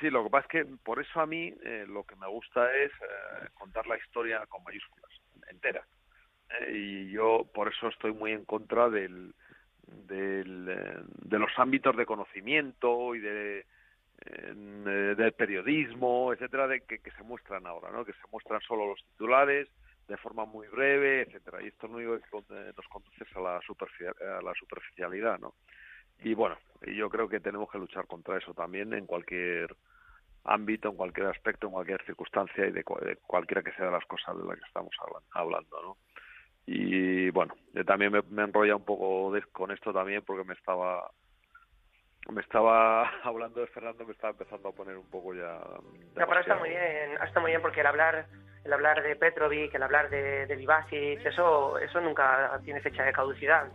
Sí, 0.00 0.08
lo 0.10 0.22
que 0.24 0.30
pasa 0.30 0.46
es 0.46 0.50
que 0.66 0.76
por 0.84 1.00
eso 1.00 1.20
a 1.20 1.26
mí 1.26 1.52
eh, 1.64 1.84
lo 1.88 2.04
que 2.04 2.14
me 2.16 2.28
gusta 2.28 2.72
es 2.74 2.92
eh, 2.92 3.48
contar 3.54 3.86
la 3.88 3.96
historia 3.98 4.46
con 4.46 4.62
mayúsculas, 4.62 5.10
entera. 5.50 5.84
Eh, 6.60 6.72
y 6.72 7.10
yo 7.10 7.44
por 7.52 7.68
eso 7.68 7.88
estoy 7.88 8.12
muy 8.12 8.32
en 8.32 8.44
contra 8.44 8.88
del, 8.88 9.34
del, 9.82 10.68
eh, 10.70 11.02
de 11.24 11.38
los 11.38 11.50
ámbitos 11.58 11.96
de 11.96 12.06
conocimiento 12.06 13.14
y 13.14 13.20
de 13.20 13.66
del 14.24 15.32
periodismo, 15.34 16.32
etcétera, 16.32 16.66
de 16.66 16.80
que, 16.80 16.98
que 16.98 17.10
se 17.12 17.22
muestran 17.22 17.66
ahora, 17.68 17.90
¿no? 17.92 18.04
Que 18.04 18.12
se 18.12 18.26
muestran 18.32 18.60
solo 18.62 18.88
los 18.88 19.02
titulares 19.12 19.68
de 20.08 20.16
forma 20.16 20.44
muy 20.46 20.66
breve, 20.68 21.22
etcétera. 21.22 21.62
Y 21.62 21.68
esto 21.68 21.86
es 21.86 21.92
lo 21.92 21.98
único 21.98 22.18
que 22.46 22.54
nos 22.76 22.88
conduce 22.88 23.24
a 23.34 23.40
la, 23.40 23.60
superficie- 23.60 24.38
a 24.38 24.42
la 24.42 24.54
superficialidad, 24.54 25.38
¿no? 25.38 25.54
Y 26.20 26.34
bueno, 26.34 26.58
yo 26.82 27.08
creo 27.10 27.28
que 27.28 27.40
tenemos 27.40 27.70
que 27.70 27.78
luchar 27.78 28.06
contra 28.06 28.38
eso 28.38 28.52
también 28.54 28.92
en 28.94 29.06
cualquier 29.06 29.74
ámbito, 30.44 30.88
en 30.88 30.96
cualquier 30.96 31.26
aspecto, 31.28 31.66
en 31.66 31.72
cualquier 31.74 32.02
circunstancia 32.04 32.66
y 32.66 32.72
de, 32.72 32.82
de 33.02 33.16
cualquiera 33.26 33.62
que 33.62 33.72
sea 33.72 33.90
las 33.90 34.04
cosas 34.06 34.36
de 34.36 34.44
las 34.44 34.58
que 34.58 34.64
estamos 34.66 34.94
hablan- 35.00 35.24
hablando, 35.32 35.82
¿no? 35.82 35.96
Y 36.66 37.30
bueno, 37.30 37.54
yo 37.72 37.84
también 37.84 38.12
me, 38.12 38.22
me 38.22 38.42
enrolla 38.44 38.76
un 38.76 38.84
poco 38.84 39.32
de- 39.32 39.42
con 39.52 39.70
esto 39.70 39.92
también 39.92 40.22
porque 40.24 40.44
me 40.44 40.54
estaba 40.54 41.10
me 42.30 42.40
estaba 42.42 43.08
hablando 43.24 43.60
de 43.60 43.66
Fernando, 43.68 44.04
me 44.04 44.12
estaba 44.12 44.32
empezando 44.32 44.68
a 44.68 44.72
poner 44.72 44.96
un 44.98 45.08
poco 45.08 45.34
ya. 45.34 45.58
No, 46.14 46.26
pero 46.26 46.40
está 46.40 46.56
muy 46.56 46.70
bien, 46.70 47.12
está 47.24 47.40
muy 47.40 47.50
bien 47.52 47.62
porque 47.62 47.80
el 47.80 47.86
hablar, 47.86 48.26
el 48.64 48.72
hablar 48.72 49.02
de 49.02 49.16
Petrovic, 49.16 49.74
el 49.74 49.82
hablar 49.82 50.10
de, 50.10 50.46
de 50.46 50.56
Livasic, 50.56 51.24
eso, 51.24 51.78
eso 51.78 52.00
nunca 52.00 52.58
tiene 52.64 52.80
fecha 52.80 53.04
de 53.04 53.12
caducidad. 53.12 53.68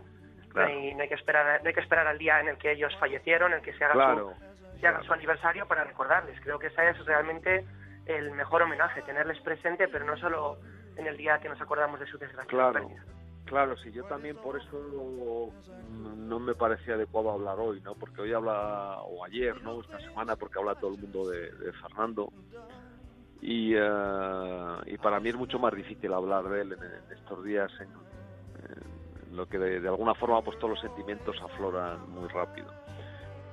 Claro. 0.50 0.68
No, 0.68 0.74
hay, 0.74 0.94
no 0.94 1.02
hay 1.02 1.08
que 1.08 1.14
esperar, 1.14 1.60
no 1.62 1.68
hay 1.68 1.74
que 1.74 1.80
esperar 1.80 2.06
al 2.06 2.18
día 2.18 2.40
en 2.40 2.48
el 2.48 2.58
que 2.58 2.72
ellos 2.72 2.94
fallecieron, 2.98 3.52
en 3.52 3.58
el 3.58 3.64
que 3.64 3.72
se 3.72 3.84
haga, 3.84 3.94
Claro, 3.94 4.34
su, 4.72 4.80
se 4.80 4.86
haga 4.86 5.02
su 5.02 5.12
aniversario 5.12 5.66
para 5.66 5.84
recordarles. 5.84 6.40
Creo 6.42 6.58
que 6.58 6.68
ese 6.68 6.90
es 6.90 7.04
realmente 7.04 7.64
el 8.06 8.30
mejor 8.32 8.62
homenaje, 8.62 9.02
tenerles 9.02 9.40
presente, 9.40 9.88
pero 9.88 10.04
no 10.04 10.16
solo 10.16 10.58
en 10.96 11.06
el 11.06 11.16
día 11.16 11.38
que 11.40 11.48
nos 11.48 11.60
acordamos 11.60 11.98
de 11.98 12.06
su 12.06 12.18
desgracia. 12.18 12.48
Claro, 12.48 12.88
claro, 13.46 13.76
sí, 13.78 13.90
yo 13.92 14.04
también 14.04 14.36
por 14.36 14.60
eso 14.60 15.50
no 15.90 16.38
me 16.38 16.54
parecía 16.54 16.94
adecuado 16.94 17.30
hablar 17.32 17.58
hoy, 17.58 17.80
¿no? 17.80 17.94
Porque 17.94 18.22
hoy 18.22 18.32
habla, 18.32 18.98
o 19.00 19.24
ayer, 19.24 19.60
¿no? 19.62 19.80
Esta 19.80 19.98
semana, 20.00 20.36
porque 20.36 20.58
habla 20.58 20.74
todo 20.76 20.94
el 20.94 21.00
mundo 21.00 21.28
de, 21.28 21.50
de 21.50 21.72
Fernando. 21.72 22.32
Y, 23.40 23.74
eh, 23.74 24.76
y 24.86 24.96
para 24.98 25.20
mí 25.20 25.28
es 25.28 25.36
mucho 25.36 25.58
más 25.58 25.74
difícil 25.74 26.12
hablar 26.12 26.44
de 26.48 26.62
él 26.62 26.72
en, 26.72 27.12
estos 27.12 27.44
días, 27.44 27.70
en, 27.80 27.88
lo 29.36 29.46
que 29.46 29.58
de, 29.58 29.88
alguna 29.88 30.14
forma 30.14 30.42
pues 30.42 30.58
todos 30.58 30.70
los 30.70 30.80
sentimientos 30.80 31.36
afloran 31.42 32.08
muy 32.10 32.28
rápido. 32.28 32.68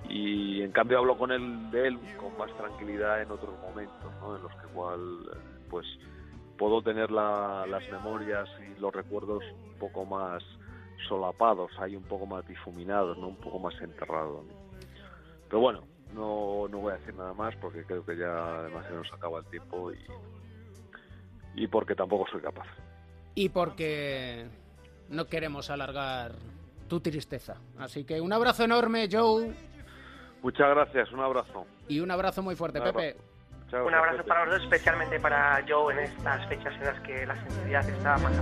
Y 0.08 0.62
en 0.62 0.72
cambio 0.72 1.00
hablo 1.00 1.18
con 1.18 1.32
él 1.32 1.72
de 1.72 1.88
él 1.88 2.00
con 2.18 2.38
más 2.38 2.56
tranquilidad 2.56 3.22
en 3.22 3.32
otros 3.32 3.58
momentos, 3.60 4.12
¿no? 4.20 4.36
En 4.36 4.44
los 4.44 4.52
que 4.56 4.68
igual, 4.68 5.00
pues 5.70 5.86
puedo 6.58 6.82
tener 6.82 7.10
la- 7.12 7.66
las 7.68 7.84
memorias 7.92 8.48
y 8.60 8.80
los 8.80 8.94
recuerdos 8.94 9.44
un 9.54 9.80
poco 9.80 10.06
más 10.06 10.44
solapados, 11.08 11.72
hay 11.80 11.96
un 11.96 12.04
poco 12.04 12.26
más 12.26 12.46
difuminados, 12.48 13.18
¿no? 13.18 13.30
un 13.30 13.38
poco 13.38 13.60
más 13.60 13.74
enterrados. 13.82 14.46
Pero 15.50 15.60
bueno, 15.60 15.84
no, 16.14 16.68
no 16.70 16.78
voy 16.80 16.94
a 16.94 16.98
decir 16.98 17.14
nada 17.16 17.34
más 17.34 17.56
porque 17.58 17.84
creo 17.84 18.06
que 18.06 18.18
ya 18.18 18.60
además 18.60 18.86
se 18.88 18.94
nos 18.94 19.12
acaba 19.14 19.40
el 19.40 19.46
tiempo 19.46 19.92
y, 19.92 20.00
y 21.56 21.68
porque 21.68 21.96
tampoco 21.96 22.26
soy 22.32 22.42
capaz. 22.42 22.68
Y 23.36 23.50
porque 23.50 24.48
no 25.10 25.26
queremos 25.28 25.70
alargar 25.70 26.34
tu 26.88 27.00
tristeza. 27.00 27.56
Así 27.80 28.04
que 28.04 28.20
un 28.22 28.34
abrazo 28.34 28.64
enorme, 28.64 29.08
Joe, 29.12 29.54
Muchas 30.42 30.70
gracias, 30.72 31.12
un 31.12 31.20
abrazo. 31.20 31.66
y 31.88 32.00
un 32.00 32.10
abrazo 32.12 32.42
muy 32.42 32.56
fuerte, 32.56 32.82
Pepe. 32.82 33.16
Chao, 33.70 33.86
Un 33.88 33.94
abrazo 33.94 34.18
Pepe. 34.18 34.28
para 34.30 34.46
los 34.46 34.56
dos, 34.56 34.64
especialmente 34.64 35.20
para 35.20 35.64
Joe 35.68 35.94
en 35.94 36.00
estas 36.00 36.46
fechas 36.50 36.74
en 36.76 36.84
las 36.84 37.00
que 37.02 37.26
la 37.26 37.36
sensibilidad 37.42 37.88
está 37.88 38.18
más 38.18 38.38
a 38.38 38.42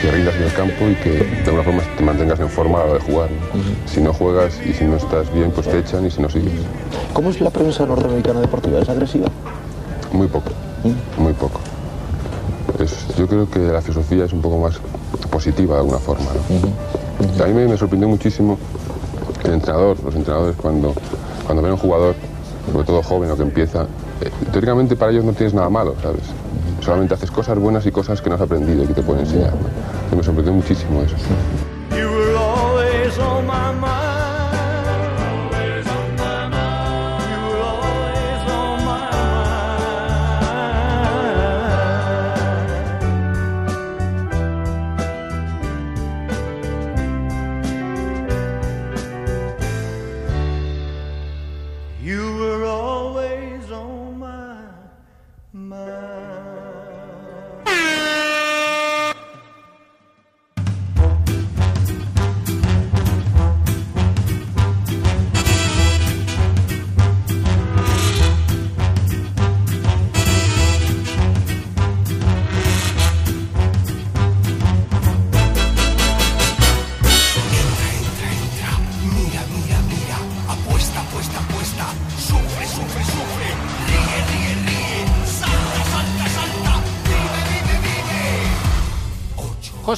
que 0.00 0.10
rindas 0.10 0.34
en 0.36 0.42
el 0.44 0.52
campo 0.52 0.88
y 0.88 0.94
que 0.96 1.10
de 1.10 1.42
alguna 1.46 1.62
forma 1.62 1.82
te 1.96 2.02
mantengas 2.04 2.40
en 2.40 2.48
forma 2.48 2.78
a 2.78 2.84
la 2.84 2.90
hora 2.92 2.94
de 2.94 3.12
jugar. 3.12 3.30
¿no? 3.30 3.90
Si 3.92 4.00
no 4.00 4.12
juegas 4.12 4.54
y 4.64 4.72
si 4.72 4.84
no 4.84 4.96
estás 4.96 5.32
bien, 5.32 5.50
pues 5.50 5.68
te 5.68 5.78
echan 5.78 6.06
y 6.06 6.10
si 6.10 6.20
no 6.22 6.28
sigues. 6.30 6.52
¿Cómo 7.12 7.30
es 7.30 7.40
la 7.40 7.50
prensa 7.50 7.84
norteamericana 7.86 8.40
deportiva? 8.40 8.80
¿Es 8.80 8.88
agresiva? 8.88 9.26
Muy 10.12 10.26
poco, 10.28 10.50
muy 11.18 11.32
poco. 11.34 11.60
Es- 12.78 13.14
yo 13.16 13.26
creo 13.26 13.48
que 13.50 13.58
la 13.60 13.82
filosofía 13.82 14.24
es 14.24 14.32
un 14.32 14.40
poco 14.40 14.58
más 14.58 14.78
positiva 15.30 15.74
de 15.74 15.80
alguna 15.80 15.98
forma. 15.98 16.26
¿no? 17.38 17.44
A 17.44 17.46
mí 17.46 17.52
me, 17.54 17.68
me 17.68 17.76
sorprendió 17.76 18.08
muchísimo 18.08 18.58
el 19.44 19.52
entrenador, 19.54 19.96
los 20.02 20.14
entrenadores 20.14 20.56
cuando, 20.56 20.94
cuando 21.44 21.62
ven 21.62 21.72
a 21.72 21.74
un 21.74 21.80
jugador, 21.80 22.14
sobre 22.72 22.86
todo 22.86 23.02
joven 23.02 23.30
o 23.30 23.36
que 23.36 23.42
empieza, 23.42 23.82
eh, 24.22 24.30
teóricamente 24.52 24.96
para 24.96 25.12
ellos 25.12 25.24
no 25.24 25.32
tienes 25.32 25.52
nada 25.54 25.68
malo, 25.68 25.94
¿sabes? 26.02 26.20
Solamente 26.80 27.14
haces 27.14 27.30
cosas 27.30 27.58
buenas 27.58 27.84
y 27.86 27.92
cosas 27.92 28.20
que 28.22 28.28
no 28.28 28.36
has 28.36 28.40
aprendido 28.40 28.84
y 28.84 28.86
que 28.86 28.94
te 28.94 29.02
pueden 29.02 29.24
enseñar. 29.24 29.52
me 30.16 30.22
sorprendió 30.22 30.52
muchísimo 30.52 31.02
eso. 31.02 31.16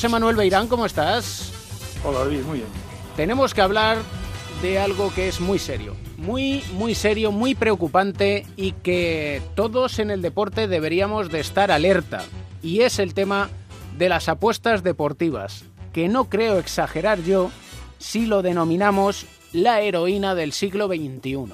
José 0.02 0.10
Manuel 0.10 0.34
Beirán, 0.34 0.66
¿cómo 0.66 0.84
estás? 0.84 1.52
Hola 2.04 2.18
David, 2.24 2.40
muy 2.42 2.58
bien. 2.58 2.68
Tenemos 3.14 3.54
que 3.54 3.60
hablar 3.60 3.98
de 4.60 4.80
algo 4.80 5.14
que 5.14 5.28
es 5.28 5.40
muy 5.40 5.60
serio, 5.60 5.94
muy, 6.16 6.64
muy 6.72 6.96
serio, 6.96 7.30
muy 7.30 7.54
preocupante 7.54 8.44
y 8.56 8.72
que 8.72 9.40
todos 9.54 10.00
en 10.00 10.10
el 10.10 10.20
deporte 10.20 10.66
deberíamos 10.66 11.30
de 11.30 11.38
estar 11.38 11.70
alerta. 11.70 12.24
Y 12.64 12.80
es 12.80 12.98
el 12.98 13.14
tema 13.14 13.48
de 13.96 14.08
las 14.08 14.28
apuestas 14.28 14.82
deportivas, 14.82 15.66
que 15.92 16.08
no 16.08 16.24
creo 16.28 16.58
exagerar 16.58 17.22
yo 17.22 17.52
si 18.00 18.26
lo 18.26 18.42
denominamos 18.42 19.26
la 19.52 19.82
heroína 19.82 20.34
del 20.34 20.50
siglo 20.52 20.88
XXI. 20.88 21.46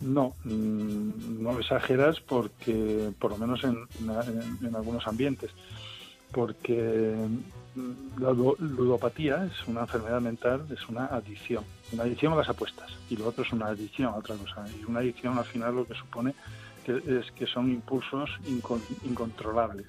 No, 0.00 0.34
mm, 0.44 1.42
no 1.42 1.58
exageras 1.60 2.20
porque, 2.20 3.10
por 3.18 3.32
lo 3.32 3.36
menos 3.36 3.62
en, 3.64 3.76
en- 4.00 4.66
en 4.66 4.74
algunos 4.74 5.06
ambientes, 5.06 5.50
porque 6.34 7.28
mm, 7.76 8.20
la 8.20 8.32
lu- 8.32 8.56
ludopatía 8.58 9.44
es 9.44 9.66
una 9.68 9.82
enfermedad 9.82 10.20
mental, 10.20 10.66
es 10.70 10.88
una 10.88 11.06
adicción, 11.06 11.64
una 11.92 12.02
adicción 12.02 12.32
a 12.32 12.36
las 12.36 12.48
apuestas, 12.48 12.90
y 13.08 13.16
lo 13.16 13.28
otro 13.28 13.44
es 13.44 13.52
una 13.52 13.66
adicción 13.68 14.08
a 14.08 14.16
otra 14.16 14.36
cosa. 14.36 14.66
Y 14.80 14.84
una 14.84 15.00
adicción 15.00 15.38
al 15.38 15.46
final 15.46 15.76
lo 15.76 15.86
que 15.86 15.94
supone 15.94 16.34
que 16.84 16.96
es 16.96 17.30
que 17.32 17.46
son 17.46 17.70
impulsos 17.70 18.28
incon- 18.46 18.82
incontrolables. 19.04 19.86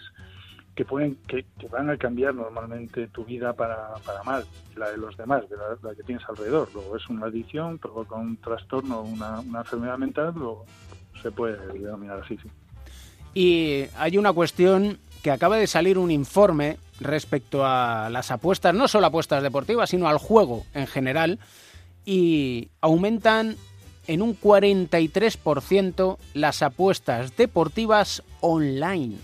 que 0.76 0.84
pueden 0.86 1.16
que, 1.28 1.46
que, 1.58 1.68
van 1.70 1.90
a 1.90 1.98
cambiar 1.98 2.36
normalmente 2.36 3.08
tu 3.08 3.24
vida 3.24 3.54
para, 3.54 3.98
para 4.06 4.24
mal, 4.24 4.46
la 4.76 4.90
de 4.92 4.98
los 4.98 5.16
demás, 5.16 5.44
de 5.50 5.56
la, 5.56 5.96
que 5.96 6.04
tienes 6.04 6.24
alrededor. 6.28 6.70
Luego 6.74 6.98
es 6.98 7.08
una 7.10 7.28
adicción, 7.28 7.78
provoca 7.80 8.16
un 8.16 8.36
trastorno, 8.38 9.02
una, 9.02 9.40
una 9.40 9.60
enfermedad 9.60 9.98
mental, 9.98 10.34
luego 10.36 10.66
se 11.22 11.32
puede 11.32 11.56
denominar 11.80 12.20
así, 12.24 12.38
sí. 12.38 12.50
Y 13.34 13.86
hay 13.98 14.18
una 14.18 14.32
cuestión 14.34 14.98
que 15.26 15.32
acaba 15.32 15.58
de 15.58 15.66
salir 15.66 15.98
un 15.98 16.12
informe 16.12 16.78
respecto 17.00 17.66
a 17.66 18.12
las 18.12 18.30
apuestas, 18.30 18.76
no 18.76 18.88
solo 18.88 19.08
apuestas 19.08 19.42
deportivas, 19.42 19.90
sino 19.90 20.08
al 20.08 20.20
juego 20.20 20.68
en 20.76 20.86
general, 20.86 21.40
y 22.06 22.70
aumentan 22.80 23.56
en 24.06 24.22
un 24.22 24.40
43% 24.40 26.18
las 26.36 26.62
apuestas 26.62 27.36
deportivas 27.36 28.22
online. 28.40 29.16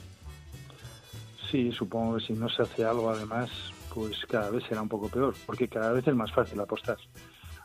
Sí, 1.51 1.71
supongo 1.71 2.17
que 2.17 2.25
si 2.25 2.33
no 2.33 2.49
se 2.49 2.63
hace 2.63 2.83
algo 2.83 3.11
además, 3.11 3.51
pues 3.93 4.25
cada 4.27 4.49
vez 4.49 4.63
será 4.67 4.81
un 4.81 4.89
poco 4.89 5.07
peor, 5.07 5.35
porque 5.45 5.67
cada 5.67 5.91
vez 5.91 6.07
es 6.07 6.15
más 6.15 6.31
fácil 6.31 6.59
apostar. 6.61 6.97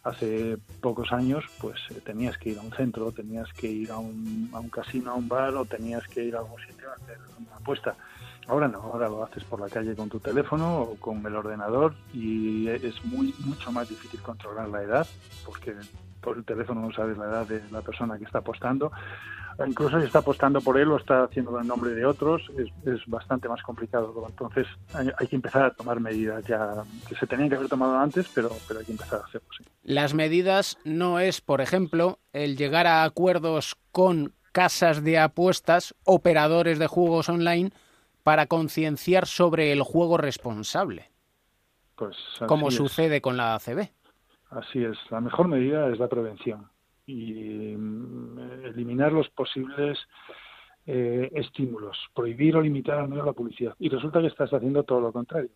Hace 0.04 0.58
pocos 0.82 1.10
años, 1.10 1.42
pues 1.58 1.80
tenías 2.04 2.36
que 2.36 2.50
ir 2.50 2.58
a 2.58 2.60
un 2.60 2.72
centro, 2.72 3.10
tenías 3.12 3.50
que 3.54 3.68
ir 3.68 3.90
a 3.90 3.96
un, 3.96 4.50
a 4.52 4.60
un 4.60 4.68
casino, 4.68 5.12
a 5.12 5.14
un 5.14 5.26
bar 5.26 5.54
o 5.54 5.64
tenías 5.64 6.06
que 6.08 6.22
ir 6.22 6.36
a 6.36 6.40
algún 6.40 6.60
sitio 6.60 6.90
a 6.90 7.02
hacer 7.02 7.18
una 7.38 7.56
apuesta. 7.56 7.96
Ahora 8.48 8.68
no, 8.68 8.78
ahora 8.78 9.08
lo 9.08 9.24
haces 9.24 9.42
por 9.44 9.60
la 9.60 9.68
calle 9.68 9.96
con 9.96 10.08
tu 10.08 10.20
teléfono 10.20 10.82
o 10.82 10.96
con 10.96 11.24
el 11.26 11.34
ordenador 11.34 11.94
y 12.12 12.68
es 12.68 13.04
muy 13.04 13.34
mucho 13.44 13.72
más 13.72 13.88
difícil 13.88 14.20
controlar 14.20 14.68
la 14.68 14.82
edad, 14.82 15.06
porque 15.44 15.74
por 16.20 16.36
el 16.36 16.44
teléfono 16.44 16.80
no 16.80 16.92
sabes 16.92 17.18
la 17.18 17.26
edad 17.26 17.46
de 17.46 17.62
la 17.70 17.80
persona 17.80 18.18
que 18.18 18.24
está 18.24 18.38
apostando. 18.38 18.92
Incluso 19.66 19.98
si 19.98 20.06
está 20.06 20.18
apostando 20.18 20.60
por 20.60 20.78
él 20.78 20.92
o 20.92 20.98
está 20.98 21.24
haciendo 21.24 21.58
en 21.58 21.66
nombre 21.66 21.92
de 21.92 22.04
otros, 22.04 22.42
es, 22.58 22.68
es 22.86 23.00
bastante 23.06 23.48
más 23.48 23.62
complicado. 23.62 24.12
Entonces 24.28 24.66
hay, 24.92 25.10
hay, 25.18 25.26
que 25.26 25.36
empezar 25.36 25.64
a 25.64 25.70
tomar 25.70 25.98
medidas 25.98 26.44
ya 26.44 26.82
que 27.08 27.14
se 27.14 27.26
tenían 27.26 27.48
que 27.48 27.54
haber 27.54 27.68
tomado 27.68 27.96
antes, 27.96 28.28
pero, 28.34 28.50
pero 28.68 28.80
hay 28.80 28.86
que 28.86 28.92
empezar 28.92 29.20
a 29.20 29.24
hacerlo. 29.24 29.48
Sí. 29.56 29.64
Las 29.82 30.12
medidas 30.12 30.76
no 30.84 31.20
es, 31.20 31.40
por 31.40 31.62
ejemplo, 31.62 32.18
el 32.34 32.56
llegar 32.56 32.86
a 32.86 33.04
acuerdos 33.04 33.76
con 33.92 34.34
casas 34.52 35.02
de 35.02 35.18
apuestas, 35.18 35.94
operadores 36.04 36.78
de 36.78 36.86
juegos 36.86 37.28
online, 37.28 37.70
para 38.26 38.48
concienciar 38.48 39.24
sobre 39.26 39.70
el 39.70 39.82
juego 39.82 40.16
responsable, 40.18 41.12
pues 41.94 42.16
como 42.48 42.70
es. 42.70 42.74
sucede 42.74 43.20
con 43.20 43.36
la 43.36 43.54
ACB. 43.54 43.88
Así 44.50 44.82
es, 44.82 44.98
la 45.12 45.20
mejor 45.20 45.46
medida 45.46 45.88
es 45.92 46.00
la 46.00 46.08
prevención 46.08 46.68
y 47.06 47.74
eliminar 48.64 49.12
los 49.12 49.28
posibles 49.28 49.96
eh, 50.86 51.30
estímulos, 51.34 51.96
prohibir 52.16 52.56
o 52.56 52.62
limitar 52.62 52.98
al 52.98 53.06
menos 53.06 53.26
la 53.26 53.32
publicidad. 53.32 53.76
Y 53.78 53.90
resulta 53.90 54.20
que 54.20 54.26
estás 54.26 54.52
haciendo 54.52 54.82
todo 54.82 55.00
lo 55.00 55.12
contrario. 55.12 55.50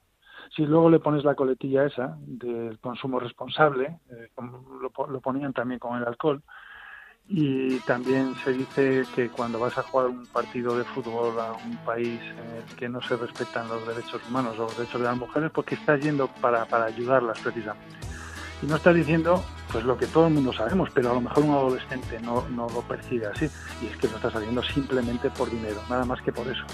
Si 0.55 0.65
luego 0.65 0.91
le 0.91 1.01
pones 1.01 1.25
la 1.25 1.35
coletilla 1.35 1.87
esa 1.87 2.19
del 2.21 2.79
consumo 2.79 3.19
responsable, 3.19 3.99
eh, 4.11 4.31
lo 5.09 5.21
ponían 5.21 5.53
también 5.53 5.81
con 5.81 5.99
el 5.99 6.07
alcohol, 6.07 6.41
y 7.33 7.79
también 7.81 8.35
se 8.43 8.53
dice 8.53 9.05
que 9.15 9.29
cuando 9.29 9.61
vas 9.61 9.79
a 9.79 9.85
jugar 9.85 10.09
un 10.09 10.27
partido 10.27 10.77
de 10.77 10.83
fútbol 10.83 11.39
a 11.39 11.53
un 11.53 11.77
país 11.85 12.21
en 12.21 12.57
el 12.57 12.77
que 12.77 12.89
no 12.89 13.01
se 13.03 13.17
respetan 13.17 13.69
los 13.69 13.87
derechos 13.87 14.21
humanos 14.29 14.59
o 14.59 14.63
los 14.65 14.77
derechos 14.77 15.01
de 15.01 15.07
las 15.07 15.17
mujeres, 15.17 15.53
porque 15.55 15.77
estás 15.77 16.01
yendo 16.01 16.27
para, 16.27 16.65
para 16.65 16.87
ayudarlas 16.87 17.39
precisamente. 17.39 17.87
Y 18.63 18.67
no 18.67 18.75
estás 18.75 18.97
diciendo 18.97 19.45
pues 19.71 19.85
lo 19.85 19.97
que 19.97 20.09
todo 20.09 20.27
el 20.27 20.35
mundo 20.35 20.53
sabemos, 20.53 20.91
pero 20.93 21.13
a 21.13 21.15
lo 21.15 21.21
mejor 21.21 21.45
un 21.45 21.53
adolescente 21.53 22.19
no, 22.21 22.49
no 22.49 22.69
lo 22.69 22.83
percibe 22.83 23.29
así, 23.29 23.49
y 23.81 23.87
es 23.87 23.97
que 23.97 24.09
lo 24.09 24.17
estás 24.17 24.35
haciendo 24.35 24.61
simplemente 24.65 25.31
por 25.31 25.49
dinero, 25.49 25.81
nada 25.89 26.05
más 26.05 26.21
que 26.23 26.33
por 26.33 26.49
eso. 26.49 26.65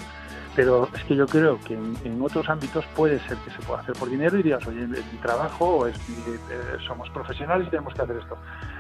Pero 0.57 0.89
es 0.95 1.05
que 1.05 1.15
yo 1.15 1.27
creo 1.27 1.61
que 1.61 1.75
en, 1.75 1.99
en, 2.03 2.23
otros 2.23 2.49
ámbitos 2.49 2.87
puede 2.97 3.21
ser 3.29 3.37
que 3.39 3.51
se 3.51 3.59
pueda 3.59 3.81
hacer 3.81 3.95
por 3.95 4.09
dinero 4.09 4.37
y 4.37 4.43
dirías, 4.43 4.67
oye, 4.67 4.85
es 4.85 5.13
mi 5.13 5.19
trabajo, 5.21 5.87
es 5.87 5.99
mi, 6.09 6.17
eh, 6.33 6.79
somos 6.87 7.11
profesionales 7.11 7.67
y 7.67 7.71
tenemos 7.71 7.93
que 7.93 8.01
hacer 8.01 8.17
esto. 8.17 8.39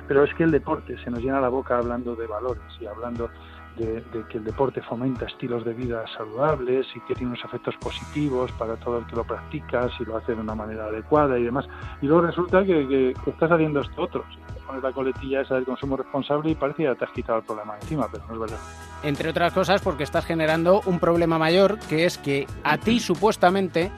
Pero 0.08 0.24
es 0.24 0.34
que 0.34 0.44
el 0.44 0.50
deporte 0.50 0.96
se 1.02 1.10
nos 1.10 1.20
llena 1.20 1.40
la 1.40 1.48
boca 1.48 1.78
hablando 1.78 2.14
de 2.14 2.26
valores 2.26 2.62
y 2.80 2.86
hablando 2.86 3.28
de, 3.76 4.00
de, 4.00 4.24
que 4.28 4.38
el 4.38 4.44
deporte 4.44 4.80
fomenta 4.82 5.26
estilos 5.26 5.64
de 5.64 5.74
vida 5.74 6.04
saludables 6.16 6.86
y 6.94 7.00
que 7.00 7.14
tiene 7.14 7.32
unos 7.32 7.44
efectos 7.44 7.74
positivos 7.76 8.50
para 8.52 8.76
todo 8.76 8.98
el 8.98 9.06
que 9.06 9.16
lo 9.16 9.24
practica, 9.24 9.88
si 9.96 10.04
lo 10.04 10.16
hace 10.16 10.34
de 10.34 10.40
una 10.40 10.54
manera 10.54 10.86
adecuada 10.86 11.38
y 11.38 11.44
demás. 11.44 11.66
Y 12.00 12.06
luego 12.06 12.26
resulta 12.26 12.64
que, 12.64 12.86
que, 12.88 13.14
que 13.24 13.30
estás 13.30 13.50
haciendo 13.50 13.80
esto 13.80 14.02
otro. 14.02 14.24
Pones 14.66 14.82
la 14.82 14.92
coletilla 14.92 15.42
esa 15.42 15.54
del 15.54 15.64
consumo 15.64 15.96
responsable 15.96 16.50
y 16.50 16.54
parece 16.54 16.78
que 16.78 16.82
ya 16.84 16.94
te 16.94 17.04
has 17.04 17.12
quitado 17.12 17.38
el 17.38 17.44
problema 17.44 17.76
encima, 17.80 18.08
pero 18.10 18.24
no 18.26 18.34
es 18.34 18.40
verdad. 18.40 18.58
Entre 19.02 19.28
otras 19.30 19.52
cosas 19.52 19.80
porque 19.80 20.02
estás 20.02 20.24
generando 20.24 20.80
un 20.86 20.98
problema 20.98 21.38
mayor, 21.38 21.78
que 21.88 22.04
es 22.04 22.18
que 22.18 22.46
a 22.64 22.78
ti 22.78 22.98
supuestamente 22.98 23.92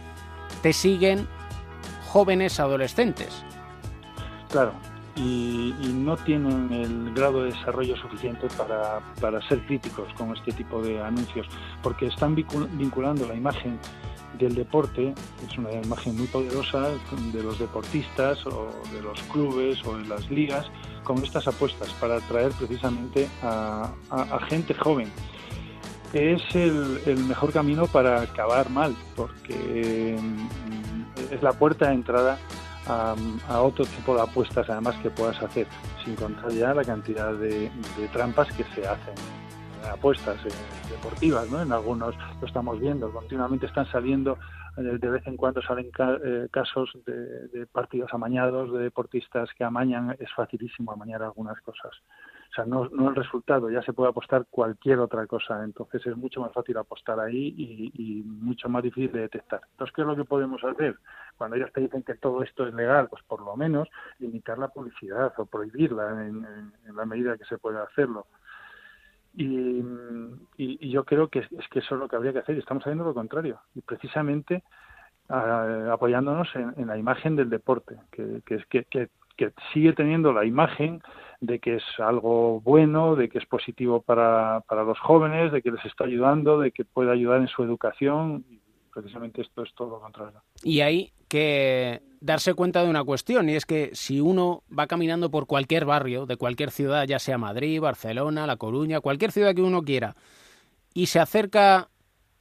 te 0.63 0.73
siguen 0.73 1.27
jóvenes 2.09 2.59
adolescentes. 2.61 3.45
Claro, 4.51 4.73
y, 5.19 5.75
y, 5.81 5.93
no 5.93 6.17
tienen 6.17 6.73
el 6.73 7.13
grado 7.13 7.43
de 7.43 7.51
desarrollo 7.51 7.97
suficiente 7.97 8.47
para, 8.57 9.01
para, 9.21 9.47
ser 9.49 9.61
críticos 9.67 10.13
con 10.15 10.37
este 10.37 10.53
tipo 10.53 10.81
de 10.81 11.03
anuncios, 11.03 11.47
porque 11.83 12.07
están 12.07 12.35
vinculando 12.35 13.27
la 13.27 13.35
imagen 13.35 13.79
del 14.39 14.55
deporte, 14.55 15.15
es 15.47 15.59
una 15.59 15.73
imagen 15.73 16.17
muy 16.17 16.27
poderosa 16.29 16.91
de 17.33 17.43
los 17.43 17.59
deportistas 17.59 18.47
o 18.47 18.71
de 18.93 19.03
los 19.03 19.21
clubes 19.25 19.85
o 19.85 19.99
de 19.99 20.07
las 20.07 20.31
ligas, 20.31 20.67
con 21.03 21.19
estas 21.25 21.49
apuestas 21.49 21.89
para 21.95 22.17
atraer 22.17 22.53
precisamente 22.53 23.29
a, 23.43 23.91
gente 24.49 24.75
joven. 24.75 25.11
Es 26.13 26.43
el, 26.55 27.01
el, 27.07 27.19
mejor 27.25 27.53
camino 27.53 27.87
para 27.87 28.23
acabar 28.23 28.71
mal, 28.71 28.95
porque 29.17 30.17
es 31.31 31.43
la 31.43 31.53
puerta 31.53 31.89
de 31.89 31.95
entrada 31.95 32.39
a, 32.89 33.15
a, 33.49 33.61
otro 33.63 33.85
tipo 33.85 34.15
de 34.15 34.23
apuestas 34.23 34.69
además 34.69 34.97
que 35.03 35.11
puedas 35.11 35.41
hacer, 35.43 35.67
sin 36.05 36.15
contar 36.17 36.51
ya 36.51 36.75
la 36.75 36.85
cantidad 36.85 37.33
de, 37.35 37.71
trampas 38.13 38.53
que 38.53 38.65
se 38.75 38.87
hacen 38.87 39.15
apuestas 39.93 40.37
eh, 40.45 40.49
deportivas, 40.91 41.51
¿no? 41.51 41.63
En 41.63 41.73
algunos 41.73 42.15
lo 42.41 42.47
estamos 42.47 42.79
viendo, 42.81 43.11
continuamente 43.11 43.67
están 43.67 43.87
saliendo, 43.87 44.39
eh, 44.77 44.99
de 44.99 45.11
vez 45.11 45.27
en 45.27 45.37
cuando 45.37 45.63
salen 45.63 45.91
ca 45.91 46.19
eh, 46.23 46.49
casos 46.51 46.91
de, 47.07 47.49
de, 47.49 47.67
partidos 47.67 48.13
amañados, 48.13 48.73
de 48.73 48.81
deportistas 48.81 49.49
que 49.57 49.65
amañan, 49.65 50.17
es 50.19 50.33
facilísimo 50.35 50.93
amañar 50.93 51.23
algunas 51.23 51.61
cosas. 51.61 51.93
Sea, 52.59 52.67
no, 52.67 52.89
no 52.89 53.11
el 53.11 53.15
resultado, 53.15 53.71
ya 53.71 53.83
se 53.83 53.93
puede 53.93 54.11
apostar 54.11 54.45
cualquier 54.51 54.99
otra 54.99 55.25
cosa, 55.29 55.63
entonces 55.63 56.05
es 56.05 56.17
mucho 56.17 56.41
más 56.41 56.53
fácil 56.53 56.77
apostar 56.77 57.21
ahí 57.21 57.55
y, 57.57 57.93
y 57.95 58.23
mucho 58.25 58.69
más 58.69 58.83
difícil 58.83 59.13
de 59.13 59.21
detectar. 59.21 59.61
Entonces, 59.71 59.95
¿qué 59.95 60.03
es 60.03 60.09
lo 60.09 60.17
que 60.17 60.25
podemos 60.25 60.65
hacer? 60.65 60.99
Cuando 61.37 61.55
ellos 61.55 61.73
te 61.73 61.83
dicen 61.83 62.03
que 62.03 62.15
todo 62.15 62.43
esto 62.43 62.67
es 62.67 62.75
legal, 62.75 63.07
pues 63.09 63.23
por 63.23 63.43
lo 63.43 63.57
menos 63.57 63.89
limitar 64.19 64.59
la 64.59 64.67
publicidad 64.67 65.33
o 65.37 65.47
prohibirla 65.47 66.27
en, 66.27 66.73
la 66.93 67.07
medida 67.07 67.39
que 67.39 67.45
se 67.45 67.59
pueda 67.59 67.85
hacerlo. 67.85 68.27
Y, 69.35 69.79
y, 70.57 70.79
y, 70.81 70.91
yo 70.91 71.05
creo 71.05 71.29
que 71.29 71.39
es, 71.39 71.69
que 71.71 71.79
eso 71.79 71.95
es 71.95 72.01
lo 72.01 72.09
que 72.09 72.17
habría 72.17 72.33
que 72.33 72.41
hacer 72.41 72.57
y 72.57 72.59
estamos 72.59 72.83
haciendo 72.83 73.05
lo 73.05 73.15
contrario 73.15 73.61
y 73.77 73.83
precisamente 73.83 74.65
uh, 75.29 75.93
apoyándonos 75.93 76.49
en, 76.57 76.75
en, 76.77 76.89
la 76.89 76.99
imagen 76.99 77.37
del 77.37 77.51
deporte 77.51 78.01
que, 78.11 78.43
que, 78.45 78.85
que, 78.87 79.11
que 79.37 79.53
sigue 79.73 79.93
teniendo 79.93 80.33
la 80.33 80.45
imagen 80.45 81.01
de 81.41 81.59
que 81.59 81.77
es 81.77 81.85
algo 81.99 82.61
bueno, 82.61 83.15
de 83.17 83.29
que 83.29 83.39
es 83.39 83.47
positivo 83.47 84.01
para, 84.01 84.61
para 84.69 84.85
los 84.85 84.99
jóvenes, 84.99 85.53
de 85.53 85.63
que 85.63 85.71
les 85.71 85.85
está 85.85 86.05
ayudando, 86.05 86.59
de 86.59 86.73
que 86.73 86.85
puede 86.85 87.13
ayudar 87.13 87.41
en 87.41 87.49
su 87.49 87.63
educación. 87.63 88.45
Y 88.51 88.61
precisamente 88.93 89.43
esto 89.43 89.63
es 89.63 89.73
todo 89.75 89.91
lo 89.91 90.01
contrario. 90.01 90.43
Y 90.63 90.81
hay 90.81 91.13
que 91.29 92.03
darse 92.21 92.55
cuenta 92.55 92.83
de 92.83 92.91
una 92.91 93.05
cuestión, 93.05 93.49
y 93.49 93.55
es 93.55 93.67
que 93.67 93.91
si 93.93 94.21
uno 94.21 94.65
va 94.77 94.87
caminando 94.87 95.31
por 95.31 95.47
cualquier 95.47 95.85
barrio 95.85 96.27
de 96.27 96.37
cualquier 96.37 96.71
ciudad, 96.71 97.07
ya 97.07 97.19
sea 97.19 97.39
Madrid, 97.39 97.81
Barcelona, 97.81 98.47
La 98.47 98.57
Coruña, 98.57 99.01
cualquier 99.01 99.31
ciudad 99.31 99.55
que 99.55 99.63
uno 99.63 99.83
quiera, 99.83 100.17
y 100.95 101.07
se 101.07 101.21
acerca 101.21 101.91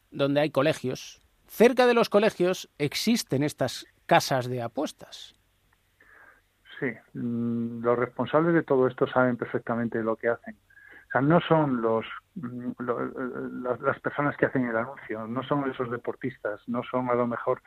donde 0.10 0.42
hay 0.42 0.50
colegios, 0.50 1.22
cerca 1.48 1.86
de 1.86 1.94
los 1.94 2.10
colegios 2.10 2.70
existen 2.78 3.44
estas 3.44 3.86
casas 4.06 4.48
de 4.48 4.62
apuestas. 4.62 5.37
Sí, 6.80 6.94
mm, 7.14 7.84
los 7.84 7.98
responsables 7.98 8.54
de 8.54 8.64
todo 8.64 8.88
esto 8.88 9.08
saben 9.08 9.38
perfectamente 9.38 10.04
lo 10.04 10.16
que 10.16 10.30
hacen. 10.30 10.56
O 11.08 11.12
sea, 11.12 11.22
no 11.22 11.40
son 11.42 11.82
los, 11.82 12.06
los, 12.36 13.82
las 13.82 14.00
personas 14.02 14.36
que 14.36 14.46
hacen 14.46 14.68
el 14.68 14.76
anuncio, 14.76 15.26
no 15.26 15.42
son 15.44 15.70
esos 15.70 15.90
deportistas, 15.90 16.60
no 16.68 16.84
son 16.84 17.10
a 17.10 17.16
lo 17.16 17.26
mejor 17.28 17.62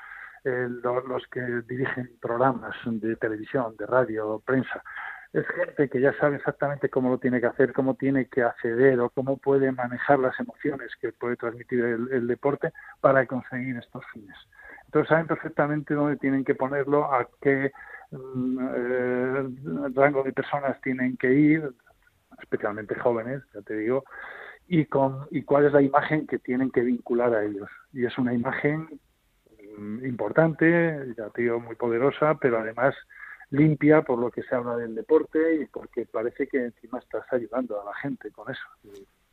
eh, 0.44 0.68
los, 0.68 1.04
los 1.06 1.26
que 1.28 1.40
dirigen 1.66 2.10
programas 2.20 2.76
de 2.84 3.16
televisión, 3.16 3.74
de 3.78 3.86
radio, 3.86 4.42
prensa. 4.44 4.82
Es 5.32 5.46
gente 5.46 5.88
que 5.88 6.00
ya 6.00 6.12
sabe 6.18 6.36
exactamente 6.36 6.90
cómo 6.90 7.08
lo 7.08 7.18
tiene 7.18 7.40
que 7.40 7.46
hacer, 7.46 7.72
cómo 7.72 7.94
tiene 7.94 8.26
que 8.26 8.42
acceder 8.42 9.00
o 9.00 9.10
cómo 9.10 9.38
puede 9.38 9.72
manejar 9.72 10.18
las 10.18 10.38
emociones 10.38 10.90
que 11.00 11.12
puede 11.12 11.36
transmitir 11.36 11.80
el, 11.84 12.08
el 12.12 12.26
deporte 12.26 12.72
para 13.00 13.26
conseguir 13.26 13.76
estos 13.76 14.04
fines. 14.12 14.36
Entonces 14.86 15.08
saben 15.08 15.28
perfectamente 15.28 15.94
dónde 15.94 16.16
tienen 16.16 16.44
que 16.44 16.56
ponerlo, 16.56 17.04
a 17.04 17.28
qué 17.40 17.70
eh, 18.12 19.48
rango 19.94 20.22
de 20.22 20.32
personas 20.32 20.80
tienen 20.80 21.16
que 21.16 21.32
ir, 21.32 21.70
especialmente 22.40 22.94
jóvenes, 22.96 23.42
ya 23.54 23.62
te 23.62 23.76
digo, 23.76 24.04
y, 24.66 24.86
con, 24.86 25.26
y 25.30 25.42
cuál 25.42 25.66
es 25.66 25.72
la 25.72 25.82
imagen 25.82 26.26
que 26.26 26.38
tienen 26.38 26.70
que 26.70 26.82
vincular 26.82 27.34
a 27.34 27.44
ellos. 27.44 27.68
Y 27.92 28.06
es 28.06 28.16
una 28.18 28.34
imagen 28.34 29.00
mm, 29.78 30.04
importante, 30.04 31.14
ya 31.16 31.28
te 31.30 31.42
digo, 31.42 31.60
muy 31.60 31.76
poderosa, 31.76 32.36
pero 32.40 32.58
además 32.58 32.94
limpia 33.50 34.02
por 34.02 34.18
lo 34.18 34.30
que 34.30 34.42
se 34.44 34.54
habla 34.54 34.76
del 34.76 34.94
deporte 34.94 35.56
y 35.56 35.66
porque 35.66 36.06
parece 36.06 36.46
que 36.46 36.66
encima 36.66 37.00
estás 37.00 37.24
ayudando 37.32 37.80
a 37.80 37.84
la 37.84 37.94
gente 37.94 38.30
con 38.30 38.50
eso. 38.50 38.62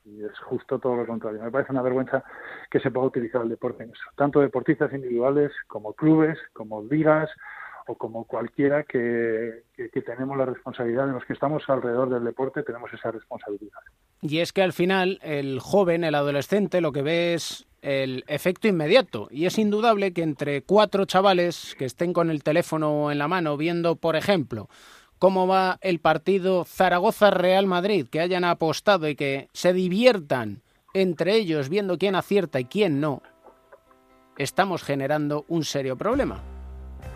Y 0.06 0.24
es 0.24 0.38
justo 0.40 0.80
todo 0.80 0.96
lo 0.96 1.06
contrario. 1.06 1.42
Me 1.44 1.52
parece 1.52 1.72
una 1.72 1.82
vergüenza 1.82 2.24
que 2.72 2.80
se 2.80 2.90
pueda 2.90 3.08
utilizar 3.08 3.42
el 3.42 3.50
deporte 3.50 3.84
en 3.84 3.92
eso. 3.92 4.10
Tanto 4.16 4.40
deportistas 4.40 4.92
individuales 4.94 5.52
como 5.68 5.94
clubes, 5.94 6.40
como 6.54 6.82
ligas 6.82 7.30
o 7.88 7.96
como 7.96 8.26
cualquiera 8.26 8.84
que, 8.84 9.64
tenemos 10.06 10.38
la 10.38 10.46
responsabilidad, 10.46 11.08
de 11.08 11.14
los 11.14 11.26
que 11.26 11.34
estamos 11.34 11.64
alrededor 11.68 12.10
del 12.10 12.24
deporte, 12.24 12.64
tenemos 12.64 12.92
esa 12.94 13.12
responsabilidad. 13.12 13.80
Y 14.22 14.40
es 14.40 14.54
que 14.54 14.62
al 14.62 14.74
final 14.74 15.20
el 15.22 15.60
joven, 15.60 16.04
el 16.04 16.16
adolescente, 16.16 16.82
lo 16.82 16.92
que 16.92 17.02
ve 17.02 17.34
es 17.34 17.68
el 17.82 18.24
efecto 18.28 18.68
inmediato. 18.68 19.28
Y 19.32 19.46
es 19.46 19.58
indudable 19.58 20.14
que 20.14 20.24
entre 20.24 20.62
cuatro 20.62 21.06
chavales 21.06 21.76
que 21.78 21.86
estén 21.86 22.14
con 22.14 22.30
el 22.30 22.44
teléfono 22.44 23.12
en 23.12 23.18
la 23.18 23.28
mano 23.28 23.58
viendo, 23.58 23.96
por 23.96 24.16
ejemplo, 24.16 24.70
cómo 25.20 25.48
va 25.48 25.78
el 25.82 26.00
partido 26.00 26.66
Zaragoza-Real 26.66 27.68
Madrid, 27.68 28.08
que 28.10 28.20
hayan 28.20 28.44
apostado 28.44 29.08
y 29.08 29.16
que 29.16 29.48
se 29.54 29.74
diviertan 29.74 30.62
entre 30.94 31.36
ellos 31.36 31.70
viendo 31.70 31.98
quién 31.98 32.16
acierta 32.16 32.60
y 32.60 32.66
quién 32.66 33.00
no, 33.00 33.22
estamos 34.38 34.84
generando 34.84 35.46
un 35.48 35.64
serio 35.64 35.98
problema, 35.98 36.42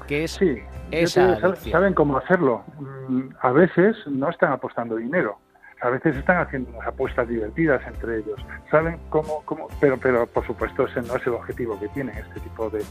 que 0.07 0.23
es 0.25 0.31
Sí, 0.31 0.57
esa 0.91 1.21
Fíjate, 1.35 1.45
adicción. 1.45 1.71
saben 1.71 1.93
cómo 1.93 2.17
hacerlo. 2.17 2.63
Mm, 2.79 3.29
A 3.41 3.51
veces 3.51 3.95
no 4.07 4.29
están 4.29 4.51
apostando 4.51 4.95
dinero. 4.95 5.37
A 5.83 5.89
veces 5.89 6.15
están 6.15 6.37
haciendo 6.37 6.69
unas 6.71 6.87
apuestas 6.87 7.27
divertidas 7.27 7.81
entre 7.87 8.17
ellos. 8.19 8.39
Saben 8.69 8.99
cómo, 9.09 9.41
cómo 9.45 9.67
pero, 9.79 9.97
pero 9.97 10.27
por 10.27 10.45
supuesto 10.45 10.85
ese 10.85 11.01
no 11.01 11.15
es 11.15 11.25
el 11.25 11.33
objetivo 11.33 11.79
que 11.79 11.87
tienen 11.89 12.15
este 12.17 12.39
tipo 12.39 12.69
de, 12.69 12.83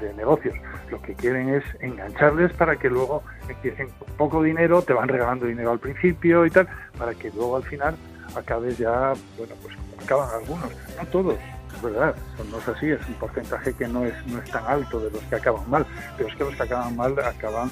de 0.00 0.12
negocios. 0.14 0.56
Lo 0.90 1.00
que 1.02 1.14
quieren 1.14 1.50
es 1.50 1.62
engancharles 1.80 2.52
para 2.54 2.74
que 2.76 2.90
luego 2.90 3.22
empiecen 3.48 3.88
con 3.90 4.08
poco 4.16 4.42
dinero, 4.42 4.82
te 4.82 4.92
van 4.92 5.06
regalando 5.08 5.46
dinero 5.46 5.70
al 5.70 5.78
principio 5.78 6.44
y 6.44 6.50
tal, 6.50 6.66
para 6.98 7.14
que 7.14 7.30
luego 7.30 7.56
al 7.58 7.62
final 7.62 7.94
acabes 8.34 8.76
ya, 8.76 9.12
bueno, 9.38 9.54
pues 9.62 9.76
como 9.76 10.02
acaban 10.02 10.28
algunos, 10.40 10.70
no 10.98 11.06
todos, 11.12 11.36
es 11.74 11.82
verdad, 11.82 12.14
no 12.50 12.58
es 12.58 12.68
así, 12.68 12.90
es 12.90 13.00
un 13.08 13.14
porcentaje 13.14 13.72
que 13.74 13.86
no 13.88 14.04
es, 14.04 14.14
no 14.26 14.38
es 14.40 14.50
tan 14.50 14.64
alto 14.66 15.00
de 15.00 15.10
los 15.10 15.22
que 15.24 15.36
acaban 15.36 15.68
mal, 15.70 15.86
pero 16.16 16.28
es 16.28 16.36
que 16.36 16.44
los 16.44 16.54
que 16.54 16.62
acaban 16.62 16.96
mal 16.96 17.18
acaban 17.18 17.70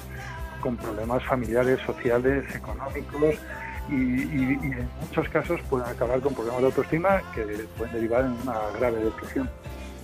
con 0.61 0.77
problemas 0.77 1.23
familiares, 1.25 1.79
sociales, 1.85 2.43
económicos 2.55 3.35
y- 3.89 3.93
y 3.93 4.57
en 4.63 4.89
muchos 5.01 5.27
casos 5.29 5.59
pueden 5.69 5.87
acabar 5.87 6.19
con 6.21 6.33
problemas 6.33 6.61
de 6.61 6.65
autoestima 6.67 7.21
que 7.33 7.41
pueden 7.77 7.93
derivar 7.93 8.25
en 8.25 8.31
una 8.43 8.59
grave 8.79 8.99
depresión. 9.03 9.49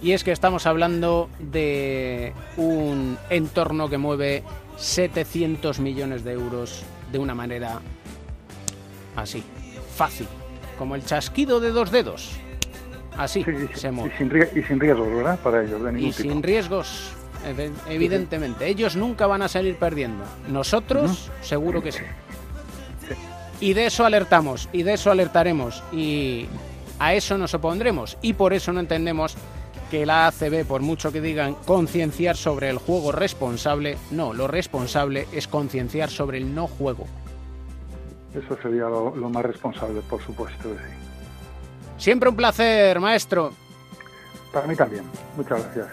Y 0.02 0.12
es 0.12 0.24
que 0.24 0.32
estamos 0.32 0.66
hablando 0.68 1.30
de 1.40 2.34
un 2.58 3.18
entorno 3.30 3.90
que 3.90 3.98
mueve 3.98 4.44
700 4.78 5.80
millones 5.80 6.24
de 6.24 6.34
euros 6.34 6.84
de 7.12 7.18
una 7.20 7.34
manera 7.34 7.80
así, 9.16 9.44
fácil, 9.96 10.28
como 10.78 10.96
el 10.96 11.04
chasquido 11.06 11.60
de 11.60 11.72
dos 11.72 11.92
dedos. 11.92 12.40
Así 13.18 13.44
se 13.44 13.90
Y 13.90 14.10
sin, 14.18 14.30
rie- 14.30 14.50
y 14.56 14.64
sin 14.64 14.80
riesgos, 14.80 15.08
¿verdad? 15.08 15.40
Para 15.40 15.64
ellos, 15.64 15.82
de 15.84 15.92
ningún 15.92 16.10
Y 16.10 16.14
tipo. 16.14 16.30
sin 16.30 16.44
riesgos, 16.44 17.12
ev- 17.46 17.72
evidentemente. 17.90 18.68
Ellos 18.68 18.96
nunca 18.96 19.26
van 19.28 19.42
a 19.42 19.48
salir 19.48 19.76
perdiendo. 19.78 20.24
Nosotros, 20.50 21.32
seguro 21.42 21.82
que 21.82 21.92
sí. 21.92 22.04
Y 23.60 23.74
de 23.74 23.88
eso 23.88 24.06
alertamos, 24.06 24.70
y 24.72 24.84
de 24.84 24.94
eso 24.94 25.10
alertaremos, 25.10 25.82
y 25.92 26.46
a 27.00 27.16
eso 27.16 27.40
nos 27.40 27.56
opondremos. 27.56 28.18
Y 28.22 28.34
por 28.34 28.54
eso 28.54 28.72
no 28.72 28.80
entendemos 28.80 29.36
que 29.90 30.06
la 30.06 30.28
ACB, 30.28 30.64
por 30.68 30.82
mucho 30.82 31.12
que 31.12 31.22
digan 31.22 31.56
concienciar 31.66 32.38
sobre 32.38 32.70
el 32.70 32.78
juego 32.78 33.12
responsable, 33.12 33.98
no, 34.12 34.34
lo 34.34 34.48
responsable 34.48 35.28
es 35.32 35.48
concienciar 35.48 36.10
sobre 36.12 36.38
el 36.38 36.54
no 36.54 36.68
juego. 36.68 37.08
Eso 38.36 38.56
sería 38.62 38.84
lo, 38.84 39.16
lo 39.16 39.30
más 39.30 39.44
responsable, 39.44 40.02
por 40.08 40.22
supuesto. 40.22 40.70
sí. 40.76 41.07
Siempre 41.98 42.30
un 42.30 42.36
placer, 42.36 43.00
maestro. 43.00 43.54
Para 44.52 44.68
mí 44.68 44.76
también. 44.76 45.04
Muchas 45.36 45.64
gracias. 45.64 45.88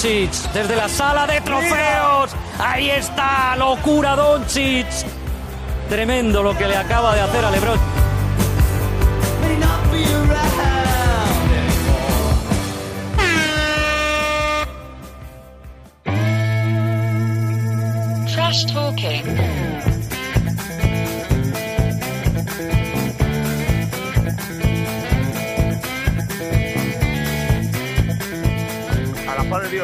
Doncic 0.00 0.32
desde 0.54 0.76
la 0.76 0.88
sala 0.88 1.26
de 1.26 1.42
trofeos. 1.42 2.30
Ahí 2.58 2.88
está, 2.88 3.54
locura 3.56 4.16
Doncic. 4.16 4.86
Tremendo 5.90 6.42
lo 6.42 6.56
que 6.56 6.66
le 6.66 6.76
acaba 6.76 7.14
de 7.14 7.20
hacer 7.20 7.44
a 7.44 7.50
LeBron. 7.50 7.78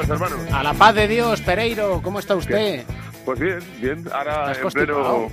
A 0.08 0.12
la 0.12 0.18
paz 0.18 0.24
de 0.30 0.36
Dios, 0.36 0.40
hermano. 0.40 0.56
A 0.58 0.62
la 0.62 0.74
paz 0.74 0.94
de 0.94 1.08
Dios, 1.08 1.40
Pereiro, 1.40 2.00
¿cómo 2.02 2.18
está 2.18 2.34
usted? 2.36 2.84
Pues 3.24 3.40
bien, 3.40 3.58
bien. 3.80 4.04
Ahora 4.12 4.52
¿Estás 4.52 4.76
en 4.76 4.84
pleno. 4.86 5.28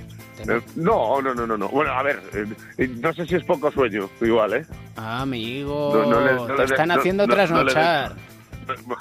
eh, 0.48 0.60
No, 0.76 1.22
no, 1.22 1.34
no, 1.34 1.46
no, 1.46 1.56
no. 1.56 1.68
Bueno, 1.68 1.92
a 1.92 2.02
ver, 2.02 2.20
eh, 2.34 2.44
eh, 2.78 2.88
no 3.00 3.12
sé 3.12 3.24
si 3.26 3.36
es 3.36 3.44
poco 3.44 3.70
sueño, 3.70 4.10
igual, 4.20 4.54
¿eh? 4.54 4.66
Amigo, 4.96 5.92
No, 5.94 6.10
no 6.10 6.46
no 6.48 6.54
te 6.56 6.64
están 6.64 6.90
haciendo 6.90 7.26
trasnochar. 7.26 8.12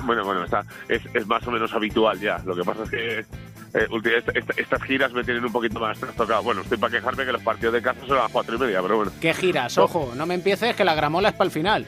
Bueno, 0.05 0.25
bueno, 0.25 0.43
está, 0.43 0.63
es, 0.89 1.01
es 1.13 1.25
más 1.25 1.45
o 1.47 1.51
menos 1.51 1.73
habitual 1.73 2.19
ya. 2.19 2.37
Lo 2.45 2.53
que 2.55 2.63
pasa 2.63 2.83
es 2.83 2.89
que 2.89 3.19
eh, 3.19 3.87
esta- 4.17 4.31
esta- 4.37 4.53
estas 4.57 4.83
giras 4.83 5.11
me 5.13 5.23
tienen 5.23 5.43
un 5.45 5.51
poquito 5.51 5.79
más 5.79 5.97
trastocado. 5.97 6.43
Bueno, 6.43 6.61
estoy 6.61 6.77
para 6.77 6.91
quejarme 6.91 7.25
que 7.25 7.31
los 7.31 7.41
partidos 7.41 7.73
de 7.73 7.81
casa 7.81 7.99
son 8.05 8.17
a 8.17 8.23
las 8.23 8.31
cuatro 8.31 8.55
y 8.55 8.59
media, 8.59 8.81
pero 8.81 8.97
bueno. 8.97 9.11
¿Qué 9.21 9.33
giras? 9.33 9.77
Ojo, 9.77 10.11
no 10.15 10.25
me 10.25 10.35
empieces 10.35 10.75
que 10.75 10.83
la 10.83 10.93
gramola 10.93 11.29
es 11.29 11.35
para 11.35 11.45
el 11.45 11.51
final. 11.51 11.85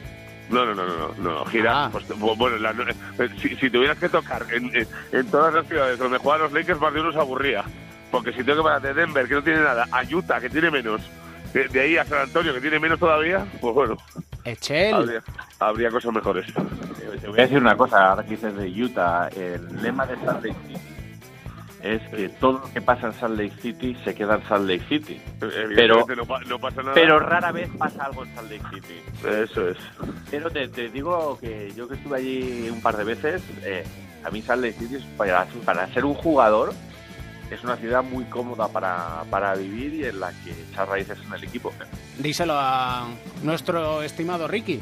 No, 0.50 0.64
no, 0.64 0.74
no, 0.74 0.86
no, 0.86 0.96
no, 0.96 1.14
no, 1.18 1.44
giras. 1.46 1.74
Ah. 1.76 1.88
pues, 1.90 2.06
bu- 2.10 2.36
bueno, 2.36 2.56
la- 2.58 2.70
eh, 2.70 3.28
si, 3.40 3.56
si 3.56 3.68
tuvieras 3.70 3.98
que 3.98 4.08
tocar 4.08 4.46
en, 4.52 4.66
en- 4.76 4.86
en 5.12 5.26
todas 5.30 5.52
las 5.52 5.66
ciudades 5.66 5.98
donde 5.98 6.18
juegan 6.18 6.42
los 6.42 6.52
Lakers, 6.52 6.80
más 6.80 6.94
de 6.94 7.00
uno 7.00 7.12
se 7.12 7.18
aburría. 7.18 7.64
Porque 8.10 8.32
si 8.32 8.44
tengo 8.44 8.58
que 8.58 8.62
parar 8.64 8.82
de 8.82 8.94
Denver, 8.94 9.26
que 9.26 9.34
no 9.34 9.42
tiene 9.42 9.60
nada, 9.60 9.86
a 9.90 10.02
Utah, 10.04 10.40
que 10.40 10.48
tiene 10.48 10.70
menos, 10.70 11.00
de, 11.52 11.66
de 11.68 11.80
ahí 11.80 11.96
a 11.96 12.04
San 12.04 12.20
Antonio, 12.20 12.54
que 12.54 12.60
tiene 12.60 12.78
menos 12.78 12.98
todavía, 13.00 13.44
pues 13.60 13.74
bueno, 13.74 13.96
Echel. 14.44 14.94
habría, 14.94 15.22
habría 15.58 15.90
cosas 15.90 16.12
mejores. 16.14 16.46
Te 17.20 17.26
voy 17.28 17.38
a 17.40 17.42
decir 17.42 17.58
una 17.58 17.76
cosa, 17.76 18.10
ahora 18.10 18.22
que 18.22 18.30
dices 18.30 18.54
de 18.56 18.68
Utah, 18.84 19.28
el 19.28 19.82
lema 19.82 20.06
de 20.06 20.16
Lake 20.24 20.54
City 20.54 20.76
es 21.94 22.02
que 22.10 22.28
todo 22.28 22.52
lo 22.64 22.72
que 22.72 22.80
pasa 22.80 23.06
en 23.08 23.12
Salt 23.14 23.38
Lake 23.38 23.54
City 23.62 23.96
se 24.04 24.14
queda 24.14 24.36
en 24.36 24.48
Salt 24.48 24.68
Lake 24.68 24.84
City. 24.88 25.20
Pero, 25.38 25.52
Evidentemente 25.52 26.16
no, 26.16 26.26
pa- 26.26 26.40
no 26.40 26.58
pasa 26.58 26.82
nada. 26.82 26.94
pero 26.94 27.18
rara 27.18 27.52
vez 27.52 27.68
pasa 27.78 28.04
algo 28.04 28.24
en 28.24 28.34
Salt 28.34 28.50
Lake 28.50 28.64
City. 28.74 29.00
Eso 29.28 29.68
es. 29.68 29.76
Pero 30.30 30.50
te, 30.50 30.68
te 30.68 30.88
digo 30.88 31.38
que 31.40 31.72
yo 31.76 31.88
que 31.88 31.94
estuve 31.94 32.16
allí 32.18 32.68
un 32.70 32.80
par 32.80 32.96
de 32.96 33.04
veces, 33.04 33.42
eh, 33.64 33.84
a 34.24 34.30
mí 34.30 34.42
Salt 34.42 34.62
Lake 34.62 34.76
City, 34.78 34.96
es 34.96 35.04
para, 35.16 35.46
para 35.64 35.86
ser 35.94 36.04
un 36.04 36.14
jugador, 36.14 36.72
es 37.50 37.62
una 37.62 37.76
ciudad 37.76 38.02
muy 38.02 38.24
cómoda 38.24 38.68
para, 38.68 39.22
para 39.30 39.54
vivir 39.54 39.94
y 39.94 40.04
en 40.04 40.18
la 40.20 40.32
que 40.44 40.50
echar 40.70 40.88
raíces 40.88 41.18
en 41.26 41.32
el 41.32 41.44
equipo. 41.44 41.72
Díselo 42.18 42.54
a 42.56 43.08
nuestro 43.42 44.02
estimado 44.02 44.48
Ricky. 44.48 44.80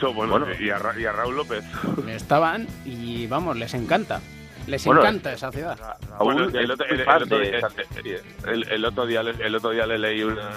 Bueno, 0.00 0.38
Bueno. 0.38 0.46
Y, 0.60 0.68
a, 0.68 0.78
Ra- 0.78 0.98
y 0.98 1.06
a 1.06 1.12
Raúl 1.12 1.36
López. 1.36 1.64
Estaban 2.08 2.66
y 2.84 3.26
vamos, 3.28 3.56
les 3.56 3.72
encanta. 3.72 4.20
Les 4.66 4.84
Bueno, 4.84 5.00
encanta 5.00 5.32
esa 5.32 5.52
ciudad. 5.52 5.78
Raúl 6.10 6.54
el, 6.56 6.70
otro, 6.70 6.86
el- 6.86 7.00
el- 7.00 7.06
el- 8.46 8.68
el 8.72 8.84
día, 9.06 9.22
le- 9.22 9.46
el 9.46 9.54
otro 9.54 9.70
día 9.70 9.86
le 9.86 9.98
leí 9.98 10.22
una, 10.24 10.50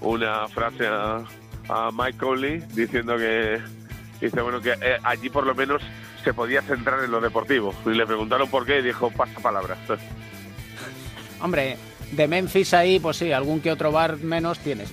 una 0.00 0.48
frase 0.48 0.86
a, 0.86 1.22
a 1.68 1.90
Mike 1.92 2.18
Conley 2.18 2.60
diciendo 2.72 3.16
que 3.18 3.60
dice 4.20 4.40
bueno 4.40 4.60
que 4.60 4.70
eh, 4.72 4.98
allí 5.02 5.28
por 5.28 5.44
lo 5.46 5.54
menos 5.54 5.82
se 6.22 6.32
podía 6.32 6.62
centrar 6.62 7.04
en 7.04 7.10
lo 7.10 7.20
deportivo 7.20 7.74
y 7.84 7.90
le 7.90 8.06
preguntaron 8.06 8.48
por 8.48 8.64
qué 8.64 8.78
y 8.78 8.82
dijo 8.82 9.10
pasa 9.10 9.38
palabras 9.40 9.78
Hombre, 11.42 11.76
de 12.12 12.26
Memphis 12.28 12.72
ahí, 12.72 12.98
pues 12.98 13.18
sí, 13.18 13.32
algún 13.32 13.60
que 13.60 13.70
otro 13.70 13.92
bar 13.92 14.16
menos 14.18 14.58
tienes. 14.60 14.90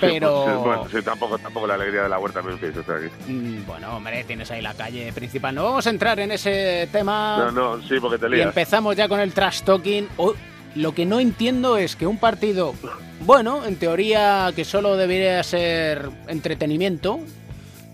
Pero- 0.00 0.44
Sí, 0.46 0.52
bueno, 0.64 0.88
sí, 0.90 1.02
tampoco, 1.02 1.38
tampoco 1.38 1.66
la 1.66 1.74
alegría 1.74 2.02
de 2.04 2.08
la 2.08 2.18
huerta 2.18 2.40
me 2.42 2.50
Memphis, 2.50 2.76
o 2.76 2.84
sea 2.84 2.96
que- 2.96 3.10
Mm, 3.32 3.66
Bueno, 3.66 3.96
hombre, 3.96 4.24
tienes 4.24 4.50
ahí 4.50 4.62
la 4.62 4.74
calle 4.74 5.12
principal. 5.12 5.54
No 5.54 5.64
vamos 5.64 5.86
a 5.86 5.90
entrar 5.90 6.18
en 6.20 6.32
ese 6.32 6.88
tema. 6.92 7.50
No, 7.50 7.76
no, 7.78 7.82
sí, 7.82 7.96
porque 8.00 8.18
te 8.18 8.26
Y 8.26 8.30
lías. 8.30 8.46
empezamos 8.48 8.96
ya 8.96 9.08
con 9.08 9.20
el 9.20 9.32
trash 9.32 9.62
talking. 9.62 10.08
O- 10.16 10.34
lo 10.74 10.92
que 10.92 11.06
no 11.06 11.18
entiendo 11.18 11.76
es 11.76 11.96
que 11.96 12.06
un 12.06 12.18
partido, 12.18 12.74
bueno, 13.20 13.64
en 13.64 13.76
teoría 13.76 14.52
que 14.54 14.64
solo 14.64 14.96
debería 14.96 15.42
ser 15.42 16.08
entretenimiento, 16.28 17.18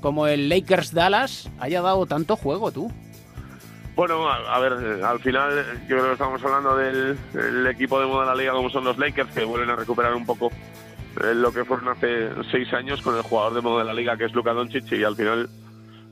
como 0.00 0.26
el 0.26 0.48
Lakers 0.50 0.92
Dallas, 0.92 1.48
haya 1.60 1.80
dado 1.80 2.04
tanto 2.06 2.36
juego, 2.36 2.70
tú. 2.72 2.92
Bueno, 3.96 4.28
a, 4.28 4.56
a 4.56 4.58
ver, 4.58 4.72
eh, 4.82 5.04
al 5.04 5.20
final 5.20 5.56
eh, 5.56 5.62
yo 5.88 5.96
creo 5.96 6.06
que 6.06 6.12
estamos 6.14 6.42
hablando 6.44 6.76
del, 6.76 7.16
equipo 7.68 8.00
de 8.00 8.06
moda 8.06 8.22
de 8.22 8.26
la 8.26 8.34
liga 8.34 8.52
como 8.52 8.68
son 8.68 8.84
los 8.84 8.98
Lakers, 8.98 9.30
que 9.32 9.44
vuelven 9.44 9.70
a 9.70 9.76
recuperar 9.76 10.14
un 10.16 10.26
poco 10.26 10.50
lo 11.34 11.52
que 11.52 11.64
fueron 11.64 11.88
hace 11.88 12.30
seis 12.50 12.72
años 12.72 13.02
con 13.02 13.16
el 13.16 13.22
jugador 13.22 13.54
de 13.54 13.60
moda 13.60 13.82
de 13.82 13.84
la 13.84 13.94
liga 13.94 14.16
que 14.16 14.24
es 14.24 14.34
Luka 14.34 14.52
Doncic 14.52 14.90
y 14.92 15.04
al 15.04 15.16
final 15.16 15.48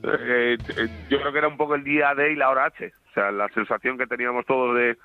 eh, 0.03 0.57
eh, 0.77 0.87
yo 1.09 1.19
creo 1.19 1.31
que 1.31 1.37
era 1.37 1.47
un 1.47 1.57
poco 1.57 1.75
el 1.75 1.83
día 1.83 2.13
D 2.13 2.33
y 2.33 2.35
la 2.35 2.49
hora 2.49 2.65
H. 2.65 2.91
O 3.09 3.13
sea, 3.13 3.31
la 3.31 3.47
sensación 3.49 3.97
que 3.97 4.07
teníamos 4.07 4.45
todos 4.45 4.75
de 4.75 4.97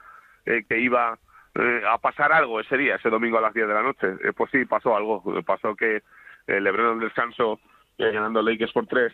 eh, 0.46 0.64
que 0.68 0.78
iba 0.78 1.18
eh, 1.54 1.82
a 1.88 1.98
pasar 1.98 2.32
algo 2.32 2.60
ese 2.60 2.76
día, 2.76 2.96
ese 2.96 3.10
domingo 3.10 3.38
a 3.38 3.42
las 3.42 3.54
10 3.54 3.68
de 3.68 3.74
la 3.74 3.82
noche. 3.82 4.08
Pues 4.36 4.50
sí, 4.50 4.64
pasó 4.64 4.96
algo. 4.96 5.22
Pasó 5.44 5.76
que 5.76 6.02
eh, 6.46 6.60
LeBron 6.60 6.94
el 6.94 7.04
descanso, 7.04 7.60
ganando 7.98 8.42
Lakers 8.42 8.72
por 8.72 8.86
tres, 8.86 9.12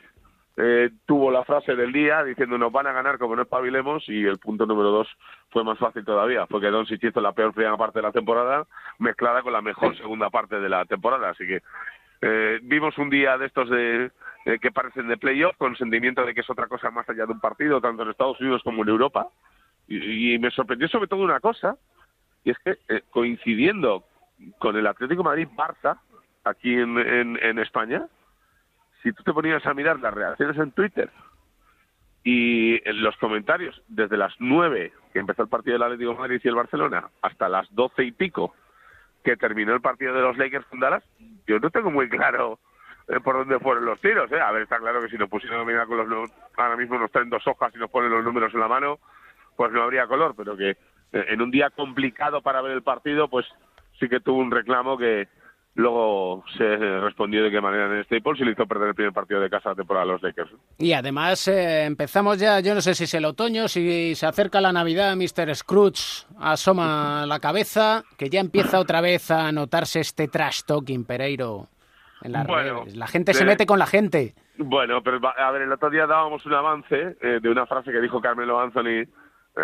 eh, 0.57 0.91
tuvo 1.07 1.31
la 1.31 1.45
frase 1.45 1.75
del 1.75 1.93
día 1.93 2.23
diciendo 2.23 2.57
nos 2.57 2.71
van 2.71 2.87
a 2.87 2.93
ganar 2.93 3.19
como 3.19 3.35
no 3.35 3.43
espabilemos 3.43 4.09
y 4.09 4.25
el 4.25 4.39
punto 4.39 4.67
número 4.67 4.91
dos 4.91 5.09
fue 5.51 5.65
más 5.65 5.79
fácil 5.79 6.05
todavía, 6.05 6.47
porque 6.47 6.71
Doncic 6.71 7.03
hizo 7.03 7.21
la 7.21 7.33
peor 7.33 7.53
primera 7.53 7.77
parte 7.77 7.99
de 7.99 8.05
la 8.05 8.13
temporada 8.13 8.65
mezclada 8.99 9.43
con 9.43 9.53
la 9.53 9.63
mejor 9.63 9.97
segunda 9.97 10.31
parte 10.31 10.61
de 10.61 10.69
la 10.69 10.85
temporada, 10.85 11.31
así 11.31 11.47
que 11.47 11.63
eh, 12.21 12.61
vimos 12.63 12.97
un 12.99 13.11
día 13.11 13.37
de 13.37 13.47
estos 13.47 13.69
de 13.69 14.11
eh, 14.47 14.59
que 14.61 14.71
parecen 14.71 15.09
de 15.09 15.17
playoff 15.17 15.57
con 15.57 15.77
sentimiento 15.77 16.25
de 16.25 16.35
que 16.35 16.41
es 16.41 16.51
otra 16.51 16.69
cosa 16.69 16.91
más 16.91 17.09
allá 17.09 17.27
de 17.27 17.33
un 17.33 17.41
partido 17.41 17.81
tanto 17.81 18.03
en 18.03 18.11
Estados 18.11 18.41
Unidos 18.41 18.63
como 18.63 18.83
en 18.83 18.89
Europa. 18.89 19.29
Y, 19.89 20.35
y 20.35 20.39
me 20.39 20.51
sorprendió 20.51 20.89
sobre 20.89 21.09
todo 21.09 21.23
una 21.23 21.41
cosa 21.41 21.77
y 22.45 22.51
es 22.51 22.59
que 22.59 22.79
eh, 22.89 23.03
coincidiendo 23.11 24.05
con 24.59 24.77
el 24.77 24.87
Atlético 24.87 25.23
de 25.23 25.29
Madrid-Barça 25.29 25.99
aquí 26.45 26.75
en, 26.75 26.99
en, 26.99 27.39
en 27.43 27.59
España 27.59 28.07
si 29.05 29.13
tú 29.13 29.23
te 29.23 29.35
ponías 29.35 29.65
a 29.67 29.75
mirar 29.75 30.01
las 30.01 30.15
reacciones 30.15 30.57
en 30.57 30.73
Twitter 30.73 31.11
y 32.25 32.81
los 32.91 33.15
comentarios 33.19 33.81
desde 33.87 34.17
las 34.17 34.35
9 34.39 34.93
que 35.13 35.19
empezó 35.19 35.43
el 35.43 35.49
partido 35.49 35.75
del 35.75 35.83
Atlético 35.83 36.13
de 36.13 36.19
Madrid 36.19 36.41
y 36.43 36.49
el 36.49 36.55
Barcelona 36.55 37.11
hasta 37.21 37.51
las 37.51 37.73
12 37.75 38.03
y 38.03 38.13
pico 38.13 38.55
que 39.23 39.37
terminó 39.37 39.75
el 39.75 39.83
partido 39.83 40.15
de 40.15 40.23
los 40.23 40.39
Lakers 40.39 40.65
con 40.67 40.81
yo 41.47 41.59
no 41.59 41.71
tengo 41.71 41.91
muy 41.91 42.09
claro 42.09 42.59
eh, 43.09 43.21
por 43.21 43.37
dónde 43.37 43.59
fueron 43.59 43.85
los 43.85 44.01
tiros. 44.01 44.33
¿eh? 44.33 44.41
A 44.41 44.51
ver, 44.53 44.63
está 44.63 44.79
claro 44.79 45.03
que 45.03 45.11
si 45.11 45.19
nos 45.19 45.29
pusieran 45.29 45.61
a 45.61 45.65
mirar 45.65 45.87
con 45.87 46.09
los 46.09 46.31
ahora 46.57 46.77
mismo 46.77 46.99
nos 46.99 47.11
traen 47.11 47.29
dos 47.29 47.47
hojas 47.47 47.73
y 47.75 47.79
nos 47.79 47.91
ponen 47.91 48.11
los 48.11 48.25
números 48.25 48.55
en 48.55 48.61
la 48.61 48.69
mano, 48.69 48.99
pues 49.55 49.71
no 49.71 49.83
habría 49.83 50.07
color, 50.07 50.35
pero 50.35 50.57
que 50.57 50.71
eh, 50.71 50.77
en 51.13 51.43
un 51.43 51.51
día 51.51 51.69
complicado 51.69 52.41
para 52.41 52.63
ver 52.63 52.73
el 52.73 52.83
partido, 52.83 53.29
pues 53.29 53.47
sí 54.01 54.09
que 54.09 54.21
tuvo 54.21 54.39
un 54.39 54.51
reclamo 54.51 54.97
que 54.97 55.29
luego 55.77 56.45
se 56.57 56.77
respondió 57.01 57.43
de 57.43 57.51
qué 57.51 57.61
manera 57.61 57.87
en 57.97 58.05
Staples 58.05 58.41
y 58.41 58.45
le 58.45 58.53
hizo 58.53 58.67
perder 58.67 58.89
el 58.91 58.95
primer 58.95 59.13
partido 59.13 59.41
de 59.41 59.51
casa 59.51 59.71
de 59.71 59.77
temporada 59.77 60.05
a 60.05 60.07
los 60.13 60.23
Lakers. 60.23 60.51
Y 60.79 60.93
además 60.93 61.49
eh, 61.49 61.85
empezamos 61.85 62.39
ya, 62.39 62.61
yo 62.61 62.75
no 62.75 62.81
sé 62.81 62.95
si 62.95 63.05
es 63.05 63.15
el 63.15 63.25
otoño, 63.25 63.67
si 63.69 64.15
se 64.15 64.27
acerca 64.27 64.61
la 64.61 64.73
Navidad, 64.73 65.17
Mr. 65.17 65.55
Scrooge 65.55 66.27
asoma 66.39 67.27
la 67.27 67.41
cabeza, 67.41 68.05
que 68.17 68.31
ya 68.31 68.41
empieza 68.41 68.79
otra 68.79 69.01
vez 69.01 69.31
a 69.31 69.51
notarse 69.53 70.01
este 70.01 70.29
trash 70.29 70.63
talking, 70.65 71.05
Pereiro, 71.05 71.69
en 72.23 72.33
las 72.33 72.47
Bueno, 72.47 72.85
redes. 72.85 72.97
La 72.97 73.07
gente 73.09 73.35
se 73.35 73.41
de- 73.45 73.51
mete 73.51 73.67
con 73.67 73.79
la 73.79 73.87
gente. 73.87 74.35
Bueno, 74.57 75.03
pero 75.03 75.19
a 75.37 75.51
ver, 75.51 75.63
el 75.63 75.73
otro 75.73 75.91
día 75.91 76.07
dábamos 76.07 76.47
un 76.47 76.55
avance 76.55 77.17
eh, 77.21 77.41
de 77.43 77.49
una 77.51 77.67
frase 77.67 77.91
que 77.91 78.01
dijo 78.01 78.21
Carmelo 78.21 78.61
Anthony 78.61 79.01
eh, 79.03 79.07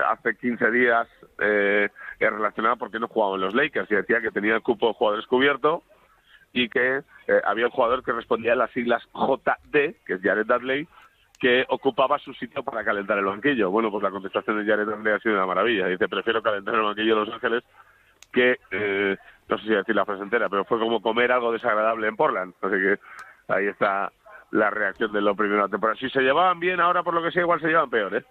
hace 0.08 0.36
15 0.36 0.70
días 0.72 1.06
eh, 1.40 1.88
relacionada 2.18 2.74
porque 2.74 2.98
no 2.98 3.06
jugaba 3.06 3.36
en 3.36 3.42
los 3.42 3.54
Lakers 3.54 3.88
y 3.90 3.94
decía 3.94 4.20
que 4.20 4.32
tenía 4.32 4.56
el 4.56 4.62
cupo 4.62 4.88
de 4.88 4.94
jugadores 4.94 5.26
cubierto 5.26 5.84
y 6.52 6.68
que 6.68 6.98
eh, 6.98 7.40
había 7.44 7.66
un 7.66 7.72
jugador 7.72 8.02
que 8.02 8.12
respondía 8.12 8.52
a 8.52 8.56
las 8.56 8.70
siglas 8.72 9.02
JD, 9.14 9.94
que 10.04 10.14
es 10.14 10.22
Jared 10.22 10.46
Dudley, 10.46 10.86
que 11.38 11.64
ocupaba 11.68 12.18
su 12.18 12.34
sitio 12.34 12.62
para 12.62 12.84
calentar 12.84 13.18
el 13.18 13.24
banquillo. 13.24 13.70
Bueno, 13.70 13.90
pues 13.90 14.02
la 14.02 14.10
contestación 14.10 14.58
de 14.58 14.70
Jared 14.70 14.86
Dudley 14.86 15.14
ha 15.14 15.20
sido 15.20 15.36
una 15.36 15.46
maravilla. 15.46 15.86
Dice, 15.86 16.08
prefiero 16.08 16.42
calentar 16.42 16.74
el 16.74 16.82
banquillo 16.82 17.18
de 17.18 17.24
Los 17.24 17.34
Ángeles 17.34 17.64
que, 18.32 18.58
eh, 18.70 19.16
no 19.48 19.58
sé 19.58 19.64
si 19.64 19.70
decir 19.70 19.94
la 19.94 20.04
frase 20.04 20.22
entera, 20.22 20.48
pero 20.48 20.64
fue 20.64 20.78
como 20.78 21.00
comer 21.00 21.32
algo 21.32 21.52
desagradable 21.52 22.08
en 22.08 22.16
Portland. 22.16 22.54
Así 22.60 22.74
que 22.74 22.98
ahí 23.48 23.66
está 23.66 24.12
la 24.52 24.70
reacción 24.70 25.12
de 25.12 25.20
lo 25.20 25.34
primero 25.34 25.62
de 25.62 25.68
la 25.68 25.70
temporada. 25.70 25.98
Si 25.98 26.10
se 26.10 26.20
llevaban 26.20 26.60
bien, 26.60 26.80
ahora 26.80 27.02
por 27.02 27.14
lo 27.14 27.22
que 27.22 27.30
sea, 27.30 27.42
igual 27.42 27.60
se 27.60 27.68
llevan 27.68 27.90
peor, 27.90 28.16
¿eh? 28.16 28.24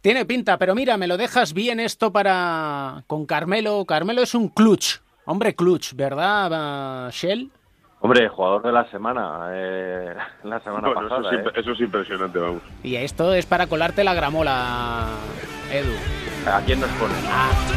Tiene 0.00 0.24
pinta, 0.24 0.58
pero 0.58 0.74
mira, 0.74 0.96
me 0.96 1.06
lo 1.06 1.16
dejas 1.16 1.52
bien 1.52 1.78
esto 1.80 2.12
para 2.12 3.04
con 3.06 3.26
Carmelo. 3.26 3.84
Carmelo 3.84 4.22
es 4.22 4.34
un 4.34 4.48
clutch, 4.48 4.98
hombre 5.26 5.54
clutch, 5.54 5.94
¿verdad, 5.94 7.10
Shell? 7.10 7.50
Hombre, 8.02 8.28
jugador 8.30 8.62
de 8.62 8.72
la 8.72 8.90
semana, 8.90 9.48
eh, 9.52 10.14
la 10.44 10.60
semana 10.60 10.88
Bueno, 10.88 11.06
eso, 11.06 11.16
pasada. 11.22 11.36
es, 11.40 11.46
eh. 11.46 11.50
eso 11.56 11.72
es 11.72 11.80
impresionante, 11.80 12.38
vamos. 12.38 12.62
Y 12.82 12.96
esto 12.96 13.34
es 13.34 13.44
para 13.46 13.66
colarte 13.66 14.02
la 14.04 14.14
gramola, 14.14 15.06
Edu. 15.70 15.92
¿A 16.50 16.60
quién 16.62 16.80
nos 16.80 16.90
pone? 16.92 17.12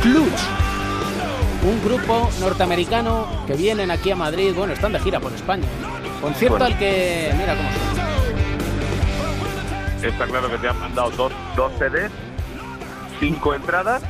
Clutch. 0.01 0.39
Un 1.63 1.83
grupo 1.83 2.29
norteamericano 2.39 3.25
que 3.47 3.53
vienen 3.55 3.91
aquí 3.91 4.11
a 4.11 4.15
Madrid, 4.15 4.53
bueno, 4.55 4.73
están 4.73 4.93
de 4.93 4.99
gira 4.99 5.19
por 5.19 5.31
España. 5.33 5.67
Concierto 6.21 6.57
Bueno. 6.57 6.73
al 6.73 6.79
que, 6.79 7.31
mira 7.37 7.55
cómo 7.55 7.69
suena. 7.71 8.03
Está 10.07 10.25
claro 10.25 10.49
que 10.49 10.57
te 10.57 10.67
han 10.67 10.79
mandado 10.79 11.09
dos, 11.11 11.31
dos 11.55 11.71
CDs, 11.79 12.11
cinco 13.19 13.53
entradas 13.53 14.03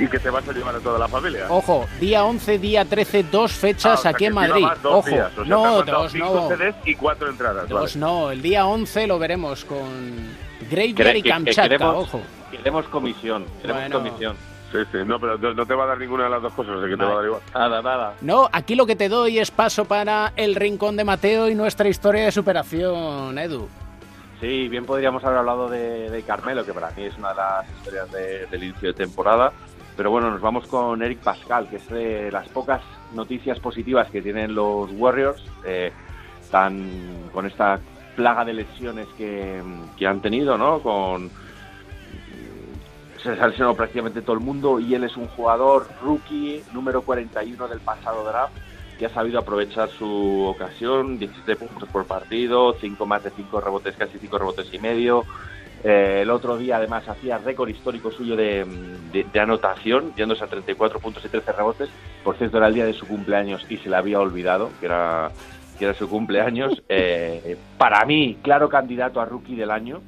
y 0.00 0.08
que 0.08 0.18
te 0.18 0.30
vas 0.30 0.48
a 0.48 0.52
llevar 0.52 0.74
a 0.74 0.78
toda 0.80 0.98
la 0.98 1.08
familia. 1.08 1.46
Ojo, 1.48 1.86
día 2.00 2.24
11, 2.24 2.58
día 2.58 2.84
13, 2.84 3.24
dos 3.24 3.52
Ah, 3.52 3.56
fechas 3.60 3.98
o 4.00 4.02
sea, 4.02 4.10
aquí 4.12 4.24
en 4.26 4.34
Madrid. 4.34 4.66
dos 4.82 4.94
Ojo, 5.06 5.08
días, 5.10 5.26
o 5.32 5.34
sea, 5.34 5.34
te 5.34 5.40
han 5.42 5.48
no, 5.48 5.82
dos 5.82 6.12
cinco 6.12 6.48
no. 6.50 6.56
CDs 6.56 6.74
y 6.84 6.94
cuatro 6.94 7.28
entradas. 7.30 7.68
Dos 7.68 7.96
vale. 7.96 8.06
no, 8.06 8.30
el 8.30 8.40
día 8.42 8.66
11 8.66 9.06
lo 9.06 9.18
veremos 9.18 9.64
con 9.64 10.28
Graveyard 10.70 11.16
y 11.16 11.22
que 11.22 11.28
Kamchatka, 11.30 11.62
queremos, 11.62 11.96
ojo. 12.08 12.20
queremos 12.50 12.86
comisión, 12.86 13.44
queremos 13.60 13.82
Bueno. 13.82 13.98
comisión. 13.98 14.36
Sí, 14.72 14.78
sí, 14.92 14.98
no, 15.04 15.18
pero 15.18 15.36
no, 15.36 15.52
no 15.52 15.66
te 15.66 15.74
va 15.74 15.82
a 15.82 15.86
dar 15.88 15.98
ninguna 15.98 16.24
de 16.24 16.30
las 16.30 16.42
dos 16.42 16.52
cosas, 16.52 16.76
así 16.78 16.88
que 16.90 16.96
te 16.96 17.04
va 17.04 17.10
a 17.10 17.16
dar 17.16 17.24
igual. 17.24 17.40
Nada, 17.52 17.82
nada. 17.82 18.14
No, 18.20 18.48
aquí 18.52 18.76
lo 18.76 18.86
que 18.86 18.94
te 18.94 19.08
doy 19.08 19.40
es 19.40 19.50
paso 19.50 19.84
para 19.84 20.32
el 20.36 20.54
rincón 20.54 20.96
de 20.96 21.02
Mateo 21.02 21.48
y 21.48 21.56
nuestra 21.56 21.88
historia 21.88 22.24
de 22.26 22.30
superación, 22.32 23.36
Edu. 23.36 23.68
Sí, 24.40 24.68
bien 24.68 24.86
podríamos 24.86 25.22
haber 25.24 25.38
hablado 25.38 25.68
de, 25.68 26.08
de 26.08 26.22
Carmelo, 26.22 26.64
que 26.64 26.72
para 26.72 26.90
mí 26.92 27.02
es 27.02 27.18
una 27.18 27.30
de 27.30 27.34
las 27.34 27.68
historias 27.78 28.10
de- 28.12 28.46
del 28.46 28.62
inicio 28.64 28.88
de 28.88 28.94
temporada. 28.94 29.52
Pero 29.96 30.10
bueno, 30.10 30.30
nos 30.30 30.40
vamos 30.40 30.66
con 30.66 31.02
Eric 31.02 31.20
Pascal, 31.20 31.68
que 31.68 31.76
es 31.76 31.88
de 31.88 32.30
las 32.30 32.48
pocas 32.48 32.82
noticias 33.14 33.58
positivas 33.60 34.10
que 34.10 34.22
tienen 34.22 34.54
los 34.54 34.90
Warriors, 34.92 35.44
eh, 35.64 35.92
tan, 36.50 37.28
con 37.32 37.46
esta 37.46 37.78
plaga 38.16 38.44
de 38.44 38.54
lesiones 38.54 39.06
que, 39.16 39.62
que 39.96 40.06
han 40.06 40.20
tenido, 40.20 40.56
¿no? 40.56 40.80
Con 40.80 41.30
se 43.22 43.30
les 43.30 43.40
ha 43.40 43.48
lesionado 43.48 43.76
prácticamente 43.76 44.22
todo 44.22 44.34
el 44.34 44.40
mundo 44.40 44.80
y 44.80 44.94
él 44.94 45.04
es 45.04 45.16
un 45.16 45.26
jugador 45.28 45.86
rookie 46.02 46.62
número 46.72 47.02
41 47.02 47.68
del 47.68 47.80
pasado 47.80 48.24
draft 48.24 48.54
que 48.98 49.06
ha 49.06 49.10
sabido 49.10 49.38
aprovechar 49.38 49.88
su 49.88 50.44
ocasión, 50.44 51.18
17 51.18 51.56
puntos 51.56 51.88
por 51.88 52.04
partido, 52.04 52.76
5 52.78 53.06
más 53.06 53.24
de 53.24 53.30
5 53.30 53.60
rebotes, 53.60 53.96
casi 53.96 54.18
5 54.18 54.38
rebotes 54.38 54.72
y 54.74 54.78
medio. 54.78 55.24
Eh, 55.82 56.20
el 56.22 56.30
otro 56.30 56.58
día 56.58 56.76
además 56.76 57.08
hacía 57.08 57.38
récord 57.38 57.68
histórico 57.70 58.10
suyo 58.10 58.36
de, 58.36 58.66
de- 59.12 59.24
de 59.32 59.40
anotación, 59.40 60.12
yéndose 60.14 60.44
a 60.44 60.46
34 60.46 61.00
puntos 61.00 61.24
y 61.24 61.28
13 61.28 61.52
rebotes. 61.52 61.88
Por 62.22 62.36
cierto, 62.36 62.58
era 62.58 62.66
el 62.68 62.74
día 62.74 62.84
de 62.84 62.92
su 62.92 63.06
cumpleaños 63.06 63.64
y 63.70 63.78
se 63.78 63.88
le 63.88 63.96
había 63.96 64.20
olvidado 64.20 64.70
que 64.78 64.86
era, 64.86 65.30
que 65.78 65.86
era 65.86 65.94
su 65.94 66.08
cumpleaños. 66.08 66.82
Eh, 66.92 67.56
para 67.78 68.04
mí, 68.04 68.36
claro 68.42 68.68
candidato 68.68 69.20
a 69.20 69.24
rookie 69.24 69.56
del 69.56 69.70
año. 69.70 70.02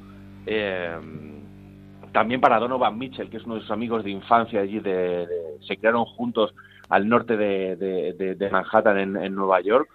Eh, 0.45 0.91
también 2.11 2.39
para 2.39 2.59
Donovan 2.59 2.97
Mitchell, 2.97 3.29
que 3.29 3.37
es 3.37 3.43
uno 3.45 3.55
de 3.55 3.61
sus 3.61 3.71
amigos 3.71 4.03
de 4.03 4.11
infancia 4.11 4.59
allí, 4.61 4.79
de, 4.79 5.25
se 5.67 5.77
crearon 5.77 6.05
juntos 6.05 6.53
al 6.89 7.09
norte 7.09 7.35
de, 7.37 8.49
Manhattan, 8.51 8.99
en, 8.99 9.17
en 9.17 9.33
Nueva 9.33 9.61
York. 9.61 9.89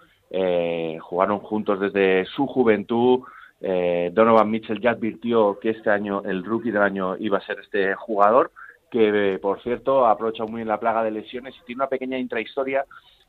Jugaron 0.99 1.39
juntos 1.39 1.79
desde 1.79 2.25
su 2.25 2.45
juventud. 2.47 3.21
Eh, 3.61 4.11
Donovan 4.13 4.49
Mitchell 4.49 4.79
ya 4.79 4.91
advirtió 4.91 5.59
que 5.59 5.71
este 5.71 5.89
año 5.89 6.21
el 6.23 6.45
rookie 6.45 6.71
del 6.71 6.81
año 6.81 7.17
iba 7.17 7.37
a 7.37 7.45
ser 7.45 7.59
este 7.59 7.93
jugador, 7.95 8.51
que 8.89 9.33
eh, 9.33 9.39
por 9.39 9.61
cierto 9.61 10.05
ha 10.05 10.11
aprovechado 10.11 10.47
muy 10.47 10.59
bien 10.59 10.67
la 10.67 10.79
plaga 10.79 11.03
de 11.03 11.11
lesiones 11.11 11.55
y 11.55 11.65
tiene 11.65 11.81
una 11.81 11.89
pequeña 11.89 12.17
intrahistoria, 12.17 12.85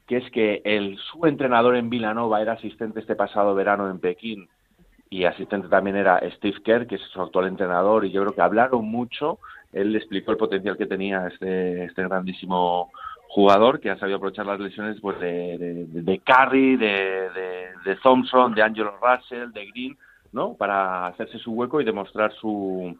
que 0.06 0.18
es 0.18 0.30
que 0.30 0.62
el, 0.64 0.98
su 0.98 1.26
entrenador 1.26 1.76
en 1.76 1.90
Villanova 1.90 2.40
era 2.40 2.52
asistente 2.52 3.00
este 3.00 3.16
pasado 3.16 3.54
verano 3.54 3.90
en 3.90 3.98
Pekín 3.98 4.48
y 5.08 5.24
asistente 5.24 5.68
también 5.68 5.96
era 5.96 6.20
Steve 6.36 6.62
Kerr, 6.64 6.86
que 6.86 6.94
es 6.94 7.02
su 7.12 7.20
actual 7.20 7.48
entrenador, 7.48 8.04
y 8.04 8.12
yo 8.12 8.22
creo 8.22 8.34
que 8.34 8.42
hablaron 8.42 8.84
mucho. 8.84 9.40
Él 9.72 9.92
le 9.92 9.98
explicó 9.98 10.30
el 10.30 10.36
potencial 10.36 10.76
que 10.76 10.86
tenía 10.86 11.26
este, 11.26 11.84
este 11.84 12.02
grandísimo 12.04 12.90
jugador 13.28 13.80
que 13.80 13.90
ha 13.90 13.98
sabido 13.98 14.16
aprovechar 14.16 14.46
las 14.46 14.60
lesiones 14.60 15.00
pues 15.00 15.18
de, 15.18 15.58
de, 15.58 16.02
de 16.02 16.18
Curry, 16.20 16.76
de 16.76 17.96
Thompson, 18.02 18.54
de 18.54 18.62
Angelo 18.62 18.96
Russell, 19.00 19.52
de 19.52 19.66
Green, 19.66 19.96
¿no? 20.32 20.54
Para 20.54 21.06
hacerse 21.06 21.38
su 21.38 21.52
hueco 21.52 21.80
y 21.80 21.84
demostrar 21.84 22.32
su, 22.34 22.96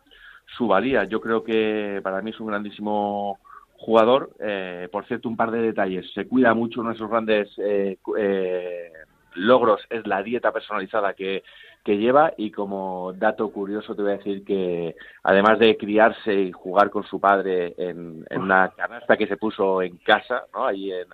su 0.57 0.67
valía. 0.67 1.05
Yo 1.05 1.21
creo 1.21 1.45
que 1.45 2.01
para 2.03 2.23
mí 2.23 2.31
es 2.31 2.41
un 2.41 2.49
grandísimo 2.49 3.39
jugador. 3.75 4.31
Eh, 4.41 4.89
por 4.91 5.07
cierto, 5.07 5.29
un 5.29 5.37
par 5.37 5.51
de 5.51 5.63
detalles. 5.63 6.13
Se 6.13 6.27
cuida 6.27 6.55
mucho, 6.55 6.81
uno 6.81 6.91
de 6.91 6.99
sus 6.99 7.09
grandes 7.09 7.49
eh, 7.59 7.99
eh, 8.19 8.93
logros 9.35 9.81
es 9.91 10.07
la 10.07 10.23
dieta 10.23 10.53
personalizada 10.53 11.15
que, 11.15 11.43
que 11.85 11.97
lleva 11.97 12.33
y 12.37 12.51
como 12.51 13.13
dato 13.15 13.51
curioso 13.51 13.95
te 13.95 14.03
voy 14.03 14.13
a 14.13 14.17
decir 14.17 14.45
que 14.45 14.97
además 15.23 15.59
de 15.59 15.77
criarse 15.77 16.35
y 16.35 16.53
jugar 16.53 16.91
con 16.91 17.05
su 17.05 17.21
padre 17.21 17.75
en, 17.79 18.27
una 18.37 18.71
canasta 18.71 19.17
que 19.17 19.29
se 19.29 19.37
puso 19.37 19.83
en 19.83 19.97
casa, 19.99 20.45
¿no? 20.53 20.67
Allí 20.67 20.93
en, 20.93 21.07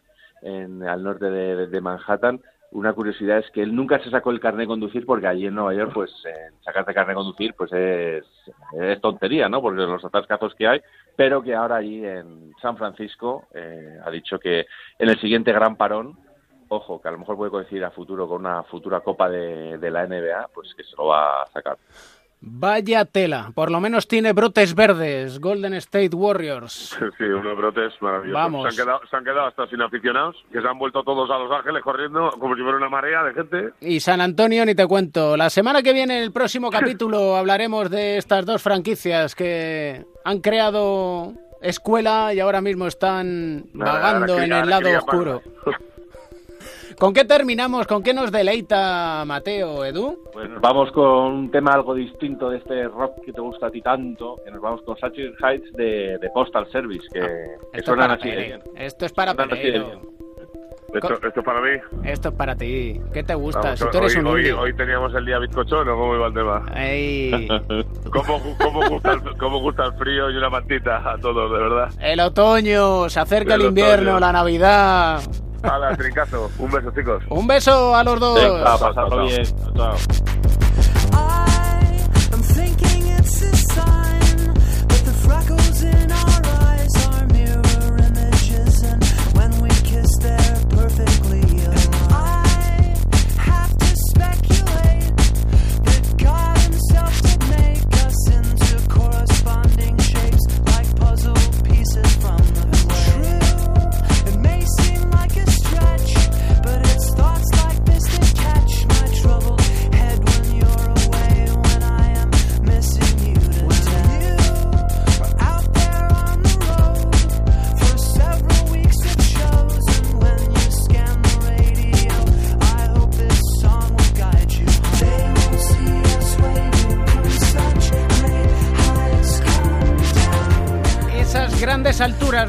en 0.42 0.82
al 0.82 1.02
norte 1.02 1.26
de 1.26 1.80
Manhattan, 1.80 2.40
una 2.72 2.92
curiosidad 2.92 3.38
es 3.38 3.50
que 3.50 3.62
él 3.62 3.74
nunca 3.74 3.98
se 4.00 4.10
sacó 4.10 4.30
el 4.30 4.40
carnet 4.40 4.60
de 4.60 4.66
conducir 4.66 5.06
porque 5.06 5.26
allí 5.26 5.46
en 5.46 5.54
Nueva 5.54 5.74
York, 5.74 5.92
pues, 5.94 6.10
eh, 6.26 6.50
sacarte 6.64 6.94
carnet 6.94 7.16
de 7.16 7.22
conducir, 7.22 7.54
pues 7.54 7.72
es, 7.72 8.24
tontería, 9.00 9.48
¿no? 9.48 9.60
Porque 9.62 9.82
los 9.82 10.04
atascazos 10.04 10.54
que 10.54 10.66
hay, 10.66 10.80
pero 11.14 11.42
que 11.42 11.54
ahora 11.54 11.76
allí 11.76 12.04
en 12.04 12.52
San 12.60 12.76
Francisco 12.76 13.44
eh, 13.54 13.98
ha 14.04 14.10
dicho 14.10 14.38
que 14.38 14.66
en 14.98 15.08
el 15.08 15.18
siguiente 15.20 15.52
gran 15.52 15.76
parón, 15.76 16.18
ojo, 16.68 17.00
que 17.00 17.08
a 17.08 17.12
lo 17.12 17.18
mejor 17.18 17.36
puede 17.36 17.50
coincidir 17.50 17.84
a 17.84 17.90
futuro 17.90 18.28
con 18.28 18.40
una 18.40 18.62
futura 18.64 19.00
copa 19.00 19.28
de 19.28 19.90
la 19.90 20.06
NBA, 20.06 20.48
pues 20.52 20.74
que 20.74 20.84
se 20.84 20.96
lo 20.96 21.06
va 21.06 21.42
a 21.42 21.46
sacar. 21.46 21.76
Vaya 22.40 23.04
tela, 23.06 23.50
por 23.54 23.70
lo 23.70 23.80
menos 23.80 24.06
tiene 24.06 24.32
brotes 24.32 24.74
verdes, 24.74 25.40
Golden 25.40 25.74
State 25.74 26.14
Warriors. 26.14 26.96
Sí, 27.18 27.24
unos 27.24 27.56
brotes 27.56 27.94
maravillosos. 28.00 28.34
Vamos. 28.34 28.74
Se 28.74 28.80
han, 28.80 28.86
quedado, 28.86 29.00
se 29.08 29.16
han 29.16 29.24
quedado 29.24 29.46
hasta 29.46 29.66
sin 29.66 29.80
aficionados, 29.80 30.36
que 30.52 30.60
se 30.60 30.68
han 30.68 30.78
vuelto 30.78 31.02
todos 31.02 31.30
a 31.30 31.38
Los 31.38 31.50
Ángeles 31.50 31.82
corriendo 31.82 32.30
como 32.38 32.54
si 32.54 32.62
fuera 32.62 32.76
una 32.76 32.88
marea 32.88 33.24
de 33.24 33.34
gente. 33.34 33.72
Y 33.80 34.00
San 34.00 34.20
Antonio, 34.20 34.64
ni 34.66 34.74
te 34.74 34.86
cuento. 34.86 35.36
La 35.36 35.50
semana 35.50 35.82
que 35.82 35.92
viene, 35.92 36.18
en 36.18 36.24
el 36.24 36.32
próximo 36.32 36.70
capítulo, 36.70 37.36
hablaremos 37.36 37.90
de 37.90 38.18
estas 38.18 38.44
dos 38.44 38.62
franquicias 38.62 39.34
que 39.34 40.04
han 40.24 40.40
creado 40.40 41.32
escuela 41.62 42.34
y 42.34 42.40
ahora 42.40 42.60
mismo 42.60 42.86
están 42.86 43.64
vagando 43.72 44.38
en 44.38 44.52
el 44.52 44.68
lado 44.68 44.88
oscuro. 44.98 45.42
¿Con 46.98 47.12
qué 47.12 47.24
terminamos? 47.24 47.86
¿Con 47.86 48.02
qué 48.02 48.14
nos 48.14 48.32
deleita 48.32 49.22
Mateo, 49.26 49.84
Edu? 49.84 50.18
Pues 50.32 50.48
nos 50.48 50.60
vamos 50.62 50.90
con 50.92 51.04
un 51.06 51.50
tema 51.50 51.72
algo 51.72 51.94
distinto 51.94 52.48
de 52.48 52.56
este 52.58 52.84
rock 52.88 53.22
que 53.24 53.32
te 53.32 53.40
gusta 53.40 53.66
a 53.66 53.70
ti 53.70 53.82
tanto, 53.82 54.36
que 54.44 54.50
nos 54.50 54.62
vamos 54.62 54.80
con 54.82 54.96
Satchel 54.96 55.34
Heights 55.42 55.72
de, 55.74 56.16
de 56.18 56.30
Postal 56.30 56.66
Service, 56.72 57.06
que, 57.12 57.20
que 57.20 57.54
Esto 57.74 57.78
es 57.78 57.84
suenan 57.84 58.08
para 58.08 58.14
así 58.14 58.30
de 58.30 58.34
Pere. 58.36 58.46
bien. 58.46 58.62
Esto 58.76 59.06
es 59.06 59.12
para 59.12 59.32
bien. 59.34 59.84
Esto, 60.94 61.14
esto 61.14 61.40
es 61.40 61.44
para 61.44 61.60
mí. 61.60 61.68
Esto 62.04 62.28
es 62.30 62.34
para 62.34 62.56
ti. 62.56 63.00
¿Qué 63.12 63.22
te 63.22 63.34
gusta? 63.34 63.60
Vamos, 63.60 63.78
si 63.80 63.90
tú 63.90 63.98
eres 63.98 64.14
hoy, 64.14 64.20
un 64.20 64.26
hoy, 64.28 64.50
hoy 64.50 64.74
teníamos 64.76 65.14
el 65.14 65.26
día 65.26 65.38
bizcochón, 65.38 65.86
¿o 65.88 65.96
cómo 65.98 66.14
iba 66.14 66.28
el 66.28 66.32
tema? 66.34 66.64
Ey. 66.74 67.48
¿Cómo, 68.10 68.40
cómo, 68.62 68.88
gusta 68.88 69.12
el, 69.12 69.36
¿Cómo 69.36 69.60
gusta 69.60 69.84
el 69.84 69.92
frío 69.98 70.30
y 70.30 70.36
una 70.38 70.48
mantita 70.48 71.02
a 71.12 71.18
todos, 71.18 71.52
de 71.52 71.58
verdad? 71.58 71.88
El 72.00 72.20
otoño, 72.20 73.10
se 73.10 73.20
acerca 73.20 73.56
el, 73.56 73.62
El 73.62 73.66
invierno, 73.68 74.12
otoño. 74.12 74.20
la 74.20 74.32
Navidad. 74.32 75.20
Hala, 75.62 75.96
trincazo. 75.96 76.50
Un 76.58 76.70
beso, 76.70 76.90
chicos. 76.92 77.22
Un 77.28 77.46
beso 77.46 77.94
a 77.94 78.04
los 78.04 78.20
dos. 78.20 78.34
Venga, 78.42 78.78
pasadlo 78.78 79.24
bien. 79.24 79.44
Chao. 79.76 79.94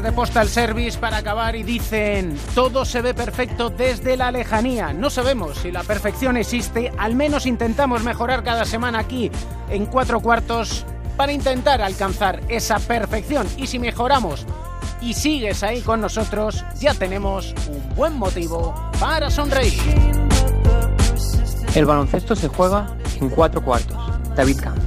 De 0.08 0.12
Postal 0.12 0.48
Service 0.48 0.98
para 0.98 1.18
acabar 1.18 1.54
y 1.54 1.62
dicen, 1.62 2.34
todo 2.54 2.86
se 2.86 3.02
ve 3.02 3.12
perfecto 3.12 3.68
desde 3.68 4.16
la 4.16 4.32
lejanía. 4.32 4.94
No 4.94 5.10
sabemos 5.10 5.58
si 5.58 5.70
la 5.70 5.82
perfección 5.82 6.38
existe, 6.38 6.90
al 6.96 7.14
menos 7.14 7.44
intentamos 7.44 8.02
mejorar 8.04 8.42
cada 8.42 8.64
semana 8.64 9.00
aquí 9.00 9.30
en 9.68 9.84
cuatro 9.84 10.20
cuartos 10.20 10.86
para 11.18 11.32
intentar 11.32 11.82
alcanzar 11.82 12.40
esa 12.48 12.78
perfección. 12.78 13.46
Y 13.58 13.66
si 13.66 13.78
mejoramos 13.78 14.46
y 15.02 15.12
sigues 15.12 15.62
ahí 15.62 15.82
con 15.82 16.00
nosotros, 16.00 16.64
ya 16.80 16.94
tenemos 16.94 17.54
un 17.68 17.94
buen 17.94 18.16
motivo 18.16 18.74
para 18.98 19.30
sonreír. 19.30 19.78
El 21.74 21.84
baloncesto 21.84 22.34
se 22.34 22.48
juega 22.48 22.96
en 23.20 23.28
cuatro 23.28 23.62
cuartos. 23.62 23.98
David 24.34 24.58
Camps. 24.58 24.77